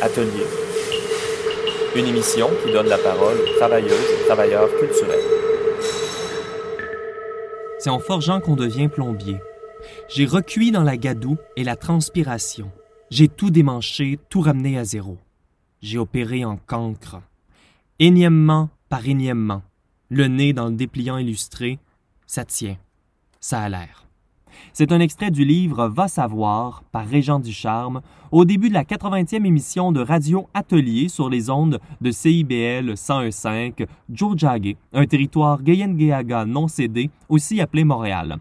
Atelier. 0.00 0.46
Une 1.96 2.06
émission 2.06 2.48
qui 2.62 2.72
donne 2.72 2.86
la 2.86 2.98
parole 2.98 3.36
aux 3.36 3.56
travailleuses 3.58 3.92
et 3.92 4.26
travailleurs 4.26 4.68
culturels. 4.78 5.24
C'est 7.78 7.90
en 7.90 7.98
forgeant 7.98 8.40
qu'on 8.40 8.54
devient 8.54 8.88
plombier. 8.88 9.38
J'ai 10.08 10.24
recuit 10.24 10.70
dans 10.70 10.84
la 10.84 10.96
gadoue 10.96 11.36
et 11.56 11.64
la 11.64 11.74
transpiration. 11.76 12.70
J'ai 13.10 13.28
tout 13.28 13.50
démanché, 13.50 14.18
tout 14.28 14.40
ramené 14.40 14.78
à 14.78 14.84
zéro. 14.84 15.18
J'ai 15.80 15.98
opéré 15.98 16.44
en 16.44 16.56
cancre. 16.56 17.20
Énièmement 17.98 18.68
par 18.88 19.06
énièmement. 19.06 19.62
Le 20.10 20.26
nez 20.26 20.52
dans 20.52 20.66
le 20.66 20.76
dépliant 20.76 21.18
illustré, 21.18 21.78
ça 22.26 22.44
tient. 22.44 22.76
Ça 23.40 23.60
a 23.60 23.68
l'air. 23.68 24.07
C'est 24.72 24.92
un 24.92 25.00
extrait 25.00 25.30
du 25.30 25.44
livre 25.44 25.88
Va 25.88 26.08
savoir 26.08 26.82
par 26.92 27.06
Régent 27.06 27.40
Ducharme 27.40 28.00
au 28.30 28.44
début 28.44 28.68
de 28.68 28.74
la 28.74 28.84
80e 28.84 29.44
émission 29.44 29.92
de 29.92 30.00
Radio 30.00 30.48
Atelier 30.54 31.08
sur 31.08 31.28
les 31.28 31.50
ondes 31.50 31.80
de 32.00 32.10
CIBL 32.10 32.92
101.5 32.92 33.86
Jojage, 34.12 34.76
un 34.92 35.06
territoire 35.06 35.62
Gayen-Geaga 35.62 36.44
non 36.44 36.68
cédé, 36.68 37.10
aussi 37.28 37.60
appelé 37.60 37.84
Montréal. 37.84 38.38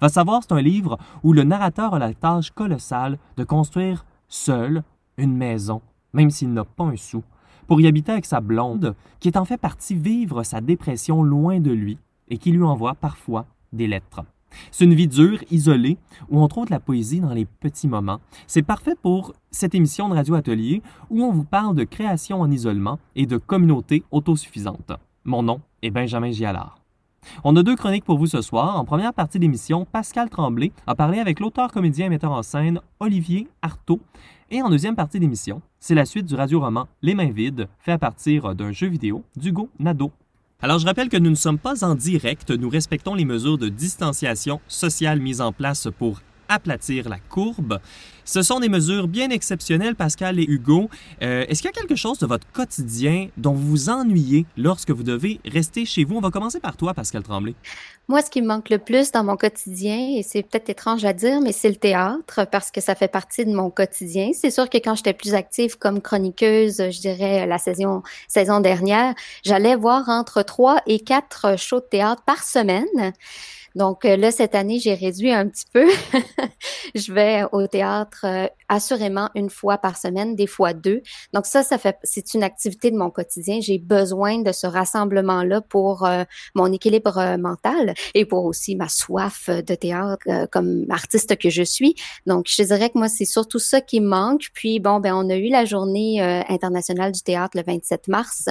Va 0.00 0.08
savoir, 0.08 0.42
c'est 0.42 0.52
un 0.52 0.62
livre 0.62 0.98
où 1.22 1.32
le 1.32 1.44
narrateur 1.44 1.94
a 1.94 1.98
la 1.98 2.14
tâche 2.14 2.50
colossale 2.50 3.18
de 3.36 3.44
construire 3.44 4.04
seul 4.28 4.82
une 5.16 5.36
maison, 5.36 5.82
même 6.12 6.30
s'il 6.30 6.52
n'a 6.52 6.64
pas 6.64 6.84
un 6.84 6.96
sou, 6.96 7.22
pour 7.66 7.80
y 7.80 7.86
habiter 7.86 8.12
avec 8.12 8.26
sa 8.26 8.40
blonde, 8.40 8.94
qui 9.20 9.28
est 9.28 9.36
en 9.36 9.44
fait 9.44 9.56
partie 9.56 9.94
vivre 9.94 10.42
sa 10.42 10.60
dépression 10.60 11.22
loin 11.22 11.60
de 11.60 11.72
lui 11.72 11.98
et 12.28 12.38
qui 12.38 12.52
lui 12.52 12.62
envoie 12.62 12.94
parfois 12.94 13.46
des 13.72 13.86
lettres. 13.86 14.22
C'est 14.70 14.84
une 14.84 14.94
vie 14.94 15.08
dure, 15.08 15.38
isolée, 15.50 15.98
où 16.30 16.40
on 16.40 16.48
trouve 16.48 16.66
de 16.66 16.70
la 16.70 16.80
poésie 16.80 17.20
dans 17.20 17.34
les 17.34 17.44
petits 17.44 17.88
moments. 17.88 18.20
C'est 18.46 18.62
parfait 18.62 18.96
pour 19.00 19.32
cette 19.50 19.74
émission 19.74 20.08
de 20.08 20.14
Radio 20.14 20.34
Atelier 20.34 20.82
où 21.10 21.22
on 21.22 21.32
vous 21.32 21.44
parle 21.44 21.74
de 21.74 21.84
création 21.84 22.40
en 22.40 22.50
isolement 22.50 22.98
et 23.16 23.26
de 23.26 23.38
communauté 23.38 24.02
autosuffisante. 24.10 24.92
Mon 25.24 25.42
nom 25.42 25.60
est 25.82 25.90
Benjamin 25.90 26.30
Gialard. 26.30 26.82
On 27.44 27.56
a 27.56 27.62
deux 27.62 27.76
chroniques 27.76 28.04
pour 28.04 28.18
vous 28.18 28.26
ce 28.26 28.42
soir. 28.42 28.76
En 28.76 28.84
première 28.84 29.14
partie 29.14 29.38
d'émission, 29.38 29.86
Pascal 29.90 30.28
Tremblay 30.28 30.72
a 30.86 30.94
parlé 30.94 31.18
avec 31.18 31.40
l'auteur, 31.40 31.70
comédien 31.70 32.06
et 32.06 32.08
metteur 32.08 32.32
en 32.32 32.42
scène 32.42 32.80
Olivier 33.00 33.48
Artaud. 33.62 34.00
Et 34.50 34.60
en 34.60 34.68
deuxième 34.68 34.96
partie 34.96 35.20
d'émission, 35.20 35.62
c'est 35.78 35.94
la 35.94 36.04
suite 36.04 36.26
du 36.26 36.34
radio-roman 36.34 36.88
Les 37.00 37.14
mains 37.14 37.30
vides, 37.30 37.68
fait 37.78 37.92
à 37.92 37.98
partir 37.98 38.54
d'un 38.54 38.72
jeu 38.72 38.88
vidéo 38.88 39.24
d'Hugo 39.36 39.70
Nadeau. 39.78 40.12
Alors 40.64 40.78
je 40.78 40.86
rappelle 40.86 41.08
que 41.08 41.16
nous 41.16 41.30
ne 41.30 41.34
sommes 41.34 41.58
pas 41.58 41.84
en 41.84 41.96
direct, 41.96 42.52
nous 42.52 42.68
respectons 42.68 43.16
les 43.16 43.24
mesures 43.24 43.58
de 43.58 43.68
distanciation 43.68 44.60
sociale 44.68 45.18
mises 45.18 45.40
en 45.40 45.52
place 45.52 45.88
pour 45.98 46.20
aplatir 46.48 47.08
la 47.08 47.18
courbe. 47.18 47.80
Ce 48.24 48.42
sont 48.42 48.60
des 48.60 48.68
mesures 48.68 49.08
bien 49.08 49.30
exceptionnelles, 49.30 49.96
Pascal 49.96 50.38
et 50.38 50.44
Hugo. 50.44 50.88
Euh, 51.22 51.44
est-ce 51.48 51.62
qu'il 51.62 51.70
y 51.74 51.76
a 51.76 51.80
quelque 51.80 51.96
chose 51.96 52.18
de 52.18 52.26
votre 52.26 52.46
quotidien 52.52 53.28
dont 53.36 53.54
vous 53.54 53.70
vous 53.70 53.90
ennuyez 53.90 54.46
lorsque 54.56 54.90
vous 54.90 55.02
devez 55.02 55.40
rester 55.44 55.84
chez 55.84 56.04
vous? 56.04 56.16
On 56.16 56.20
va 56.20 56.30
commencer 56.30 56.60
par 56.60 56.76
toi, 56.76 56.94
Pascal 56.94 57.24
Tremblay. 57.24 57.56
Moi, 58.08 58.20
ce 58.20 58.30
qui 58.30 58.42
me 58.42 58.48
manque 58.48 58.68
le 58.68 58.78
plus 58.78 59.12
dans 59.12 59.22
mon 59.22 59.36
quotidien, 59.36 60.16
et 60.16 60.22
c'est 60.22 60.42
peut-être 60.42 60.68
étrange 60.68 61.04
à 61.04 61.12
dire, 61.12 61.40
mais 61.40 61.52
c'est 61.52 61.68
le 61.68 61.76
théâtre 61.76 62.44
parce 62.50 62.70
que 62.70 62.80
ça 62.80 62.94
fait 62.94 63.08
partie 63.08 63.44
de 63.44 63.52
mon 63.52 63.70
quotidien. 63.70 64.32
C'est 64.34 64.50
sûr 64.50 64.68
que 64.68 64.78
quand 64.78 64.96
j'étais 64.96 65.14
plus 65.14 65.34
active 65.34 65.78
comme 65.78 66.02
chroniqueuse, 66.02 66.90
je 66.90 67.00
dirais 67.00 67.46
la 67.46 67.58
saison, 67.58 68.02
saison 68.28 68.60
dernière, 68.60 69.14
j'allais 69.44 69.76
voir 69.76 70.08
entre 70.08 70.42
trois 70.42 70.82
et 70.86 71.00
quatre 71.00 71.56
shows 71.56 71.80
de 71.80 71.86
théâtre 71.86 72.22
par 72.26 72.42
semaine. 72.42 73.12
Donc 73.74 74.04
euh, 74.04 74.16
là, 74.16 74.30
cette 74.30 74.54
année, 74.54 74.78
j'ai 74.78 74.94
réduit 74.94 75.32
un 75.32 75.48
petit 75.48 75.64
peu. 75.72 75.88
je 76.94 77.12
vais 77.12 77.44
au 77.52 77.66
théâtre 77.66 78.24
euh, 78.24 78.46
assurément 78.68 79.30
une 79.34 79.50
fois 79.50 79.78
par 79.78 79.96
semaine, 79.96 80.36
des 80.36 80.46
fois 80.46 80.72
deux. 80.72 81.02
Donc 81.32 81.46
ça, 81.46 81.62
ça 81.62 81.78
fait, 81.78 81.96
c'est 82.02 82.34
une 82.34 82.42
activité 82.42 82.90
de 82.90 82.96
mon 82.96 83.10
quotidien. 83.10 83.60
J'ai 83.60 83.78
besoin 83.78 84.40
de 84.40 84.52
ce 84.52 84.66
rassemblement-là 84.66 85.60
pour 85.62 86.04
euh, 86.04 86.24
mon 86.54 86.72
équilibre 86.72 87.36
mental 87.38 87.94
et 88.14 88.24
pour 88.24 88.44
aussi 88.44 88.76
ma 88.76 88.88
soif 88.88 89.48
de 89.48 89.74
théâtre 89.74 90.26
comme 90.50 90.84
artiste 90.90 91.36
que 91.36 91.50
je 91.50 91.62
suis. 91.62 91.94
Donc 92.26 92.46
je 92.48 92.62
dirais 92.62 92.90
que 92.90 92.98
moi, 92.98 93.08
c'est 93.08 93.24
surtout 93.24 93.58
ça 93.58 93.80
qui 93.80 94.00
manque. 94.00 94.48
Puis 94.54 94.80
bon, 94.80 95.00
ben 95.00 95.14
on 95.14 95.28
a 95.30 95.36
eu 95.36 95.48
la 95.48 95.64
journée 95.64 96.20
internationale 96.48 97.12
du 97.12 97.22
théâtre 97.22 97.56
le 97.56 97.62
27 97.64 98.08
mars 98.08 98.48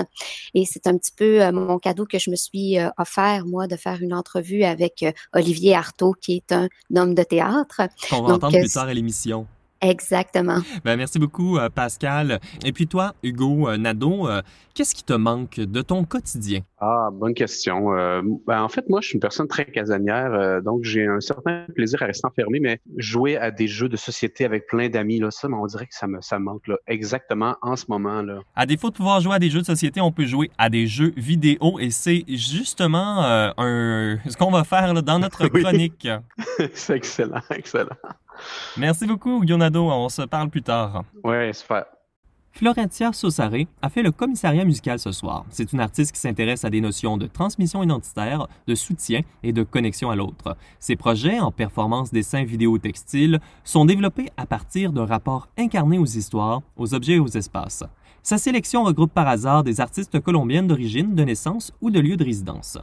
et 0.54 0.66
c'est 0.66 0.88
un 0.88 0.98
petit 0.98 1.12
peu 1.12 1.52
mon 1.52 1.80
cadeau 1.80 2.06
que 2.06 2.20
je 2.20 2.30
me 2.30 2.36
suis 2.36 2.78
offert 2.98 3.46
moi 3.46 3.68
de 3.68 3.76
faire 3.76 4.02
une 4.02 4.14
entrevue 4.14 4.64
avec 4.64 5.04
Olivier 5.34 5.76
Artaud, 5.76 6.14
qui 6.14 6.38
est 6.38 6.52
un 6.52 6.68
homme 6.96 7.16
de 7.16 7.24
théâtre. 7.24 7.82
On 8.12 8.24
va 8.24 8.36
entendre 8.36 8.60
plus 8.60 8.74
tard 8.74 8.88
à 8.88 8.94
l'émission. 8.94 9.48
Exactement. 9.82 10.60
Ben, 10.86 10.96
merci 10.96 11.18
beaucoup, 11.18 11.58
euh, 11.58 11.70
Pascal. 11.70 12.40
Et 12.64 12.72
puis 12.72 12.86
toi, 12.86 13.16
Hugo 13.24 13.68
euh, 13.68 13.78
Nadeau, 13.78 14.28
euh, 14.28 14.44
qu'est-ce 14.76 14.94
qui 14.94 15.04
te 15.04 15.14
manque 15.14 15.56
de 15.60 15.82
ton 15.82 16.04
quotidien? 16.04 16.60
Ah, 16.80 17.10
bonne 17.12 17.34
question. 17.34 17.92
ben, 18.48 18.64
en 18.64 18.70
fait, 18.70 18.90
moi, 18.90 19.02
je 19.02 19.08
suis 19.10 19.14
une 19.16 19.22
personne 19.22 19.48
très 19.48 19.66
casanière, 19.66 20.64
donc 20.64 20.84
j'ai 20.84 21.06
un 21.06 21.20
certain 21.20 21.66
plaisir 21.76 22.02
à 22.02 22.08
rester 22.08 22.26
enfermé, 22.26 22.60
mais 22.60 22.80
jouer 22.98 23.38
à 23.38 23.52
des 23.52 23.68
jeux 23.68 23.88
de 23.88 23.98
société 23.98 24.46
avec 24.46 24.66
plein 24.66 24.90
d'amis, 24.90 25.20
là, 25.20 25.30
ça, 25.30 25.48
on 25.48 25.66
dirait 25.68 25.86
que 25.86 25.94
ça 25.94 26.08
me, 26.08 26.22
ça 26.22 26.40
manque 26.40 26.66
là, 26.68 26.78
exactement 26.88 27.56
en 27.62 27.76
ce 27.76 27.86
moment. 27.88 28.24
Là. 28.24 28.40
À 28.56 28.66
défaut 28.66 28.90
de 28.90 28.96
pouvoir 28.96 29.20
jouer 29.22 29.36
à 29.36 29.40
des 29.40 29.52
jeux 29.52 29.62
de 29.62 29.66
société, 29.66 30.02
on 30.02 30.12
peut 30.12 30.26
jouer 30.26 30.50
à 30.58 30.70
des 30.70 30.88
jeux 30.88 31.14
vidéo 31.16 31.78
et 31.80 31.92
c'est 31.92 32.24
justement 32.28 33.22
un, 33.58 34.18
ce 34.28 34.36
qu'on 34.36 34.52
va 34.52 34.64
faire 34.64 34.92
là, 34.96 35.04
dans 35.04 35.20
notre 35.20 35.48
chronique. 35.50 36.08
c'est 36.74 36.96
excellent, 36.96 37.42
excellent. 37.52 37.96
Merci 38.78 39.06
beaucoup, 39.06 39.42
Guionado. 39.42 39.84
On 39.90 40.10
se 40.10 40.24
parle 40.24 40.50
plus 40.50 40.64
tard. 40.64 41.04
Ouais, 41.24 41.52
super. 41.54 41.86
Florentia 42.54 43.14
Sossaré 43.14 43.68
a 43.82 43.90
fait 43.90 44.04
le 44.04 44.12
commissariat 44.12 44.66
musical 44.66 45.00
ce 45.00 45.12
soir. 45.12 45.46
C'est 45.50 45.72
une 45.72 45.80
artiste 45.80 46.12
qui 46.12 46.20
s'intéresse 46.20 46.66
à 46.66 46.70
des 46.70 46.82
notions 46.82 47.18
de 47.18 47.26
transmission 47.26 47.82
identitaire, 47.82 48.48
de 48.68 48.76
soutien 48.76 49.22
et 49.42 49.54
de 49.54 49.64
connexion 49.64 50.12
à 50.12 50.16
l'autre. 50.16 50.58
Ses 50.80 50.96
projets 50.96 51.40
en 51.40 51.52
performance, 51.52 52.12
dessin, 52.12 52.44
vidéo, 52.44 52.78
textile 52.78 53.40
sont 53.64 53.86
développés 53.86 54.30
à 54.38 54.46
partir 54.46 54.92
d'un 54.92 55.06
rapport 55.06 55.48
incarné 55.58 55.98
aux 55.98 56.06
histoires, 56.06 56.62
aux 56.76 56.94
objets 56.94 57.14
et 57.14 57.20
aux 57.20 57.28
espaces. 57.28 57.84
Sa 58.22 58.38
sélection 58.38 58.84
regroupe 58.84 59.14
par 59.14 59.28
hasard 59.28 59.64
des 59.64 59.82
artistes 59.82 60.20
colombiennes 60.20 60.68
d'origine, 60.68 61.16
de 61.16 61.24
naissance 61.24 61.72
ou 61.82 61.90
de 61.90 62.00
lieu 62.00 62.18
de 62.18 62.24
résidence. 62.24 62.78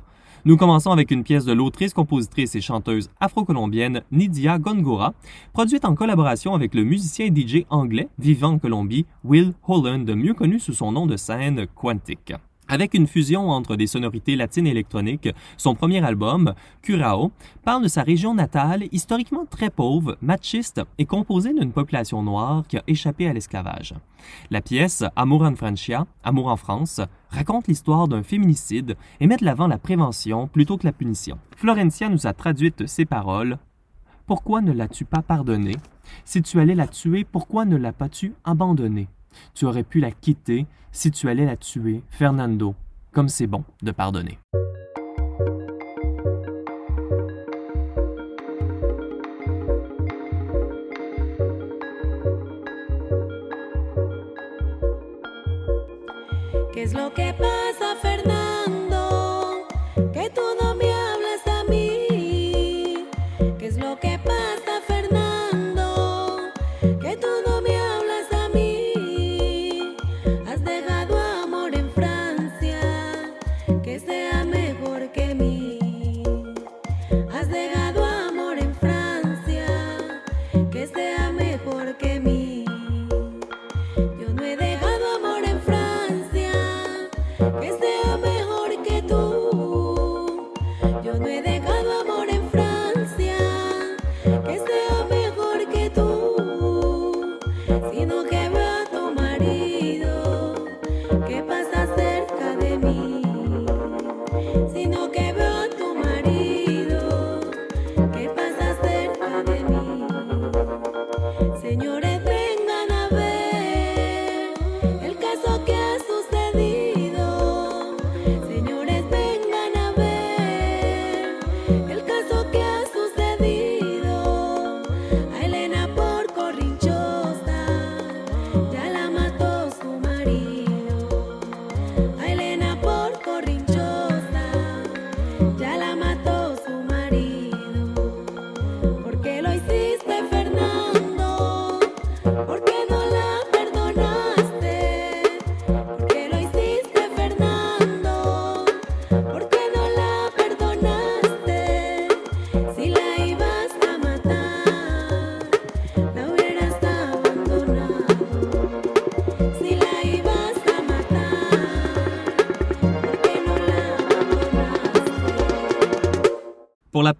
Nous 0.48 0.56
commençons 0.56 0.92
avec 0.92 1.10
une 1.10 1.24
pièce 1.24 1.44
de 1.44 1.52
l'autrice, 1.52 1.92
compositrice 1.92 2.54
et 2.54 2.62
chanteuse 2.62 3.10
afro-colombienne 3.20 4.00
Nidia 4.10 4.58
Gongora, 4.58 5.12
produite 5.52 5.84
en 5.84 5.94
collaboration 5.94 6.54
avec 6.54 6.74
le 6.74 6.84
musicien 6.84 7.26
et 7.26 7.30
DJ 7.30 7.66
anglais 7.68 8.08
vivant 8.18 8.52
en 8.52 8.58
Colombie 8.58 9.04
Will 9.24 9.52
Holland, 9.66 10.10
mieux 10.10 10.32
connu 10.32 10.58
sous 10.58 10.72
son 10.72 10.90
nom 10.90 11.04
de 11.04 11.18
scène 11.18 11.66
Quantic. 11.74 12.32
Avec 12.70 12.92
une 12.92 13.06
fusion 13.06 13.48
entre 13.48 13.76
des 13.76 13.86
sonorités 13.86 14.36
latines 14.36 14.66
et 14.66 14.70
électroniques, 14.70 15.30
son 15.56 15.74
premier 15.74 16.04
album, 16.04 16.52
Curao, 16.82 17.32
parle 17.64 17.82
de 17.82 17.88
sa 17.88 18.02
région 18.02 18.34
natale, 18.34 18.84
historiquement 18.92 19.46
très 19.46 19.70
pauvre, 19.70 20.18
machiste 20.20 20.82
et 20.98 21.06
composée 21.06 21.54
d'une 21.54 21.72
population 21.72 22.22
noire 22.22 22.64
qui 22.68 22.76
a 22.76 22.82
échappé 22.86 23.26
à 23.26 23.32
l'esclavage. 23.32 23.94
La 24.50 24.60
pièce 24.60 25.02
Amour 25.16 25.42
en 25.44 25.54
Francia, 25.56 26.06
Amour 26.22 26.48
en 26.48 26.58
France, 26.58 27.00
raconte 27.30 27.68
l'histoire 27.68 28.06
d'un 28.06 28.22
féminicide 28.22 28.96
et 29.20 29.26
met 29.26 29.38
de 29.38 29.46
l'avant 29.46 29.66
la 29.66 29.78
prévention 29.78 30.46
plutôt 30.46 30.76
que 30.76 30.86
la 30.86 30.92
punition. 30.92 31.38
Florencia 31.56 32.10
nous 32.10 32.26
a 32.26 32.34
traduite 32.34 32.86
ces 32.86 33.06
paroles. 33.06 33.56
Pourquoi 34.26 34.60
ne 34.60 34.72
l'as-tu 34.72 35.06
pas 35.06 35.22
pardonné? 35.22 35.74
Si 36.26 36.42
tu 36.42 36.60
allais 36.60 36.74
la 36.74 36.86
tuer, 36.86 37.24
pourquoi 37.24 37.64
ne 37.64 37.76
l'as 37.76 37.94
pas 37.94 38.10
tu 38.10 38.34
abandonné? 38.44 39.08
Tu 39.54 39.66
aurais 39.66 39.84
pu 39.84 40.00
la 40.00 40.10
quitter 40.10 40.66
si 40.92 41.10
tu 41.10 41.28
allais 41.28 41.46
la 41.46 41.56
tuer, 41.56 42.02
Fernando, 42.10 42.74
comme 43.12 43.28
c'est 43.28 43.46
bon 43.46 43.64
de 43.82 43.90
pardonner. 43.92 44.38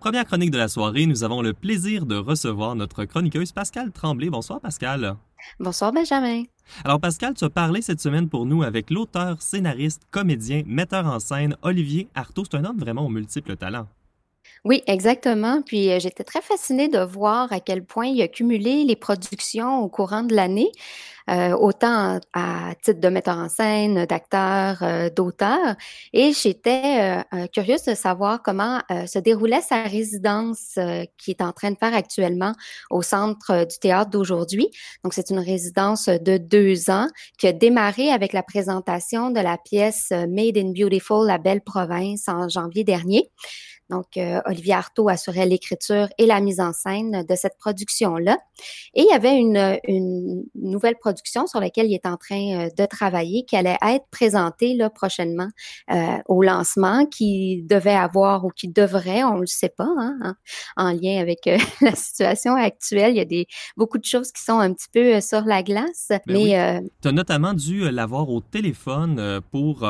Première 0.09 0.25
chronique 0.25 0.53
de 0.53 0.57
la 0.57 0.69
soirée, 0.69 1.05
nous 1.05 1.23
avons 1.23 1.43
le 1.43 1.53
plaisir 1.53 2.07
de 2.07 2.17
recevoir 2.17 2.75
notre 2.75 3.05
chroniqueuse 3.05 3.53
Pascal 3.53 3.93
Tremblay. 3.93 4.31
Bonsoir 4.31 4.59
Pascal. 4.59 5.17
Bonsoir 5.61 5.93
Benjamin. 5.93 6.45
Alors 6.83 6.99
Pascal, 6.99 7.35
tu 7.35 7.45
as 7.45 7.51
parlé 7.51 7.83
cette 7.83 8.01
semaine 8.01 8.27
pour 8.27 8.47
nous 8.47 8.63
avec 8.63 8.89
l'auteur, 8.89 9.43
scénariste, 9.43 10.05
comédien, 10.11 10.63
metteur 10.67 11.05
en 11.05 11.21
scène 11.21 11.59
Olivier 11.61 12.09
Artaud. 12.15 12.45
C'est 12.51 12.57
un 12.57 12.65
homme 12.65 12.79
vraiment 12.79 13.05
aux 13.05 13.11
multiples 13.11 13.59
talents. 13.59 13.87
Oui, 14.65 14.83
exactement. 14.87 15.63
Puis 15.63 15.91
euh, 15.91 15.99
j'étais 15.99 16.25
très 16.25 16.41
fascinée 16.43 16.89
de 16.89 16.99
voir 16.99 17.53
à 17.53 17.61
quel 17.61 17.85
point 17.85 18.07
il 18.07 18.21
a 18.23 18.29
cumulé 18.29 18.85
les 18.85 18.97
productions 18.97 19.79
au 19.81 19.89
courant 19.89 20.23
de 20.23 20.35
l'année, 20.35 20.71
euh, 21.31 21.53
autant 21.57 22.19
à 22.33 22.75
titre 22.83 23.01
de 23.01 23.09
metteur 23.09 23.37
en 23.37 23.49
scène, 23.49 24.05
d'acteur, 24.07 24.79
euh, 24.83 25.11
d'auteur. 25.11 25.77
Et 26.13 26.33
j'étais 26.33 27.23
euh, 27.33 27.47
curieuse 27.53 27.85
de 27.85 27.95
savoir 27.95 28.43
comment 28.43 28.81
euh, 28.91 29.07
se 29.07 29.19
déroulait 29.19 29.61
sa 29.61 29.83
résidence 29.83 30.75
euh, 30.79 31.05
qui 31.19 31.31
est 31.31 31.43
en 31.43 31.53
train 31.53 31.71
de 31.71 31.77
faire 31.79 31.95
actuellement 31.95 32.53
au 32.91 33.03
Centre 33.03 33.51
euh, 33.53 33.65
du 33.65 33.79
théâtre 33.79 34.11
d'aujourd'hui. 34.11 34.69
Donc, 35.05 35.15
c'est 35.15 35.31
une 35.31 35.39
résidence 35.39 36.09
de 36.09 36.37
deux 36.39 36.91
ans 36.91 37.07
qui 37.39 37.47
a 37.47 37.53
démarré 37.53 38.11
avec 38.11 38.33
la 38.33 38.43
présentation 38.43 39.31
de 39.31 39.41
la 39.41 39.57
pièce 39.59 40.09
euh, 40.13 40.27
Made 40.27 40.57
in 40.59 40.73
Beautiful, 40.73 41.27
la 41.27 41.39
belle 41.39 41.61
province, 41.61 42.29
en 42.29 42.49
janvier 42.49 42.85
dernier. 42.85 43.31
Donc, 43.91 44.17
euh, 44.17 44.41
Olivier 44.45 44.75
Artaud 44.75 45.09
assurait 45.09 45.47
l'écriture 45.47 46.09
et 46.19 46.27
la 46.27 46.41
mise 46.41 46.61
en 46.61 46.73
scène 46.73 47.25
de 47.27 47.35
cette 47.35 47.57
production-là. 47.59 48.37
Et 48.95 49.03
il 49.03 49.07
y 49.11 49.15
avait 49.15 49.37
une, 49.37 49.79
une 49.87 50.45
nouvelle 50.55 50.97
production 50.97 51.47
sur 51.47 51.61
laquelle 51.61 51.87
il 51.87 51.95
est 51.95 52.07
en 52.07 52.17
train 52.17 52.67
euh, 52.67 52.69
de 52.77 52.87
travailler 52.87 53.45
qui 53.45 53.57
allait 53.57 53.79
être 53.83 54.05
présentée 54.11 54.75
là, 54.75 54.91
prochainement 54.91 55.49
euh, 55.91 56.19
au 56.27 56.43
lancement, 56.43 57.07
qui 57.07 57.63
devait 57.63 57.95
avoir 57.95 58.45
ou 58.45 58.51
qui 58.51 58.69
devrait, 58.69 59.25
on 59.25 59.37
ne 59.37 59.41
le 59.41 59.47
sait 59.47 59.71
pas, 59.71 59.89
hein, 59.99 60.35
en, 60.77 60.89
en 60.89 60.93
lien 60.93 61.21
avec 61.21 61.47
euh, 61.47 61.57
la 61.81 61.95
situation 61.95 62.55
actuelle. 62.57 63.13
Il 63.13 63.17
y 63.17 63.21
a 63.21 63.25
des, 63.25 63.47
beaucoup 63.77 63.99
de 63.99 64.05
choses 64.05 64.33
qui 64.33 64.43
sont 64.43 64.59
un 64.59 64.73
petit 64.75 64.89
peu 64.93 65.21
sur 65.21 65.43
la 65.43 65.63
glace. 65.63 66.09
Ben 66.11 66.21
mais 66.27 66.81
oui. 66.81 66.89
Tu 67.01 67.09
as 67.09 67.13
notamment 67.13 67.55
dû 67.55 67.91
l'avoir 67.91 68.29
au 68.29 68.41
téléphone 68.41 69.41
pour 69.51 69.89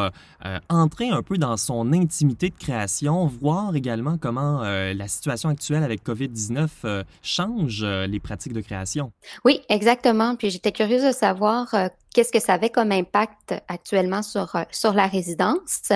entrer 0.69 1.09
un 1.09 1.23
peu 1.23 1.39
dans 1.39 1.57
son 1.57 1.93
intimité 1.93 2.51
de 2.51 2.57
création, 2.57 3.27
voir 3.27 3.75
également 3.75 3.88
comment 4.21 4.63
euh, 4.63 4.95
la 4.95 5.09
situation 5.09 5.49
actuelle 5.49 5.83
avec 5.83 6.05
COVID-19 6.05 6.69
euh, 6.85 7.05
change 7.23 7.83
euh, 7.83 8.07
les 8.07 8.21
pratiques 8.21 8.53
de 8.53 8.61
création. 8.61 9.13
Oui, 9.45 9.61
exactement. 9.69 10.37
Puis 10.37 10.51
j'étais 10.51 10.73
curieuse 10.73 11.05
de 11.05 11.13
savoir 11.13 11.75
qu'est-ce 12.15 12.33
que 12.33 12.41
ça 12.41 12.55
avait 12.55 12.71
comme 12.71 12.93
impact 12.93 13.55
actuellement 13.69 14.23
sur, 14.23 14.55
euh, 14.57 14.63
sur 14.71 14.93
la 14.93 15.07
résidence. 15.07 15.93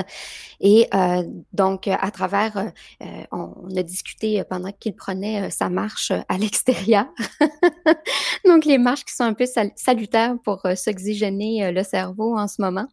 Et 0.61 0.89
euh, 0.95 1.23
donc, 1.53 1.89
à 1.89 2.11
travers, 2.11 2.57
euh, 2.57 2.69
euh, 3.03 3.25
on, 3.33 3.77
a 3.77 3.83
discuté 3.83 4.43
pendant 4.49 4.71
qu'il 4.73 4.95
prenait 4.95 5.43
euh, 5.43 5.51
sa 5.51 5.69
marche 5.69 6.13
à 6.29 6.39
l'extérieur. 6.39 7.07
donc, 8.47 8.65
les 8.65 8.79
marches 8.79 9.05
qui 9.05 9.15
sont 9.15 9.25
un 9.25 9.35
peu 9.35 9.47
sal- 9.47 9.73
salutaires 9.77 10.37
pour 10.45 10.67
s'oxygéner 10.77 11.73
le 11.73 11.83
cerveau 11.83 12.37
en 12.37 12.49
ce 12.49 12.61
moment. 12.61 12.87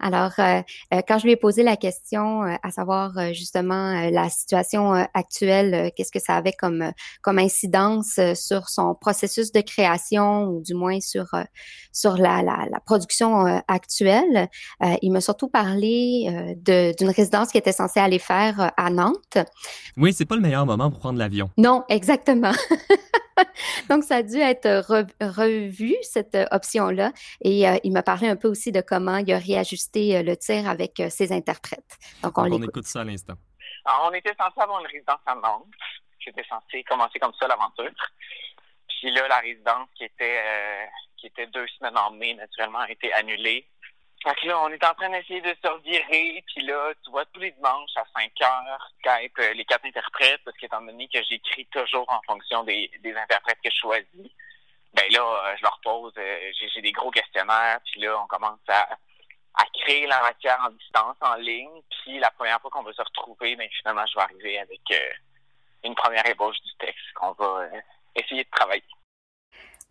Alors, 0.00 0.32
quand 0.36 1.18
je 1.18 1.24
lui 1.24 1.32
ai 1.32 1.36
posé 1.36 1.62
la 1.62 1.76
question, 1.76 2.42
à 2.42 2.70
savoir 2.70 3.32
justement 3.32 4.10
la 4.10 4.28
situation 4.28 4.92
actuelle, 5.14 5.92
qu'est-ce 5.94 6.10
que 6.10 6.20
ça 6.20 6.36
avait 6.36 6.52
comme, 6.52 6.92
comme 7.22 7.38
incidence 7.38 8.18
sur 8.34 8.68
son 8.68 8.94
processus 8.94 9.52
de 9.52 9.60
création 9.60 10.44
ou 10.44 10.62
du 10.62 10.74
moins 10.74 11.00
sur, 11.00 11.28
sur 11.92 12.16
la, 12.16 12.42
la, 12.42 12.61
la 12.70 12.80
production 12.80 13.46
euh, 13.46 13.58
actuelle, 13.68 14.48
euh, 14.82 14.94
il 15.02 15.10
m'a 15.12 15.20
surtout 15.20 15.48
parlé 15.48 16.26
euh, 16.28 16.92
d'une 16.92 17.10
résidence 17.10 17.50
qui 17.50 17.58
était 17.58 17.72
censée 17.72 18.00
aller 18.00 18.18
faire 18.18 18.60
euh, 18.60 18.68
à 18.76 18.90
Nantes. 18.90 19.38
Oui, 19.96 20.12
c'est 20.12 20.24
pas 20.24 20.34
le 20.36 20.40
meilleur 20.40 20.66
moment 20.66 20.90
pour 20.90 20.98
prendre 21.00 21.18
l'avion. 21.18 21.50
Non, 21.56 21.84
exactement. 21.88 22.52
Donc, 23.88 24.04
ça 24.04 24.16
a 24.16 24.22
dû 24.22 24.36
être 24.38 24.68
re- 24.88 25.08
revu, 25.20 25.94
cette 26.02 26.36
option-là. 26.50 27.12
Et 27.40 27.68
euh, 27.68 27.76
il 27.82 27.92
m'a 27.92 28.02
parlé 28.02 28.28
un 28.28 28.36
peu 28.36 28.48
aussi 28.48 28.72
de 28.72 28.80
comment 28.80 29.16
il 29.16 29.32
a 29.32 29.38
réajusté 29.38 30.16
euh, 30.16 30.22
le 30.22 30.36
tir 30.36 30.68
avec 30.68 31.00
euh, 31.00 31.08
ses 31.10 31.32
interprètes. 31.32 31.98
Donc, 32.22 32.38
on 32.38 32.44
Donc, 32.48 32.60
on 32.60 32.62
écoute 32.62 32.86
ça 32.86 33.00
à 33.00 33.04
l'instant. 33.04 33.34
Alors, 33.84 34.10
on 34.10 34.14
était 34.14 34.34
censé 34.38 34.60
avoir 34.60 34.80
une 34.80 34.86
résidence 34.86 35.20
à 35.26 35.34
Nantes. 35.34 35.66
J'étais 36.24 36.44
censé 36.48 36.84
commencer 36.84 37.18
comme 37.18 37.32
ça 37.40 37.48
l'aventure. 37.48 37.90
Puis 39.02 39.10
là, 39.10 39.26
la 39.26 39.38
résidence 39.38 39.88
qui 39.96 40.04
était 40.04 40.40
euh, 40.46 40.86
qui 41.16 41.26
était 41.26 41.48
deux 41.48 41.66
semaines 41.76 41.98
en 41.98 42.12
mai, 42.12 42.34
naturellement, 42.34 42.78
a 42.78 42.88
été 42.88 43.12
annulée. 43.14 43.66
Fait 44.22 44.32
que 44.36 44.46
là, 44.46 44.60
on 44.62 44.68
est 44.68 44.84
en 44.84 44.94
train 44.94 45.10
d'essayer 45.10 45.40
de 45.40 45.56
se 45.60 45.68
revirer. 45.68 46.44
Puis 46.46 46.64
là, 46.64 46.92
tu 47.02 47.10
vois, 47.10 47.24
tous 47.26 47.40
les 47.40 47.50
dimanches 47.50 47.96
à 47.96 48.04
5 48.14 48.30
heures, 48.42 48.92
Skype, 49.00 49.36
euh, 49.40 49.54
les 49.54 49.64
quatre 49.64 49.84
interprètes, 49.86 50.40
parce 50.44 50.56
qu'étant 50.56 50.82
donné 50.82 51.08
que 51.08 51.20
j'écris 51.24 51.66
toujours 51.72 52.04
en 52.06 52.20
fonction 52.24 52.62
des, 52.62 52.92
des 53.00 53.12
interprètes 53.16 53.58
que 53.64 53.70
je 53.70 53.76
choisis, 53.76 54.30
ben 54.94 55.04
là, 55.10 55.20
euh, 55.20 55.56
je 55.56 55.62
leur 55.64 55.80
pose, 55.82 56.12
j'ai 56.14 56.80
des 56.80 56.92
gros 56.92 57.10
questionnaires. 57.10 57.80
Puis 57.86 58.02
là, 58.02 58.22
on 58.22 58.28
commence 58.28 58.60
à 58.68 58.88
à 59.54 59.64
créer 59.82 60.06
la 60.06 60.22
matière 60.22 60.58
en 60.64 60.70
distance, 60.70 61.16
en 61.20 61.34
ligne. 61.34 61.82
Puis 61.90 62.20
la 62.20 62.30
première 62.30 62.60
fois 62.60 62.70
qu'on 62.70 62.84
va 62.84 62.92
se 62.92 63.02
retrouver, 63.02 63.56
ben, 63.56 63.68
finalement, 63.80 64.06
je 64.06 64.14
vais 64.14 64.22
arriver 64.22 64.58
avec 64.60 64.80
une 65.84 65.94
première 65.94 66.26
ébauche 66.26 66.60
du 66.62 66.72
texte 66.78 67.12
qu'on 67.16 67.32
va 67.32 67.44
euh, 67.44 67.80
essayer 68.14 68.44
de 68.44 68.50
travailler. 68.50 68.82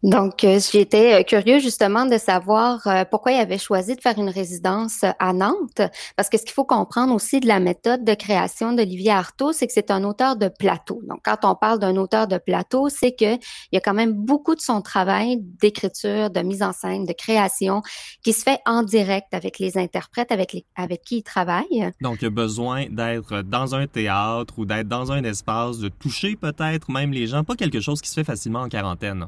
Donc, 0.03 0.43
euh, 0.43 0.59
j'étais 0.59 1.19
euh, 1.19 1.23
curieux 1.23 1.59
justement 1.59 2.05
de 2.05 2.17
savoir 2.17 2.85
euh, 2.87 3.03
pourquoi 3.09 3.33
il 3.33 3.39
avait 3.39 3.59
choisi 3.59 3.95
de 3.95 4.01
faire 4.01 4.17
une 4.17 4.29
résidence 4.29 5.03
à 5.03 5.33
Nantes, 5.33 5.81
parce 6.15 6.27
que 6.27 6.37
ce 6.37 6.43
qu'il 6.43 6.53
faut 6.53 6.65
comprendre 6.65 7.13
aussi 7.13 7.39
de 7.39 7.47
la 7.47 7.59
méthode 7.59 8.03
de 8.03 8.15
création 8.15 8.73
d'Olivier 8.73 9.11
Artaud, 9.11 9.51
c'est 9.53 9.67
que 9.67 9.73
c'est 9.73 9.91
un 9.91 10.03
auteur 10.03 10.37
de 10.37 10.47
plateau. 10.47 11.01
Donc, 11.07 11.19
quand 11.23 11.37
on 11.43 11.53
parle 11.53 11.77
d'un 11.77 11.97
auteur 11.97 12.27
de 12.27 12.39
plateau, 12.39 12.89
c'est 12.89 13.11
que 13.11 13.35
il 13.35 13.73
y 13.73 13.77
a 13.77 13.79
quand 13.79 13.93
même 13.93 14.13
beaucoup 14.13 14.55
de 14.55 14.61
son 14.61 14.81
travail 14.81 15.37
d'écriture, 15.39 16.31
de 16.31 16.39
mise 16.41 16.63
en 16.63 16.73
scène, 16.73 17.05
de 17.05 17.13
création 17.13 17.83
qui 18.23 18.33
se 18.33 18.41
fait 18.41 18.59
en 18.65 18.81
direct 18.81 19.33
avec 19.33 19.59
les 19.59 19.77
interprètes 19.77 20.31
avec, 20.31 20.53
les, 20.53 20.65
avec 20.75 21.03
qui 21.03 21.17
il 21.17 21.23
travaille. 21.23 21.91
Donc, 22.01 22.17
il 22.21 22.23
y 22.23 22.27
a 22.27 22.31
besoin 22.31 22.87
d'être 22.89 23.43
dans 23.43 23.75
un 23.75 23.85
théâtre 23.85 24.55
ou 24.57 24.65
d'être 24.65 24.87
dans 24.87 25.11
un 25.11 25.23
espace, 25.23 25.77
de 25.77 25.89
toucher 25.89 26.35
peut-être 26.35 26.89
même 26.89 27.11
les 27.11 27.27
gens, 27.27 27.43
pas 27.43 27.55
quelque 27.55 27.81
chose 27.81 28.01
qui 28.01 28.09
se 28.09 28.15
fait 28.15 28.23
facilement 28.23 28.61
en 28.61 28.69
quarantaine. 28.69 29.27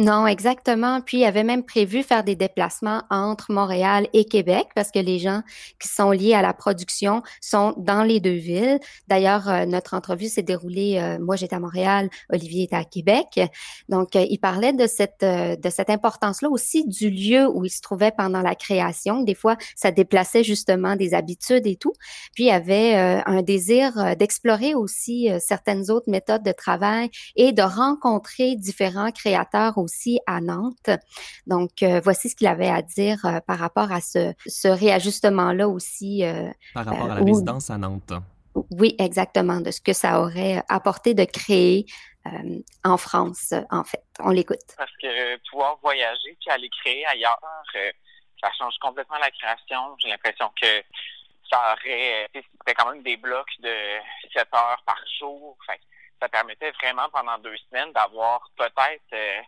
Non, 0.00 0.28
exactement. 0.28 1.00
Puis, 1.00 1.18
il 1.18 1.24
avait 1.24 1.42
même 1.42 1.64
prévu 1.64 2.04
faire 2.04 2.22
des 2.22 2.36
déplacements 2.36 3.02
entre 3.10 3.50
Montréal 3.50 4.06
et 4.12 4.26
Québec 4.26 4.68
parce 4.76 4.92
que 4.92 5.00
les 5.00 5.18
gens 5.18 5.42
qui 5.80 5.88
sont 5.88 6.12
liés 6.12 6.34
à 6.34 6.42
la 6.42 6.52
production 6.52 7.24
sont 7.40 7.74
dans 7.78 8.04
les 8.04 8.20
deux 8.20 8.36
villes. 8.36 8.78
D'ailleurs, 9.08 9.48
euh, 9.48 9.66
notre 9.66 9.94
entrevue 9.94 10.28
s'est 10.28 10.44
déroulée, 10.44 11.00
euh, 11.00 11.18
moi 11.18 11.34
j'étais 11.34 11.56
à 11.56 11.58
Montréal, 11.58 12.10
Olivier 12.32 12.62
était 12.62 12.76
à 12.76 12.84
Québec. 12.84 13.40
Donc, 13.88 14.14
euh, 14.14 14.24
il 14.30 14.38
parlait 14.38 14.72
de 14.72 14.86
cette, 14.86 15.24
euh, 15.24 15.56
de 15.56 15.68
cette 15.68 15.90
importance-là 15.90 16.48
aussi 16.48 16.86
du 16.86 17.10
lieu 17.10 17.48
où 17.48 17.64
il 17.64 17.70
se 17.70 17.80
trouvait 17.80 18.12
pendant 18.16 18.40
la 18.40 18.54
création. 18.54 19.22
Des 19.22 19.34
fois, 19.34 19.56
ça 19.74 19.90
déplaçait 19.90 20.44
justement 20.44 20.94
des 20.94 21.12
habitudes 21.12 21.66
et 21.66 21.74
tout. 21.74 21.92
Puis, 22.36 22.44
il 22.44 22.50
avait 22.50 22.94
un 22.94 23.42
désir 23.42 24.16
d'explorer 24.16 24.74
aussi 24.74 25.28
certaines 25.40 25.90
autres 25.90 26.08
méthodes 26.08 26.44
de 26.44 26.52
travail 26.52 27.10
et 27.34 27.52
de 27.52 27.62
rencontrer 27.62 28.54
différents 28.54 29.10
créateurs 29.10 29.76
à 30.26 30.40
Nantes. 30.40 30.90
Donc, 31.46 31.82
euh, 31.82 32.00
voici 32.02 32.28
ce 32.28 32.36
qu'il 32.36 32.46
avait 32.46 32.68
à 32.68 32.82
dire 32.82 33.24
euh, 33.24 33.40
par 33.40 33.58
rapport 33.58 33.90
à 33.92 34.00
ce, 34.00 34.32
ce 34.46 34.68
réajustement-là 34.68 35.68
aussi. 35.68 36.24
euh, 36.24 36.50
Par 36.74 36.84
rapport 36.86 37.10
à 37.10 37.14
la 37.16 37.24
résidence 37.24 37.70
à 37.70 37.78
Nantes. 37.78 38.12
oui, 38.70 38.94
exactement, 38.98 39.60
de 39.60 39.70
ce 39.70 39.80
que 39.80 39.92
ça 39.92 40.20
aurait 40.20 40.62
apporté 40.68 41.14
de 41.14 41.24
créer 41.24 41.86
euh, 42.26 42.58
en 42.84 42.96
France, 42.96 43.54
en 43.70 43.84
fait. 43.84 44.02
On 44.20 44.30
l'écoute. 44.30 44.58
Parce 44.76 44.90
que 45.00 45.36
pouvoir 45.50 45.78
voyager 45.82 46.36
puis 46.40 46.50
aller 46.50 46.68
créer 46.82 47.06
ailleurs, 47.06 47.38
euh, 47.76 47.90
ça 48.42 48.50
change 48.58 48.74
complètement 48.80 49.18
la 49.18 49.30
création. 49.30 49.96
J'ai 49.98 50.08
l'impression 50.08 50.50
que 50.60 50.66
ça 51.50 51.72
aurait, 51.72 52.28
c'était 52.34 52.74
quand 52.76 52.90
même 52.92 53.02
des 53.02 53.16
blocs 53.16 53.48
de 53.60 53.74
7 54.34 54.46
heures 54.54 54.82
par 54.86 54.98
jour. 55.18 55.56
Fait 55.66 55.80
ça 56.20 56.28
permettait 56.28 56.72
vraiment 56.72 57.08
pendant 57.12 57.38
deux 57.38 57.56
semaines 57.70 57.92
d'avoir 57.92 58.40
peut-être 58.56 59.12
euh, 59.12 59.40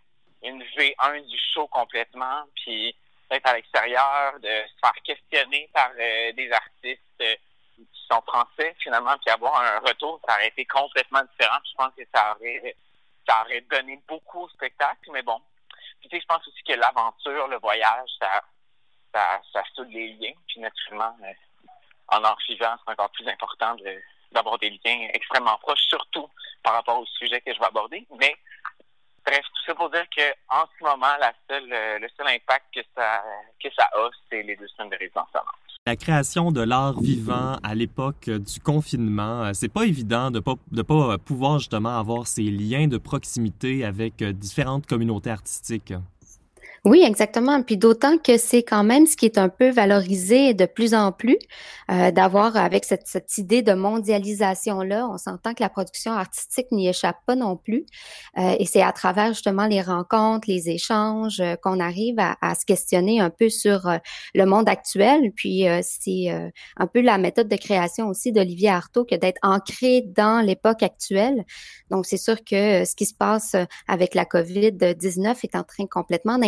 une 0.42 0.62
V1 0.62 1.26
du 1.26 1.38
show 1.52 1.66
complètement, 1.68 2.44
puis 2.56 2.94
d'être 3.30 3.46
à 3.46 3.54
l'extérieur, 3.54 4.38
de 4.40 4.48
se 4.48 4.78
faire 4.80 5.02
questionner 5.04 5.68
par 5.72 5.90
euh, 5.98 6.32
des 6.32 6.50
artistes 6.50 7.00
euh, 7.22 7.34
qui 7.76 7.86
sont 8.10 8.22
français 8.22 8.74
finalement, 8.80 9.16
puis 9.24 9.30
avoir 9.30 9.60
un 9.60 9.78
retour, 9.78 10.20
ça 10.26 10.34
aurait 10.34 10.48
été 10.48 10.64
complètement 10.64 11.22
différent. 11.22 11.58
Je 11.64 11.76
pense 11.76 11.94
que 11.96 12.02
ça 12.12 12.36
aurait 12.36 12.74
ça 13.28 13.42
aurait 13.42 13.60
donné 13.70 14.00
beaucoup 14.08 14.40
au 14.40 14.48
spectacle, 14.48 15.10
mais 15.12 15.22
bon. 15.22 15.40
Puis 16.00 16.08
tu 16.08 16.16
sais, 16.16 16.22
je 16.22 16.26
pense 16.26 16.46
aussi 16.48 16.62
que 16.64 16.72
l'aventure, 16.72 17.46
le 17.48 17.58
voyage, 17.58 18.08
ça, 18.18 18.42
ça, 19.14 19.40
ça 19.52 19.62
soude 19.74 19.90
les 19.92 20.14
liens. 20.14 20.32
Puis 20.48 20.60
naturellement, 20.60 21.16
euh, 21.22 21.32
en 22.08 22.24
art 22.24 22.38
vivant, 22.48 22.74
c'est 22.84 22.92
encore 22.92 23.10
plus 23.10 23.28
important 23.28 23.74
de, 23.76 24.00
d'avoir 24.32 24.58
des 24.58 24.70
liens 24.70 25.08
extrêmement 25.12 25.58
proches, 25.58 25.86
surtout 25.88 26.28
par 26.62 26.74
rapport 26.74 27.00
au 27.00 27.06
sujet 27.06 27.40
que 27.40 27.54
je 27.54 27.58
vais 27.58 27.66
aborder. 27.66 28.06
Mais 28.18 28.36
bref, 29.30 29.44
tout 29.54 29.62
ça 29.66 29.74
pour 29.74 29.90
dire 29.90 30.06
que 30.16 30.22
en 30.48 30.64
ce 30.66 30.84
moment, 30.84 31.06
euh, 31.06 31.98
le 31.98 32.08
seul 32.16 32.26
impact 32.26 32.64
que 32.74 32.80
ça, 32.96 33.22
que 33.62 33.68
ça 33.76 33.84
a, 33.84 34.10
c'est 34.28 34.42
les 34.42 34.56
deux 34.56 34.66
semaines 34.68 34.90
de 34.90 34.96
résidence. 34.96 35.28
La 35.86 35.96
création 35.96 36.52
de 36.52 36.60
l'art 36.60 37.00
vivant 37.00 37.56
à 37.62 37.74
l'époque 37.74 38.28
du 38.28 38.60
confinement, 38.60 39.44
euh, 39.44 39.50
c'est 39.54 39.72
pas 39.72 39.84
évident 39.84 40.30
de 40.30 40.40
pas 40.40 40.54
de 40.70 40.82
pas 40.82 41.16
pouvoir 41.18 41.58
justement 41.58 41.98
avoir 41.98 42.26
ces 42.26 42.42
liens 42.42 42.86
de 42.86 42.98
proximité 42.98 43.84
avec 43.84 44.20
euh, 44.20 44.32
différentes 44.32 44.86
communautés 44.86 45.30
artistiques. 45.30 45.94
Oui, 46.86 47.02
exactement. 47.04 47.62
Puis 47.62 47.76
d'autant 47.76 48.16
que 48.16 48.38
c'est 48.38 48.62
quand 48.62 48.84
même 48.84 49.06
ce 49.06 49.14
qui 49.14 49.26
est 49.26 49.36
un 49.36 49.50
peu 49.50 49.68
valorisé 49.68 50.54
de 50.54 50.64
plus 50.64 50.94
en 50.94 51.12
plus, 51.12 51.36
euh, 51.90 52.10
d'avoir 52.10 52.56
avec 52.56 52.86
cette, 52.86 53.06
cette, 53.06 53.36
idée 53.36 53.60
de 53.60 53.74
mondialisation-là, 53.74 55.06
on 55.12 55.18
s'entend 55.18 55.52
que 55.52 55.62
la 55.62 55.68
production 55.68 56.12
artistique 56.12 56.72
n'y 56.72 56.88
échappe 56.88 57.18
pas 57.26 57.36
non 57.36 57.58
plus. 57.58 57.84
Euh, 58.38 58.56
et 58.58 58.64
c'est 58.64 58.80
à 58.80 58.92
travers 58.92 59.34
justement 59.34 59.66
les 59.66 59.82
rencontres, 59.82 60.48
les 60.48 60.70
échanges, 60.70 61.40
euh, 61.40 61.54
qu'on 61.56 61.80
arrive 61.80 62.18
à, 62.18 62.38
à, 62.40 62.54
se 62.54 62.64
questionner 62.64 63.20
un 63.20 63.28
peu 63.28 63.50
sur 63.50 63.86
euh, 63.86 63.98
le 64.34 64.46
monde 64.46 64.66
actuel. 64.66 65.32
Puis 65.36 65.68
euh, 65.68 65.80
c'est 65.82 66.28
un 66.76 66.86
peu 66.86 67.02
la 67.02 67.18
méthode 67.18 67.48
de 67.48 67.56
création 67.56 68.08
aussi 68.08 68.32
d'Olivier 68.32 68.70
Artaud 68.70 69.04
que 69.04 69.16
d'être 69.16 69.38
ancré 69.42 70.02
dans 70.02 70.44
l'époque 70.44 70.82
actuelle. 70.82 71.44
Donc 71.90 72.06
c'est 72.06 72.16
sûr 72.16 72.42
que 72.42 72.86
ce 72.86 72.94
qui 72.94 73.04
se 73.04 73.14
passe 73.14 73.54
avec 73.86 74.14
la 74.14 74.24
COVID-19 74.24 75.36
est 75.42 75.54
en 75.54 75.62
train 75.62 75.86
complètement 75.86 76.38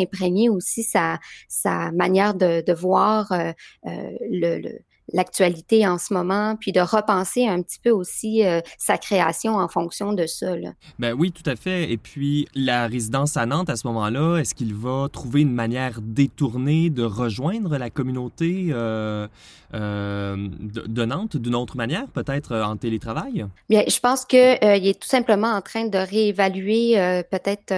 aussi 0.49 0.83
sa, 0.83 1.19
sa 1.49 1.91
manière 1.93 2.35
de, 2.35 2.63
de 2.63 2.73
voir 2.73 3.33
euh, 3.33 3.53
euh, 3.87 4.11
le 4.31 4.79
l'actualité 5.13 5.87
en 5.87 5.99
ce 5.99 6.15
moment, 6.15 6.57
puis 6.57 6.73
de 6.73 6.81
repenser 6.81 7.47
un 7.47 7.63
petit 7.63 7.79
peu 7.83 7.91
aussi 7.91 8.45
euh, 8.45 8.61
sa 8.79 8.99
création 8.99 9.57
en 9.57 9.69
fonction 9.69 10.13
de 10.13 10.27
ça. 10.27 10.57
Là. 10.57 10.71
Ben 10.99 11.15
oui, 11.15 11.33
tout 11.33 11.49
à 11.49 11.57
fait. 11.57 11.91
Et 11.91 11.97
puis, 11.97 12.49
la 12.55 12.87
résidence 12.87 13.37
à 13.37 13.47
Nantes, 13.47 13.71
à 13.71 13.77
ce 13.77 13.87
moment-là, 13.89 14.39
est-ce 14.39 14.55
qu'il 14.55 14.75
va 14.75 15.09
trouver 15.13 15.43
une 15.43 15.53
manière 15.53 16.01
détournée 16.01 16.91
de 16.91 17.03
rejoindre 17.03 17.77
la 17.77 17.91
communauté 17.91 18.69
euh, 18.71 19.27
euh, 19.75 20.37
de, 20.61 20.83
de, 20.87 21.05
Nantes 21.05 21.37
d'une 21.37 21.55
autre 21.55 21.77
manière, 21.77 22.07
peut-être 22.09 22.57
en 22.57 22.77
télétravail? 22.77 23.47
Bien, 23.69 23.83
je 23.89 23.99
pense 23.99 24.25
qu'il 24.25 24.39
euh, 24.39 24.57
est 24.63 25.01
tout 25.01 25.09
simplement 25.09 25.49
en 25.49 25.61
train 25.61 25.87
de 25.87 25.99
réévaluer 25.99 27.23
peut-être 27.31 27.73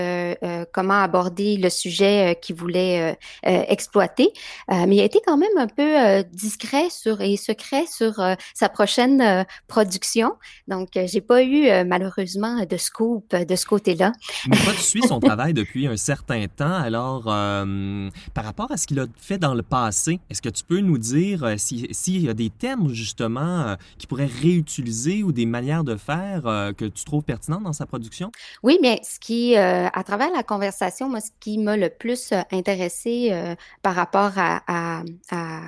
comment 0.73 1.01
aborder 1.01 1.57
le 1.57 1.71
sujet 1.71 2.39
qu'il 2.41 2.57
voulait 2.57 3.17
exploiter. 3.43 4.33
mais 4.69 4.97
il 4.97 5.01
a 5.01 5.05
été 5.05 5.21
quand 5.27 5.37
même 5.37 5.57
un 5.57 5.67
peu 5.67 6.23
discret 6.33 6.91
sur 6.91 7.14
et 7.21 7.37
secret 7.37 7.85
sur 7.87 8.21
euh, 8.21 8.35
sa 8.55 8.69
prochaine 8.69 9.21
euh, 9.21 9.45
production. 9.69 10.33
Donc, 10.69 10.97
euh, 10.97 11.07
j'ai 11.07 11.21
pas 11.21 11.43
eu 11.43 11.67
malheureusement 11.85 12.65
de 12.65 12.77
scoop 12.77 13.35
de 13.35 13.57
ce 13.57 13.67
côté-là. 13.67 14.13
Mais 14.49 14.57
toi, 14.57 14.73
tu 14.73 14.83
suis 14.83 15.03
son 15.03 15.21
travail 15.21 15.55
depuis 15.55 15.87
un 15.87 15.97
certain 15.97 16.47
temps. 16.47 16.75
Alors, 16.75 17.25
par 17.25 18.45
rapport 18.45 18.71
à 18.71 18.77
ce 18.77 18.87
qu'il 18.87 19.01
a 19.01 19.07
fait 19.17 19.39
dans 19.39 19.55
le 19.55 19.63
passé, 19.63 20.21
est-ce 20.31 20.43
que 20.43 20.49
tu 20.49 20.65
peux 20.65 20.81
nous 20.81 20.99
dire 20.99 21.55
s'il 21.59 21.95
si 21.95 22.21
y 22.21 22.29
a 22.29 22.35
des 22.35 22.51
thèmes 22.51 22.89
justement 22.89 23.77
qu'il 23.99 24.09
pourrait 24.09 24.31
réutiliser 24.43 25.23
ou 25.23 25.33
des 25.33 25.47
manières 25.47 25.85
de 25.85 25.97
faire 25.97 26.43
que 26.77 26.85
tu 26.87 27.05
trouves 27.05 27.23
pertinentes 27.23 27.63
dans 27.63 27.73
sa 27.73 27.87
production? 27.87 28.31
Oui, 28.63 28.79
mais 28.83 29.01
ce 29.03 29.19
qui, 29.19 29.57
à 29.57 30.03
travers 30.05 30.31
la 30.33 30.43
conversation, 30.43 31.09
moi, 31.09 31.21
ce 31.21 31.31
qui 31.41 31.59
m'a 31.59 31.77
le 31.77 31.91
plus 31.91 32.33
intéressé 32.53 33.55
par 33.83 33.95
rapport 33.95 34.33
à, 34.37 34.63
à, 34.67 35.03
à 35.31 35.61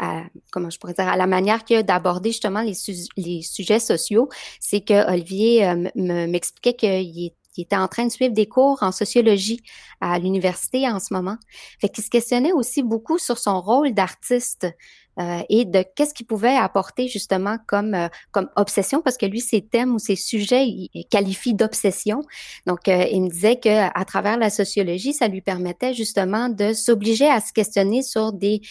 à, 0.00 0.22
comment 0.50 0.70
je 0.70 0.78
pourrais 0.78 0.94
dire, 0.94 1.06
à 1.06 1.16
la 1.16 1.26
manière 1.26 1.64
qu'il 1.64 1.76
a 1.76 1.82
d'aborder 1.82 2.30
justement 2.30 2.62
les, 2.62 2.74
su 2.74 2.92
les, 3.16 3.42
sujets 3.42 3.78
sociaux, 3.78 4.28
c'est 4.58 4.80
que 4.80 5.08
Olivier 5.12 5.68
euh, 5.68 5.90
m'expliquait 5.94 6.74
qu'il 6.74 7.32
était 7.58 7.76
en 7.76 7.86
train 7.86 8.06
de 8.06 8.10
suivre 8.10 8.32
des 8.32 8.46
cours 8.46 8.82
en 8.82 8.92
sociologie 8.92 9.62
à 10.00 10.18
l'université 10.18 10.88
en 10.88 10.98
ce 10.98 11.12
moment. 11.12 11.36
Fait 11.80 11.90
qu'il 11.90 12.02
se 12.02 12.10
questionnait 12.10 12.52
aussi 12.52 12.82
beaucoup 12.82 13.18
sur 13.18 13.38
son 13.38 13.60
rôle 13.60 13.92
d'artiste 13.92 14.66
euh, 15.20 15.42
et 15.48 15.64
de 15.64 15.84
qu'est-ce 15.94 16.14
qu'il 16.14 16.26
pouvait 16.26 16.56
apporter 16.56 17.08
justement 17.08 17.58
comme 17.66 17.94
euh, 17.94 18.08
comme 18.30 18.48
obsession 18.56 19.02
parce 19.02 19.18
que 19.18 19.26
lui 19.26 19.40
ses 19.40 19.60
thèmes 19.60 19.94
ou 19.94 19.98
ses 19.98 20.16
sujets 20.16 20.66
il, 20.66 21.04
qualifie 21.10 21.52
d'obsession. 21.52 22.22
Donc 22.66 22.88
euh, 22.88 23.04
il 23.10 23.22
me 23.22 23.28
disait 23.28 23.56
que 23.56 23.68
à 23.68 24.04
travers 24.04 24.38
la 24.38 24.48
sociologie 24.48 25.12
ça 25.12 25.28
lui 25.28 25.42
permettait 25.42 25.92
justement 25.92 26.48
de 26.48 26.72
s'obliger 26.72 27.28
à 27.28 27.40
se 27.40 27.52
questionner 27.52 28.02
sur 28.02 28.32
des 28.32 28.62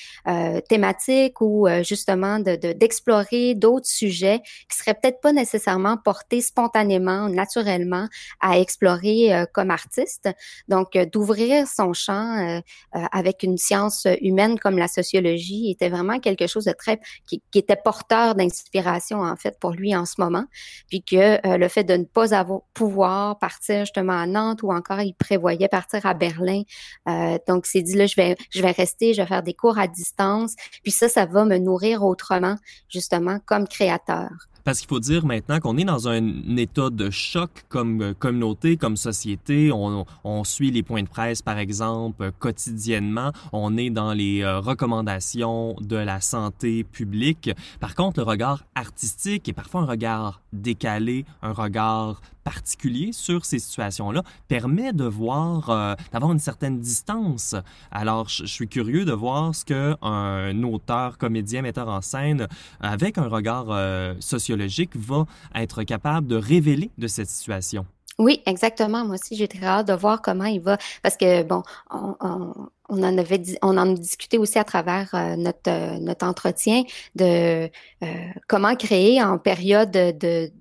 thématiques 0.70 1.42
ou 1.42 1.68
justement 1.84 2.40
de 2.40 2.56
d'explorer 2.74 3.56
d'autres 3.56 3.88
sujets 3.88 4.42
qui 4.70 4.78
seraient 4.78 4.94
peut-être 4.94 5.22
pas 5.22 5.34
nécessairement 5.34 5.98
portés 5.98 6.42
spontanément 6.42 7.30
naturellement 7.30 8.08
à 8.40 8.60
explorer 8.60 9.46
comme 9.54 9.72
artiste. 9.72 10.30
Donc 10.68 10.98
d'ouvrir 11.12 11.68
son 11.68 11.94
champ 11.94 12.62
avec 12.94 13.44
une 13.44 13.58
science 13.58 14.08
humaine 14.22 14.60
comme 14.60 14.78
la 14.78 14.88
sociologie 14.88 15.72
était 15.72 15.90
vraiment 15.90 16.20
quelque 16.20 16.39
chose 16.48 16.66
de 16.66 16.72
très 16.72 17.00
qui, 17.28 17.42
qui 17.52 17.60
était 17.60 17.76
porteur 17.76 18.36
d'inspiration 18.36 19.22
en 19.22 19.36
fait 19.36 19.58
pour 19.60 19.72
lui 19.72 19.96
en 19.96 20.06
ce 20.06 20.16
moment, 20.20 20.46
puis 20.90 21.04
que 21.04 21.46
euh, 21.48 21.58
le 21.58 21.68
fait 21.68 21.84
de 21.84 21.96
ne 21.96 22.04
pas 22.04 22.34
avoir 22.34 22.62
pouvoir 22.74 23.38
partir 23.40 23.82
justement 23.82 24.20
à 24.20 24.26
Nantes 24.26 24.64
ou 24.64 24.72
encore 24.72 25.02
il 25.02 25.14
prévoyait 25.14 25.68
partir 25.68 26.06
à 26.06 26.14
Berlin, 26.14 26.64
euh, 27.08 27.38
donc 27.48 27.66
s'est 27.66 27.82
dit 27.82 27.96
là 27.96 28.06
je 28.06 28.16
vais 28.16 28.36
je 28.52 28.62
vais 28.62 28.72
rester, 28.72 29.14
je 29.14 29.22
vais 29.22 29.28
faire 29.28 29.44
des 29.44 29.54
cours 29.54 29.80
à 29.80 29.88
distance, 29.88 30.56
puis 30.84 30.92
ça 30.92 31.10
ça 31.10 31.26
va 31.26 31.46
me 31.46 31.58
nourrir 31.58 32.04
autrement 32.04 32.56
justement 32.90 33.40
comme 33.46 33.68
créateur. 33.68 34.49
Parce 34.64 34.80
qu'il 34.80 34.88
faut 34.88 35.00
dire 35.00 35.26
maintenant 35.26 35.60
qu'on 35.60 35.78
est 35.78 35.84
dans 35.84 36.08
un 36.08 36.58
état 36.58 36.90
de 36.90 37.10
choc 37.10 37.50
comme 37.70 38.02
euh, 38.02 38.14
communauté, 38.14 38.78
comme 38.78 38.98
société. 38.98 39.72
On, 39.72 40.06
suit 40.44 40.72
les 40.72 40.84
points 40.84 41.04
de 41.04 41.08
presse, 41.08 41.42
par 41.42 41.58
exemple, 41.58 42.32
quotidiennement. 42.40 43.32
On 43.52 43.78
est 43.78 43.90
dans 43.90 44.14
les 44.14 44.42
euh, 44.42 44.60
recommandations 44.60 45.76
de 45.82 45.96
la 45.96 46.22
santé 46.22 46.84
publique. 46.84 47.52
Par 47.80 47.96
contre, 47.96 48.20
le 48.20 48.26
regard 48.26 48.64
artistique 48.76 49.50
est 49.50 49.54
parfois 49.54 49.82
un 49.82 49.86
regard 49.86 50.42
décalé, 50.54 51.26
un 51.42 51.52
regard 51.52 52.22
particulier 52.44 53.12
sur 53.12 53.46
ces 53.46 53.60
situations-là 53.60 54.24
permet 54.48 54.94
de 54.94 55.06
voir, 55.06 55.70
euh, 55.70 55.96
d'avoir 56.12 56.32
une 56.32 56.40
certaine 56.40 56.80
distance. 56.80 57.56
Alors, 57.92 58.30
je, 58.30 58.46
suis 58.46 58.68
curieux 58.68 59.06
de 59.06 59.14
voir 59.14 59.54
ce 59.54 59.66
que 59.66 59.96
un 60.02 60.64
auteur, 60.64 61.18
comédien, 61.18 61.62
metteur 61.62 61.88
en 61.88 62.02
scène, 62.02 62.48
avec 62.80 63.18
un 63.18 63.28
regard 63.28 63.68
euh, 63.70 64.14
sociologique, 64.20 64.96
va 64.96 65.26
être 65.56 65.84
capable 65.84 66.28
de 66.28 66.36
révéler 66.36 66.92
de 66.98 67.08
cette 67.08 67.30
situation. 67.30 67.86
Oui, 68.18 68.42
exactement. 68.46 69.06
Moi 69.06 69.16
aussi, 69.16 69.36
j'ai 69.36 69.48
très 69.48 69.66
hâte 69.66 69.88
de 69.88 69.94
voir 69.94 70.22
comment 70.22 70.46
il 70.46 70.60
va, 70.60 70.78
parce 71.02 71.16
que 71.16 71.44
bon, 71.44 71.64
on, 71.90 72.16
on, 72.20 72.54
on 72.90 73.04
en 73.04 73.18
avait, 73.18 73.38
discuté 73.38 74.38
aussi 74.38 74.60
à 74.60 74.64
travers 74.64 75.10
euh, 75.14 75.36
notre 75.36 75.70
euh, 75.70 76.00
notre 76.00 76.26
entretien 76.26 76.84
de 77.16 77.70
euh, 78.04 78.08
comment 78.48 78.76
créer 78.76 79.22
en 79.22 79.38
période 79.38 79.92
de, 79.92 80.52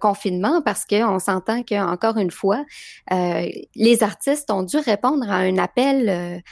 confinement, 0.00 0.62
parce 0.62 0.84
que 0.84 1.04
on 1.04 1.18
s'entend 1.18 1.62
que 1.62 1.74
encore 1.74 2.16
une 2.16 2.30
fois, 2.30 2.64
les 3.10 4.02
artistes 4.02 4.50
ont 4.50 4.62
dû 4.62 4.76
répondre 4.78 5.30
à 5.30 5.36
un 5.36 5.58
appel 5.58 6.42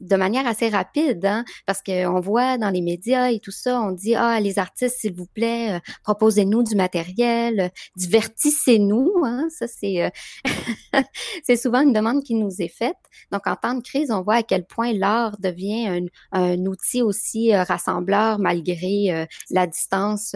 de 0.00 0.16
manière 0.16 0.46
assez 0.46 0.68
rapide, 0.68 1.24
hein, 1.24 1.44
parce 1.66 1.82
que 1.82 2.06
on 2.06 2.20
voit 2.20 2.58
dans 2.58 2.70
les 2.70 2.82
médias 2.82 3.30
et 3.30 3.40
tout 3.40 3.50
ça, 3.50 3.80
on 3.80 3.92
dit 3.92 4.14
ah 4.14 4.40
les 4.40 4.58
artistes 4.58 4.98
s'il 4.98 5.14
vous 5.14 5.26
plaît, 5.26 5.80
proposez-nous 6.02 6.62
du 6.62 6.74
matériel, 6.74 7.70
divertissez-nous, 7.96 9.12
hein, 9.24 9.48
ça 9.50 9.66
c'est 9.66 10.10
c'est 11.44 11.56
souvent 11.56 11.80
une 11.80 11.92
demande 11.92 12.22
qui 12.22 12.34
nous 12.34 12.60
est 12.60 12.74
faite. 12.74 12.96
Donc 13.32 13.46
en 13.46 13.56
temps 13.56 13.74
de 13.74 13.82
crise, 13.82 14.10
on 14.10 14.22
voit 14.22 14.39
à 14.40 14.42
quel 14.42 14.64
point 14.64 14.92
l'art 14.92 15.38
devient 15.38 15.86
un, 15.86 16.06
un, 16.32 16.58
outil 16.66 17.02
aussi 17.02 17.54
euh, 17.54 17.62
rassembleur 17.62 18.38
malgré 18.38 19.12
euh, 19.12 19.26
la 19.50 19.66
distance 19.66 20.34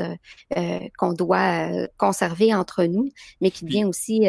euh, 0.57 0.79
qu'on 0.99 1.15
doit 1.15 1.89
conserver 1.97 2.55
entre 2.55 2.85
nous, 2.85 3.09
mais 3.41 3.51
qui 3.51 3.65
devient 3.65 3.85
aussi 3.85 4.27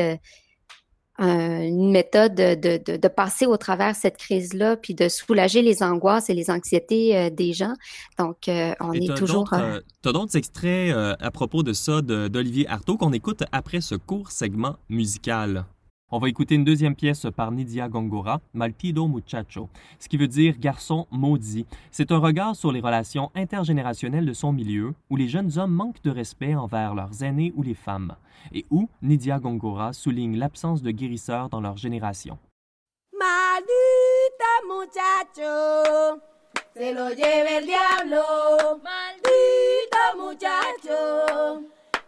une 1.17 1.91
méthode 1.91 2.35
de, 2.35 2.55
de, 2.55 2.97
de, 2.97 3.07
passer 3.07 3.45
au 3.45 3.57
travers 3.57 3.95
cette 3.95 4.17
crise-là, 4.17 4.75
puis 4.77 4.93
de 4.93 5.07
soulager 5.07 5.61
les 5.61 5.83
angoisses 5.83 6.29
et 6.29 6.33
les 6.33 6.49
anxiétés 6.49 7.29
des 7.31 7.53
gens. 7.53 7.73
Donc, 8.17 8.37
on 8.47 8.93
et 8.93 9.05
est 9.05 9.15
toujours... 9.15 9.49
Tu 9.49 10.09
as 10.09 10.11
d'autres 10.11 10.35
extraits 10.35 10.93
à 11.19 11.31
propos 11.31 11.63
de 11.63 11.73
ça 11.73 12.01
d'Olivier 12.01 12.67
Artaud 12.67 12.97
qu'on 12.97 13.13
écoute 13.13 13.43
après 13.51 13.81
ce 13.81 13.95
court 13.95 14.31
segment 14.31 14.75
musical? 14.89 15.65
On 16.11 16.19
va 16.19 16.29
écouter 16.29 16.53
une 16.53 16.63
deuxième 16.63 16.95
pièce 16.95 17.25
par 17.35 17.51
Nidia 17.51 17.89
Gongora, 17.89 18.39
Maltido 18.53 19.07
Muchacho, 19.07 19.69
ce 19.97 20.07
qui 20.07 20.17
veut 20.17 20.27
dire 20.27 20.59
garçon 20.59 21.07
maudit. 21.09 21.65
C'est 21.89 22.11
un 22.11 22.19
regard 22.19 22.55
sur 22.55 22.71
les 22.71 22.79
relations 22.79 23.31
intergénérationnelles 23.33 24.27
de 24.27 24.33
son 24.33 24.53
milieu, 24.53 24.93
où 25.09 25.15
les 25.15 25.27
jeunes 25.27 25.57
hommes 25.57 25.73
manquent 25.73 26.03
de 26.03 26.11
respect 26.11 26.53
envers 26.53 26.93
leurs 26.93 27.23
aînés 27.23 27.53
ou 27.55 27.63
les 27.63 27.73
femmes, 27.73 28.15
et 28.53 28.67
où 28.69 28.87
Nidia 29.01 29.39
Gongora 29.39 29.93
souligne 29.93 30.37
l'absence 30.37 30.83
de 30.83 30.91
guérisseurs 30.91 31.49
dans 31.49 31.59
leur 31.59 31.77
génération. 31.77 32.37
Maldita 33.11 33.65
muchacho, 34.67 36.21
se 36.75 36.93
lo 36.93 37.09
lleve 37.09 37.57
el 37.57 37.65
diablo. 37.65 38.21
Maldito 38.83 40.23
muchacho, 40.23 41.63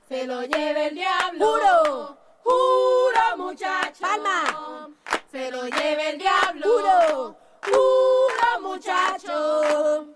se 0.07 0.27
lo 0.27 0.43
lleve 0.43 0.89
el 0.89 0.93
diablo. 0.93 1.45
Juro. 1.47 2.16
Juro, 2.47 3.37
muchacho. 3.37 4.01
Palma. 4.01 4.89
Se 5.31 5.51
lo 5.51 5.63
lleve 5.67 6.09
el 6.11 6.17
diablo. 6.17 6.65
Juro. 6.65 7.35
Juro, 7.65 8.61
muchacho. 8.61 10.07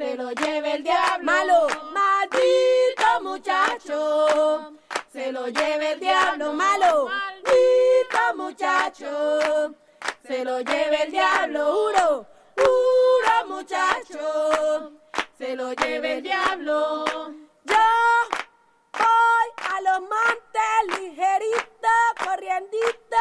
se 0.00 0.16
lo 0.16 0.30
lleve 0.32 0.76
el 0.76 0.82
diablo. 0.82 1.24
Malo, 1.24 1.66
maldito 1.92 3.20
muchacho, 3.22 4.72
se 5.12 5.30
lo 5.30 5.46
lleve 5.48 5.92
el 5.92 6.00
diablo. 6.00 6.54
Malo, 6.54 7.06
maldito 7.06 8.36
muchacho, 8.36 9.74
se 10.26 10.42
lo 10.42 10.60
lleve 10.60 11.02
el 11.02 11.10
diablo. 11.12 11.72
Juro, 11.72 12.26
juro 12.56 13.46
muchacho, 13.48 14.92
se 15.36 15.54
lo 15.54 15.72
lleve 15.74 16.14
el 16.14 16.22
diablo. 16.22 17.04
Yo 17.64 17.76
voy 18.94 19.48
a 19.70 19.80
los 19.82 20.00
montes 20.00 20.98
corriendito. 22.40 23.16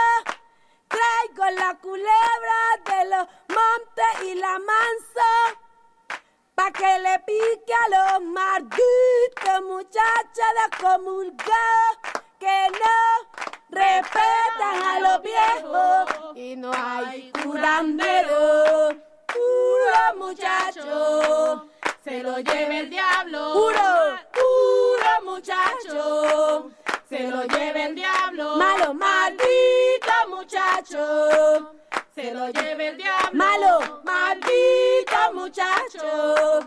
Traigo 0.87 1.49
la 1.59 1.77
culebra 1.79 2.61
de 2.85 3.09
los 3.09 3.27
montes 3.49 4.23
y 4.25 4.35
la 4.35 4.59
manso. 4.59 5.59
Pa' 6.55 6.71
que 6.71 6.99
le 6.99 7.19
pique 7.19 7.73
a 7.73 7.89
los 7.89 8.21
malditos 8.27 9.61
muchachos 9.67 10.49
de 10.57 10.83
comulgar 10.83 11.99
que 12.39 12.67
no 12.71 12.99
respetan 13.69 14.83
a 14.83 14.99
los 14.99 15.21
viejos 15.21 16.35
y 16.35 16.55
no 16.55 16.71
hay 16.73 17.31
curandero. 17.43 18.89
Puro 19.27 20.15
muchacho, 20.17 21.69
se 22.03 22.23
lo 22.23 22.39
lleve 22.39 22.79
el 22.79 22.89
diablo. 22.89 23.53
Puro, 23.53 24.19
puro 24.33 25.31
muchacho, 25.31 26.71
se 27.09 27.27
lo 27.27 27.43
lleve 27.43 27.85
el 27.85 27.95
diablo. 27.95 28.55
Malo, 28.55 28.93
maldito 28.93 30.13
muchacho, 30.29 31.73
se 32.13 32.31
lo 32.31 32.49
lleve 32.49 32.89
el 32.89 32.97
diablo. 32.97 33.31
Malo, 33.33 34.01
maldito 34.03 35.33
muchacho, 35.33 36.59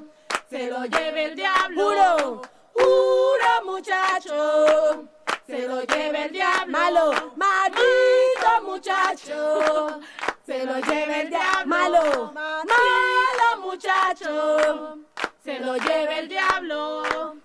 se 0.50 0.66
lo 0.66 0.84
lleve 0.86 1.24
el 1.26 1.36
diablo. 1.36 1.84
Puro, 1.84 2.42
puro 2.74 3.64
muchacho, 3.64 5.08
se 5.46 5.68
lo 5.68 5.82
lleve 5.82 6.24
el 6.24 6.32
diablo. 6.32 6.72
Malo, 6.72 7.32
maldito 7.36 8.62
muchacho, 8.64 10.00
se 10.44 10.64
lo 10.64 10.80
lleve 10.80 11.20
el 11.22 11.30
diablo. 11.30 11.66
Malo, 11.66 12.32
malo 12.34 13.62
muchacho, 13.62 14.98
se 15.44 15.60
lo 15.60 15.76
lleve 15.76 16.18
el 16.18 16.28
diablo. 16.28 17.41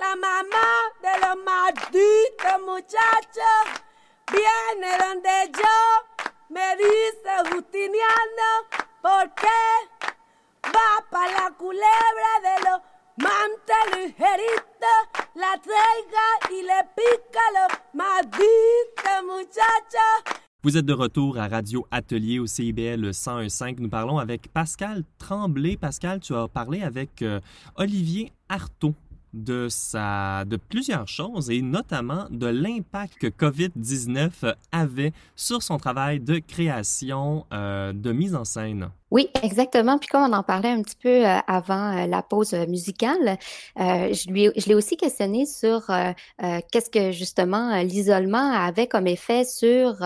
La 0.00 0.16
mamá 0.16 0.68
de 1.02 1.12
los 1.20 1.44
malditos 1.44 2.58
muchachos 2.64 3.60
viene 4.32 4.96
donde 4.98 5.52
yo, 5.52 5.76
me 6.48 6.74
dice 6.76 7.32
Justiniano, 7.52 8.50
¿por 9.02 9.34
qué 9.34 9.60
va 10.64 11.04
para 11.10 11.32
la 11.32 11.50
culebra 11.50 12.32
de 12.42 12.54
los 12.64 12.80
ligeritos? 13.94 15.00
La 15.34 15.60
traiga 15.60 16.28
y 16.50 16.62
le 16.62 16.82
pica 16.96 17.40
malditos. 17.92 18.80
Vous 20.62 20.78
êtes 20.78 20.86
de 20.86 20.94
retour 20.94 21.38
à 21.38 21.46
Radio 21.46 21.86
Atelier 21.90 22.38
au 22.38 22.46
CIBL 22.46 23.10
101.5. 23.10 23.76
Nous 23.80 23.90
parlons 23.90 24.18
avec 24.18 24.50
Pascal 24.50 25.04
Tremblay. 25.18 25.76
Pascal, 25.76 26.20
tu 26.20 26.34
as 26.34 26.48
parlé 26.48 26.82
avec 26.82 27.20
euh, 27.20 27.40
Olivier 27.76 28.32
Artaud 28.48 28.94
de, 29.32 29.68
sa, 29.68 30.44
de 30.44 30.56
plusieurs 30.56 31.08
choses 31.08 31.50
et 31.50 31.62
notamment 31.62 32.26
de 32.30 32.46
l'impact 32.46 33.18
que 33.18 33.26
COVID-19 33.26 34.54
avait 34.72 35.12
sur 35.36 35.62
son 35.62 35.78
travail 35.78 36.20
de 36.20 36.38
création, 36.38 37.46
euh, 37.52 37.92
de 37.92 38.12
mise 38.12 38.34
en 38.34 38.44
scène. 38.44 38.90
Oui, 39.10 39.28
exactement. 39.42 39.98
Puis 39.98 40.06
comme 40.08 40.22
on 40.22 40.32
en 40.32 40.44
parlait 40.44 40.68
un 40.68 40.82
petit 40.82 40.94
peu 40.94 41.08
euh, 41.26 41.38
avant 41.48 41.96
euh, 41.96 42.06
la 42.06 42.22
pause 42.22 42.54
euh, 42.54 42.66
musicale, 42.66 43.38
je 43.76 44.30
lui, 44.30 44.50
je 44.56 44.68
l'ai 44.68 44.74
aussi 44.74 44.96
questionné 44.96 45.46
sur 45.46 45.86
qu'est-ce 46.38 46.90
que 46.90 47.10
justement 47.12 47.80
l'isolement 47.82 48.52
avait 48.52 48.86
comme 48.86 49.06
effet 49.06 49.44
sur 49.44 49.96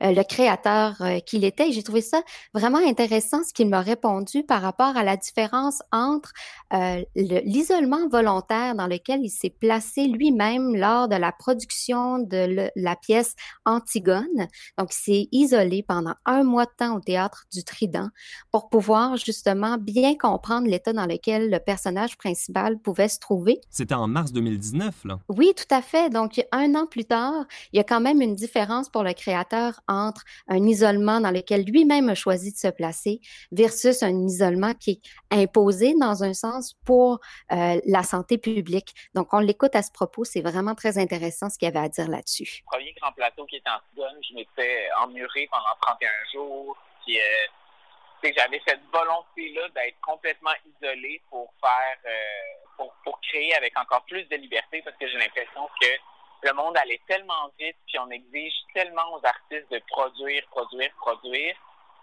le 0.00 0.22
créateur 0.22 0.96
qu'il 1.26 1.44
était. 1.44 1.72
J'ai 1.72 1.82
trouvé 1.82 2.00
ça 2.02 2.22
vraiment 2.54 2.78
intéressant 2.78 3.42
ce 3.44 3.52
qu'il 3.52 3.68
m'a 3.68 3.80
répondu 3.80 4.42
par 4.42 4.62
rapport 4.62 4.96
à 4.96 5.02
la 5.02 5.16
différence 5.16 5.82
entre 5.92 6.32
le- 6.70 7.40
l'isolement 7.44 8.08
volontaire 8.10 8.74
dans 8.74 8.86
lequel 8.86 9.20
il 9.22 9.30
s'est 9.30 9.54
placé 9.58 10.06
lui-même 10.06 10.76
lors 10.76 11.08
de 11.08 11.16
la 11.16 11.32
production 11.32 12.18
de 12.18 12.70
la 12.76 12.96
pièce 12.96 13.34
Antigone. 13.64 14.48
Donc, 14.78 14.92
il 14.92 14.96
s'est 15.04 15.28
isolé 15.32 15.82
pendant 15.86 16.14
un 16.26 16.44
mois 16.44 16.66
de 16.66 16.72
temps 16.76 16.96
au 16.96 17.00
théâtre 17.00 17.44
du 17.52 17.64
Trident 17.64 18.08
pour 18.52 18.68
pouvoir 18.68 19.16
justement 19.16 19.78
bien 19.78 20.14
comprendre 20.14 20.68
l'état 20.68 20.92
dans 20.92 21.06
lequel 21.06 21.50
le 21.50 21.58
personnage 21.58 22.18
principal 22.18 22.78
pouvait 22.78 23.08
se 23.08 23.18
trouver. 23.18 23.60
C'était 23.70 23.94
en 23.94 24.06
mars 24.06 24.30
2019, 24.32 25.06
là. 25.06 25.18
Oui, 25.30 25.54
tout 25.56 25.74
à 25.74 25.80
fait. 25.80 26.10
Donc, 26.10 26.44
un 26.52 26.74
an 26.74 26.86
plus 26.86 27.06
tard, 27.06 27.46
il 27.72 27.78
y 27.78 27.80
a 27.80 27.84
quand 27.84 28.00
même 28.00 28.20
une 28.20 28.34
différence 28.34 28.90
pour 28.90 29.04
le 29.04 29.14
créateur 29.14 29.80
entre 29.88 30.22
un 30.48 30.62
isolement 30.64 31.20
dans 31.20 31.30
lequel 31.30 31.64
lui-même 31.64 32.10
a 32.10 32.14
choisi 32.14 32.52
de 32.52 32.58
se 32.58 32.68
placer 32.68 33.20
versus 33.52 34.02
un 34.02 34.26
isolement 34.26 34.74
qui 34.74 35.00
est 35.30 35.42
imposé 35.42 35.94
dans 35.98 36.22
un 36.22 36.34
sens 36.34 36.74
pour 36.84 37.20
euh, 37.52 37.80
la 37.86 38.02
santé 38.02 38.36
publique. 38.36 38.94
Donc, 39.14 39.32
on 39.32 39.38
l'écoute 39.38 39.74
à 39.74 39.82
ce 39.82 39.90
propos. 39.90 40.24
C'est 40.24 40.42
vraiment 40.42 40.74
très 40.74 40.98
intéressant 40.98 41.48
ce 41.48 41.56
qu'il 41.56 41.68
avait 41.68 41.78
à 41.78 41.88
dire 41.88 42.08
là-dessus. 42.08 42.62
premier 42.70 42.92
grand 43.00 43.12
plateau 43.12 43.46
qui 43.46 43.56
était 43.56 43.70
en 43.70 43.80
je 43.96 44.34
m'étais 44.34 44.88
emmuré 45.02 45.48
pendant 45.50 45.74
31 45.80 46.08
jours. 46.34 46.76
Puis, 47.04 47.18
euh, 47.18 47.22
j'avais 48.22 48.60
cette 48.66 48.82
volonté-là 48.92 49.68
d'être 49.70 50.00
complètement 50.00 50.52
isolé 50.64 51.20
pour 51.30 51.52
faire, 51.60 51.98
euh, 52.06 52.66
pour, 52.76 52.94
pour 53.04 53.20
créer 53.20 53.54
avec 53.56 53.76
encore 53.78 54.04
plus 54.04 54.24
de 54.24 54.36
liberté 54.36 54.82
parce 54.82 54.96
que 54.96 55.08
j'ai 55.08 55.18
l'impression 55.18 55.68
que 55.80 55.88
le 56.42 56.52
monde 56.54 56.76
allait 56.76 57.00
tellement 57.06 57.50
vite, 57.58 57.76
puis 57.86 57.98
on 57.98 58.10
exige 58.10 58.54
tellement 58.74 59.14
aux 59.14 59.24
artistes 59.24 59.70
de 59.70 59.80
produire, 59.88 60.44
produire, 60.50 60.90
produire, 60.96 61.54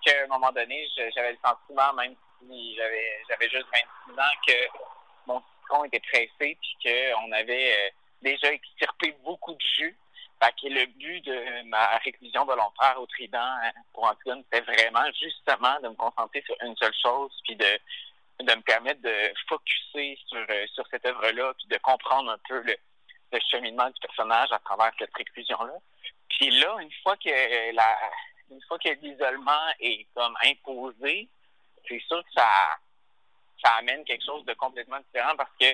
qu'à 0.06 0.24
un 0.24 0.28
moment 0.28 0.52
donné, 0.52 0.88
j'avais 0.96 1.34
le 1.34 1.38
sentiment, 1.44 1.94
même 1.94 2.16
si 2.40 2.76
j'avais 2.76 3.24
j'avais 3.30 3.50
juste 3.50 3.68
26 4.08 4.20
ans, 4.20 4.36
que 4.48 4.54
mon 5.28 5.42
citron 5.42 5.84
était 5.86 6.00
pressé, 6.00 6.58
puis 6.62 6.78
qu'on 6.84 7.32
avait 7.34 7.74
euh, 7.74 7.90
déjà 8.22 8.52
extirpé 8.52 9.14
beaucoup 9.24 9.54
de 9.54 9.62
jus. 9.76 9.98
Le 10.64 10.86
but 10.86 11.26
de 11.26 11.64
ma 11.64 11.98
réclusion 11.98 12.46
volontaire 12.46 12.96
au 13.00 13.06
Trident 13.08 13.40
hein, 13.40 13.72
pour 13.94 14.06
Antigone, 14.06 14.44
c'était 14.44 14.66
vraiment 14.72 15.06
justement 15.20 15.80
de 15.82 15.90
me 15.90 15.96
concentrer 15.96 16.42
sur 16.46 16.56
une 16.62 16.76
seule 16.78 16.94
chose, 17.02 17.32
puis 17.44 17.56
de, 17.56 17.80
de 18.44 18.56
me 18.56 18.62
permettre 18.62 19.02
de 19.02 19.34
focuser 19.48 20.18
sur, 20.28 20.46
euh, 20.50 20.68
sur 20.74 20.86
cette 20.92 21.06
œuvre-là, 21.06 21.54
puis 21.58 21.68
de 21.68 21.78
comprendre 21.78 22.32
un 22.32 22.38
peu 22.48 22.62
le, 22.62 22.76
le 23.32 23.40
cheminement 23.52 23.90
du 23.90 24.00
personnage 24.02 24.52
à 24.52 24.60
travers 24.60 24.92
cette 24.98 25.14
réclusion-là. 25.14 25.74
Puis 26.30 26.52
là, 26.52 26.78
une 26.80 26.92
fois 27.04 27.18
que 27.18 27.30
euh, 27.30 27.72
la 27.74 27.98
une 28.52 28.62
fois 28.64 28.80
que 28.80 28.90
l'isolement 29.02 29.68
est 29.80 30.08
comme 30.16 30.36
imposé, 30.44 31.30
c'est 31.88 32.02
sûr 32.08 32.24
que 32.24 32.32
ça, 32.34 32.48
ça 33.64 33.72
amène 33.74 34.04
quelque 34.06 34.26
chose 34.26 34.44
de 34.46 34.54
complètement 34.54 35.00
différent 35.00 35.36
parce 35.38 35.52
que 35.60 35.68